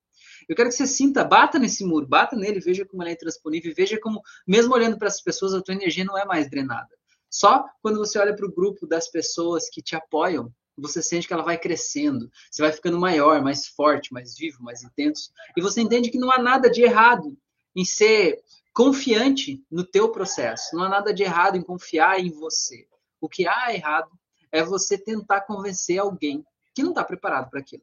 Eu 0.49 0.55
quero 0.55 0.69
que 0.69 0.75
você 0.75 0.87
sinta, 0.87 1.25
bata 1.25 1.59
nesse 1.59 1.85
muro, 1.85 2.07
bata 2.07 2.37
nele, 2.37 2.61
veja 2.61 2.87
como 2.87 3.03
ele 3.03 3.11
é 3.11 3.13
intransponível, 3.15 3.73
veja 3.77 3.99
como, 4.01 4.23
mesmo 4.47 4.73
olhando 4.75 4.97
para 4.97 5.09
essas 5.09 5.21
pessoas, 5.21 5.55
a 5.55 5.61
tua 5.61 5.75
energia 5.75 6.05
não 6.05 6.17
é 6.17 6.25
mais 6.25 6.49
drenada. 6.49 6.89
Só 7.31 7.65
quando 7.83 7.99
você 7.99 8.19
olha 8.19 8.35
para 8.35 8.47
o 8.47 8.53
grupo 8.53 8.87
das 8.87 9.09
pessoas 9.09 9.69
que 9.69 9.83
te 9.83 9.95
apoiam, 9.95 10.53
você 10.79 11.03
sente 11.03 11.27
que 11.27 11.33
ela 11.33 11.43
vai 11.43 11.59
crescendo, 11.59 12.31
você 12.51 12.63
vai 12.63 12.73
ficando 12.73 12.99
maior, 12.99 13.43
mais 13.43 13.67
forte, 13.67 14.13
mais 14.13 14.37
vivo, 14.37 14.63
mais 14.63 14.83
intenso, 14.83 15.31
e 15.57 15.63
você 15.63 15.81
entende 15.81 16.11
que 16.11 16.19
não 16.19 16.31
há 16.31 16.39
nada 16.39 16.69
de 16.71 16.83
errado 16.83 17.37
em 17.75 17.85
ser 17.85 18.43
confiante 18.75 19.65
no 19.71 19.85
teu 19.85 20.11
processo. 20.11 20.77
Não 20.77 20.85
há 20.85 20.89
nada 20.89 21.15
de 21.15 21.23
errado 21.23 21.57
em 21.57 21.63
confiar 21.63 22.21
em 22.21 22.31
você. 22.31 22.87
O 23.21 23.29
que 23.29 23.49
há 23.49 23.73
errado 23.73 24.11
é 24.53 24.63
você 24.63 24.99
tentar 24.99 25.43
convencer 25.43 25.99
alguém 25.99 26.45
que 26.75 26.83
não 26.83 26.91
está 26.91 27.03
preparado 27.03 27.49
para 27.49 27.61
aquilo. 27.61 27.83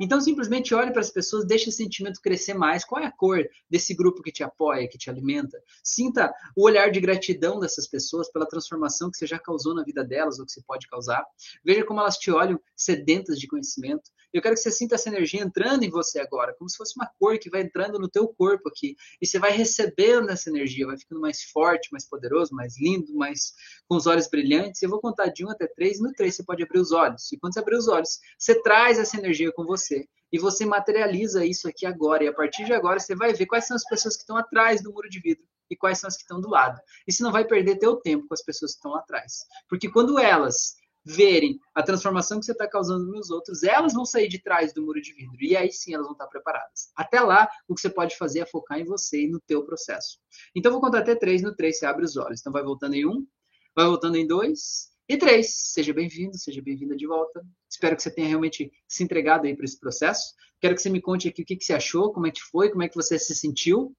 Então, 0.00 0.20
simplesmente 0.20 0.74
olhe 0.74 0.90
para 0.90 1.00
as 1.00 1.10
pessoas, 1.10 1.46
deixe 1.46 1.68
esse 1.68 1.78
sentimento 1.78 2.20
crescer 2.20 2.54
mais. 2.54 2.84
Qual 2.84 3.02
é 3.02 3.06
a 3.06 3.12
cor 3.12 3.44
desse 3.68 3.94
grupo 3.94 4.22
que 4.22 4.32
te 4.32 4.42
apoia, 4.42 4.88
que 4.88 4.98
te 4.98 5.10
alimenta? 5.10 5.58
Sinta 5.82 6.32
o 6.56 6.64
olhar 6.64 6.90
de 6.90 7.00
gratidão 7.00 7.58
dessas 7.58 7.86
pessoas 7.86 8.30
pela 8.30 8.46
transformação 8.46 9.10
que 9.10 9.16
você 9.16 9.26
já 9.26 9.38
causou 9.38 9.74
na 9.74 9.82
vida 9.82 10.04
delas 10.04 10.38
ou 10.38 10.46
que 10.46 10.52
você 10.52 10.62
pode 10.62 10.88
causar. 10.88 11.24
Veja 11.64 11.84
como 11.84 12.00
elas 12.00 12.16
te 12.16 12.30
olham 12.30 12.60
sedentas 12.76 13.38
de 13.38 13.46
conhecimento. 13.46 14.10
Eu 14.34 14.42
quero 14.42 14.56
que 14.56 14.60
você 14.60 14.70
sinta 14.72 14.96
essa 14.96 15.08
energia 15.08 15.40
entrando 15.40 15.84
em 15.84 15.88
você 15.88 16.18
agora, 16.18 16.52
como 16.58 16.68
se 16.68 16.76
fosse 16.76 16.94
uma 16.96 17.08
cor 17.20 17.38
que 17.38 17.48
vai 17.48 17.62
entrando 17.62 18.00
no 18.00 18.08
teu 18.08 18.26
corpo 18.26 18.68
aqui. 18.68 18.96
E 19.22 19.26
você 19.26 19.38
vai 19.38 19.52
recebendo 19.52 20.28
essa 20.28 20.50
energia, 20.50 20.88
vai 20.88 20.98
ficando 20.98 21.20
mais 21.20 21.44
forte, 21.44 21.88
mais 21.92 22.04
poderoso, 22.08 22.52
mais 22.52 22.76
lindo, 22.76 23.14
mais 23.14 23.52
com 23.86 23.96
os 23.96 24.08
olhos 24.08 24.26
brilhantes. 24.28 24.82
Eu 24.82 24.90
vou 24.90 25.00
contar 25.00 25.28
de 25.28 25.46
um 25.46 25.50
até 25.50 25.68
três, 25.68 25.98
e 25.98 26.02
no 26.02 26.12
três 26.12 26.34
você 26.34 26.42
pode 26.42 26.64
abrir 26.64 26.80
os 26.80 26.90
olhos. 26.90 27.30
E 27.30 27.38
quando 27.38 27.54
você 27.54 27.60
abrir 27.60 27.76
os 27.76 27.86
olhos, 27.86 28.18
você 28.36 28.60
traz 28.60 28.98
essa 28.98 29.16
energia 29.16 29.52
com 29.52 29.64
você. 29.64 30.04
E 30.32 30.38
você 30.38 30.66
materializa 30.66 31.46
isso 31.46 31.68
aqui 31.68 31.86
agora. 31.86 32.24
E 32.24 32.26
a 32.26 32.32
partir 32.32 32.64
de 32.64 32.72
agora, 32.72 32.98
você 32.98 33.14
vai 33.14 33.32
ver 33.32 33.46
quais 33.46 33.68
são 33.68 33.76
as 33.76 33.84
pessoas 33.84 34.16
que 34.16 34.22
estão 34.22 34.36
atrás 34.36 34.82
do 34.82 34.92
muro 34.92 35.08
de 35.08 35.20
vidro 35.20 35.44
e 35.70 35.76
quais 35.76 35.98
são 35.98 36.08
as 36.08 36.16
que 36.16 36.22
estão 36.22 36.40
do 36.40 36.50
lado. 36.50 36.80
E 37.06 37.12
você 37.12 37.22
não 37.22 37.30
vai 37.30 37.44
perder 37.44 37.78
teu 37.78 37.96
tempo 37.96 38.26
com 38.26 38.34
as 38.34 38.42
pessoas 38.42 38.72
que 38.72 38.78
estão 38.78 38.96
atrás. 38.96 39.44
Porque 39.68 39.88
quando 39.88 40.18
elas 40.18 40.74
verem 41.04 41.58
a 41.74 41.82
transformação 41.82 42.38
que 42.38 42.46
você 42.46 42.52
está 42.52 42.66
causando 42.66 43.06
nos 43.06 43.30
outros, 43.30 43.62
elas 43.62 43.92
vão 43.92 44.04
sair 44.04 44.28
de 44.28 44.40
trás 44.40 44.72
do 44.72 44.82
muro 44.82 45.00
de 45.00 45.12
vidro. 45.12 45.36
E 45.40 45.56
aí 45.56 45.70
sim 45.70 45.92
elas 45.92 46.06
vão 46.06 46.14
estar 46.14 46.26
preparadas. 46.28 46.90
Até 46.96 47.20
lá, 47.20 47.48
o 47.68 47.74
que 47.74 47.80
você 47.80 47.90
pode 47.90 48.16
fazer 48.16 48.40
é 48.40 48.46
focar 48.46 48.78
em 48.78 48.84
você 48.84 49.24
e 49.24 49.28
no 49.28 49.40
teu 49.40 49.64
processo. 49.64 50.18
Então, 50.56 50.72
vou 50.72 50.80
contar 50.80 51.00
até 51.00 51.14
três. 51.14 51.42
No 51.42 51.54
três, 51.54 51.78
você 51.78 51.86
abre 51.86 52.04
os 52.04 52.16
olhos. 52.16 52.40
Então, 52.40 52.52
vai 52.52 52.62
voltando 52.62 52.94
em 52.94 53.06
um, 53.06 53.26
vai 53.74 53.86
voltando 53.86 54.16
em 54.16 54.26
dois 54.26 54.88
e 55.08 55.16
três. 55.16 55.54
Seja 55.72 55.92
bem-vindo, 55.92 56.38
seja 56.38 56.62
bem-vinda 56.62 56.96
de 56.96 57.06
volta. 57.06 57.44
Espero 57.70 57.96
que 57.96 58.02
você 58.02 58.10
tenha 58.10 58.28
realmente 58.28 58.72
se 58.88 59.04
entregado 59.04 59.46
aí 59.46 59.54
para 59.54 59.64
esse 59.64 59.78
processo. 59.78 60.32
Quero 60.60 60.74
que 60.74 60.80
você 60.80 60.88
me 60.88 61.00
conte 61.00 61.28
aqui 61.28 61.42
o 61.42 61.44
que, 61.44 61.56
que 61.56 61.64
você 61.64 61.74
achou, 61.74 62.12
como 62.12 62.26
é 62.26 62.30
que 62.30 62.40
foi, 62.40 62.70
como 62.70 62.82
é 62.82 62.88
que 62.88 62.94
você 62.94 63.18
se 63.18 63.34
sentiu. 63.34 63.94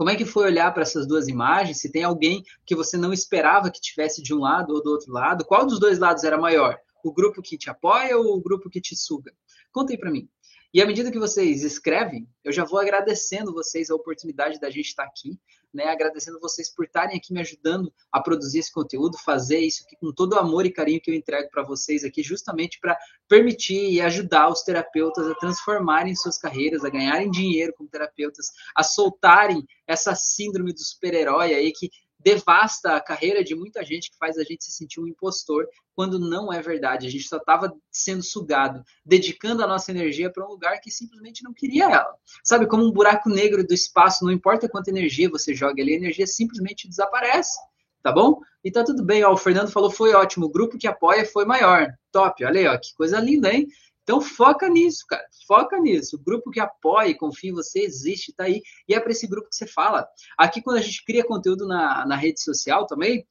Como 0.00 0.08
é 0.08 0.16
que 0.16 0.24
foi 0.24 0.46
olhar 0.46 0.72
para 0.72 0.80
essas 0.80 1.06
duas 1.06 1.28
imagens? 1.28 1.78
Se 1.78 1.92
tem 1.92 2.04
alguém 2.04 2.42
que 2.64 2.74
você 2.74 2.96
não 2.96 3.12
esperava 3.12 3.70
que 3.70 3.78
tivesse 3.78 4.22
de 4.22 4.32
um 4.32 4.38
lado 4.38 4.72
ou 4.72 4.82
do 4.82 4.88
outro 4.88 5.12
lado, 5.12 5.44
qual 5.44 5.66
dos 5.66 5.78
dois 5.78 5.98
lados 5.98 6.24
era 6.24 6.38
maior? 6.38 6.78
O 7.04 7.12
grupo 7.12 7.42
que 7.42 7.58
te 7.58 7.68
apoia 7.68 8.16
ou 8.16 8.34
o 8.34 8.40
grupo 8.40 8.70
que 8.70 8.80
te 8.80 8.96
suga? 8.96 9.30
Conta 9.70 9.92
aí 9.92 9.98
para 9.98 10.10
mim. 10.10 10.26
E 10.72 10.80
à 10.80 10.86
medida 10.86 11.12
que 11.12 11.18
vocês 11.18 11.62
escrevem, 11.62 12.26
eu 12.42 12.50
já 12.50 12.64
vou 12.64 12.80
agradecendo 12.80 13.52
vocês 13.52 13.90
a 13.90 13.94
oportunidade 13.94 14.58
da 14.58 14.70
gente 14.70 14.86
estar 14.86 15.04
aqui, 15.04 15.38
né? 15.72 15.84
Agradecendo 15.84 16.40
vocês 16.40 16.74
por 16.74 16.84
estarem 16.84 17.16
aqui 17.16 17.32
me 17.32 17.40
ajudando 17.40 17.92
a 18.12 18.20
produzir 18.20 18.58
esse 18.58 18.72
conteúdo, 18.72 19.18
fazer 19.18 19.58
isso 19.58 19.84
aqui 19.84 19.96
com 19.96 20.12
todo 20.12 20.34
o 20.34 20.38
amor 20.38 20.66
e 20.66 20.72
carinho 20.72 21.00
que 21.00 21.10
eu 21.10 21.14
entrego 21.14 21.48
para 21.50 21.62
vocês 21.62 22.04
aqui, 22.04 22.22
justamente 22.22 22.78
para 22.80 22.98
permitir 23.28 23.90
e 23.90 24.00
ajudar 24.00 24.48
os 24.48 24.62
terapeutas 24.62 25.26
a 25.26 25.34
transformarem 25.34 26.14
suas 26.14 26.38
carreiras, 26.38 26.84
a 26.84 26.90
ganharem 26.90 27.30
dinheiro 27.30 27.72
como 27.76 27.88
terapeutas, 27.88 28.46
a 28.74 28.82
soltarem 28.82 29.64
essa 29.86 30.14
síndrome 30.14 30.72
do 30.72 30.80
super-herói 30.80 31.54
aí 31.54 31.72
que 31.72 31.90
devasta 32.22 32.96
a 32.96 33.00
carreira 33.00 33.42
de 33.42 33.54
muita 33.54 33.84
gente 33.84 34.10
que 34.10 34.18
faz 34.18 34.36
a 34.38 34.42
gente 34.42 34.64
se 34.64 34.72
sentir 34.72 35.00
um 35.00 35.06
impostor, 35.06 35.66
quando 35.94 36.18
não 36.18 36.52
é 36.52 36.60
verdade. 36.60 37.06
A 37.06 37.10
gente 37.10 37.26
só 37.28 37.38
estava 37.38 37.72
sendo 37.90 38.22
sugado, 38.22 38.82
dedicando 39.04 39.62
a 39.64 39.66
nossa 39.66 39.90
energia 39.90 40.30
para 40.30 40.44
um 40.44 40.50
lugar 40.50 40.80
que 40.80 40.90
simplesmente 40.90 41.42
não 41.42 41.52
queria 41.52 41.84
ela. 41.84 42.14
Sabe, 42.44 42.66
como 42.66 42.84
um 42.84 42.92
buraco 42.92 43.28
negro 43.28 43.66
do 43.66 43.74
espaço, 43.74 44.24
não 44.24 44.32
importa 44.32 44.68
quanta 44.68 44.90
energia 44.90 45.30
você 45.30 45.54
joga 45.54 45.82
ali, 45.82 45.94
a 45.94 45.96
energia 45.96 46.26
simplesmente 46.26 46.88
desaparece. 46.88 47.58
Tá 48.02 48.10
bom? 48.10 48.40
E 48.64 48.70
tá 48.70 48.82
tudo 48.82 49.04
bem, 49.04 49.22
ó, 49.24 49.32
o 49.32 49.36
Fernando 49.36 49.70
falou 49.70 49.90
foi 49.90 50.14
ótimo, 50.14 50.46
o 50.46 50.50
grupo 50.50 50.78
que 50.78 50.86
apoia 50.86 51.26
foi 51.26 51.44
maior. 51.44 51.86
Top, 52.10 52.42
olha 52.44 52.60
aí, 52.60 52.66
ó, 52.66 52.78
que 52.78 52.94
coisa 52.94 53.20
linda, 53.20 53.52
hein? 53.52 53.68
Então 54.02 54.20
foca 54.20 54.68
nisso, 54.68 55.04
cara. 55.08 55.24
Foca 55.46 55.78
nisso. 55.78 56.16
O 56.16 56.18
grupo 56.18 56.50
que 56.50 56.60
apoia 56.60 57.08
e 57.08 57.14
confia 57.14 57.50
em 57.50 57.54
você 57.54 57.80
existe, 57.80 58.32
tá 58.32 58.44
aí. 58.44 58.62
E 58.88 58.94
é 58.94 59.00
para 59.00 59.12
esse 59.12 59.26
grupo 59.26 59.48
que 59.48 59.56
você 59.56 59.66
fala. 59.66 60.06
Aqui, 60.38 60.62
quando 60.62 60.78
a 60.78 60.82
gente 60.82 61.04
cria 61.04 61.24
conteúdo 61.24 61.66
na, 61.66 62.06
na 62.06 62.16
rede 62.16 62.42
social 62.42 62.86
também, 62.86 63.26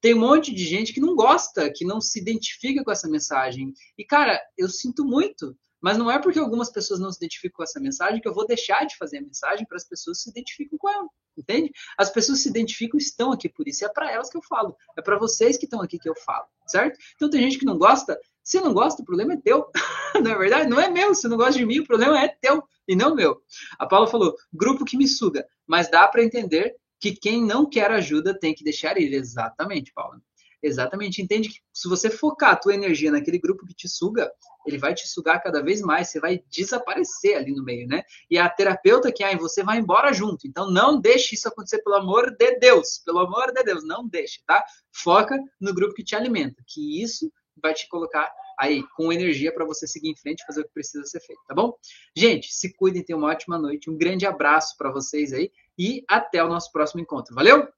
tem 0.00 0.14
um 0.14 0.20
monte 0.20 0.52
de 0.52 0.64
gente 0.64 0.92
que 0.92 1.00
não 1.00 1.14
gosta, 1.14 1.72
que 1.74 1.84
não 1.84 2.00
se 2.00 2.20
identifica 2.20 2.84
com 2.84 2.90
essa 2.90 3.08
mensagem. 3.08 3.72
E, 3.96 4.04
cara, 4.04 4.40
eu 4.56 4.68
sinto 4.68 5.04
muito. 5.04 5.56
Mas 5.84 5.98
não 5.98 6.10
é 6.10 6.18
porque 6.18 6.38
algumas 6.38 6.70
pessoas 6.70 6.98
não 6.98 7.12
se 7.12 7.18
identificam 7.18 7.58
com 7.58 7.62
essa 7.62 7.78
mensagem 7.78 8.18
que 8.18 8.26
eu 8.26 8.32
vou 8.32 8.46
deixar 8.46 8.86
de 8.86 8.96
fazer 8.96 9.18
a 9.18 9.22
mensagem 9.22 9.66
para 9.66 9.76
as 9.76 9.84
pessoas 9.84 10.16
que 10.16 10.24
se 10.24 10.30
identificam 10.30 10.78
com 10.78 10.88
ela. 10.88 11.06
Entende? 11.36 11.70
As 11.98 12.08
pessoas 12.08 12.40
se 12.40 12.48
identificam 12.48 12.96
estão 12.96 13.32
aqui 13.32 13.50
por 13.50 13.68
isso. 13.68 13.84
É 13.84 13.88
para 13.90 14.10
elas 14.10 14.30
que 14.30 14.36
eu 14.38 14.42
falo. 14.42 14.74
É 14.96 15.02
para 15.02 15.18
vocês 15.18 15.58
que 15.58 15.66
estão 15.66 15.82
aqui 15.82 15.98
que 15.98 16.08
eu 16.08 16.14
falo. 16.24 16.46
Certo? 16.66 16.98
Então 17.14 17.28
tem 17.28 17.42
gente 17.42 17.58
que 17.58 17.66
não 17.66 17.76
gosta. 17.76 18.18
Se 18.44 18.60
não 18.60 18.74
gosta, 18.74 19.02
o 19.02 19.04
problema 19.04 19.32
é 19.32 19.36
teu. 19.38 19.66
não 20.22 20.30
é 20.30 20.38
verdade? 20.38 20.68
Não 20.68 20.78
é 20.78 20.90
meu. 20.90 21.14
Se 21.14 21.26
não 21.26 21.36
gosta 21.38 21.58
de 21.58 21.64
mim, 21.64 21.80
o 21.80 21.86
problema 21.86 22.22
é 22.22 22.28
teu 22.28 22.62
e 22.86 22.94
não 22.94 23.14
meu. 23.14 23.40
A 23.78 23.86
Paula 23.86 24.06
falou: 24.06 24.36
grupo 24.52 24.84
que 24.84 24.98
me 24.98 25.08
suga. 25.08 25.46
Mas 25.66 25.90
dá 25.90 26.06
para 26.06 26.22
entender 26.22 26.76
que 27.00 27.12
quem 27.12 27.42
não 27.42 27.68
quer 27.68 27.90
ajuda 27.90 28.38
tem 28.38 28.54
que 28.54 28.62
deixar 28.62 28.98
ir. 28.98 29.12
Exatamente, 29.14 29.92
Paula. 29.94 30.20
Exatamente. 30.62 31.20
Entende 31.20 31.48
que 31.48 31.60
se 31.72 31.88
você 31.88 32.08
focar 32.08 32.52
a 32.52 32.56
tua 32.56 32.74
energia 32.74 33.10
naquele 33.10 33.38
grupo 33.38 33.66
que 33.66 33.74
te 33.74 33.86
suga, 33.88 34.30
ele 34.66 34.78
vai 34.78 34.94
te 34.94 35.06
sugar 35.06 35.42
cada 35.42 35.62
vez 35.62 35.82
mais, 35.82 36.08
você 36.08 36.18
vai 36.18 36.42
desaparecer 36.50 37.36
ali 37.36 37.54
no 37.54 37.62
meio, 37.62 37.86
né? 37.86 38.02
E 38.30 38.38
a 38.38 38.48
terapeuta 38.48 39.12
que 39.12 39.22
há 39.22 39.30
em 39.30 39.36
você 39.36 39.62
vai 39.62 39.78
embora 39.78 40.12
junto. 40.12 40.46
Então 40.46 40.70
não 40.70 40.98
deixe 40.98 41.34
isso 41.34 41.48
acontecer, 41.48 41.82
pelo 41.82 41.96
amor 41.96 42.34
de 42.34 42.58
Deus. 42.58 42.98
Pelo 43.04 43.20
amor 43.20 43.52
de 43.52 43.62
Deus, 43.62 43.84
não 43.84 44.08
deixe, 44.08 44.42
tá? 44.46 44.64
Foca 44.90 45.38
no 45.60 45.74
grupo 45.74 45.94
que 45.94 46.04
te 46.04 46.16
alimenta, 46.16 46.62
que 46.66 47.02
isso 47.02 47.30
vai 47.60 47.74
te 47.74 47.88
colocar 47.88 48.30
aí 48.58 48.84
com 48.96 49.12
energia 49.12 49.52
para 49.52 49.64
você 49.64 49.86
seguir 49.86 50.10
em 50.10 50.16
frente 50.16 50.42
e 50.42 50.46
fazer 50.46 50.60
o 50.60 50.64
que 50.64 50.72
precisa 50.72 51.04
ser 51.04 51.20
feito, 51.20 51.42
tá 51.46 51.54
bom? 51.54 51.76
Gente, 52.16 52.52
se 52.52 52.72
cuidem, 52.74 53.02
tenham 53.02 53.18
uma 53.18 53.30
ótima 53.30 53.58
noite, 53.58 53.90
um 53.90 53.96
grande 53.96 54.26
abraço 54.26 54.76
para 54.76 54.90
vocês 54.90 55.32
aí 55.32 55.50
e 55.78 56.04
até 56.08 56.42
o 56.42 56.48
nosso 56.48 56.70
próximo 56.70 57.00
encontro. 57.00 57.34
Valeu? 57.34 57.68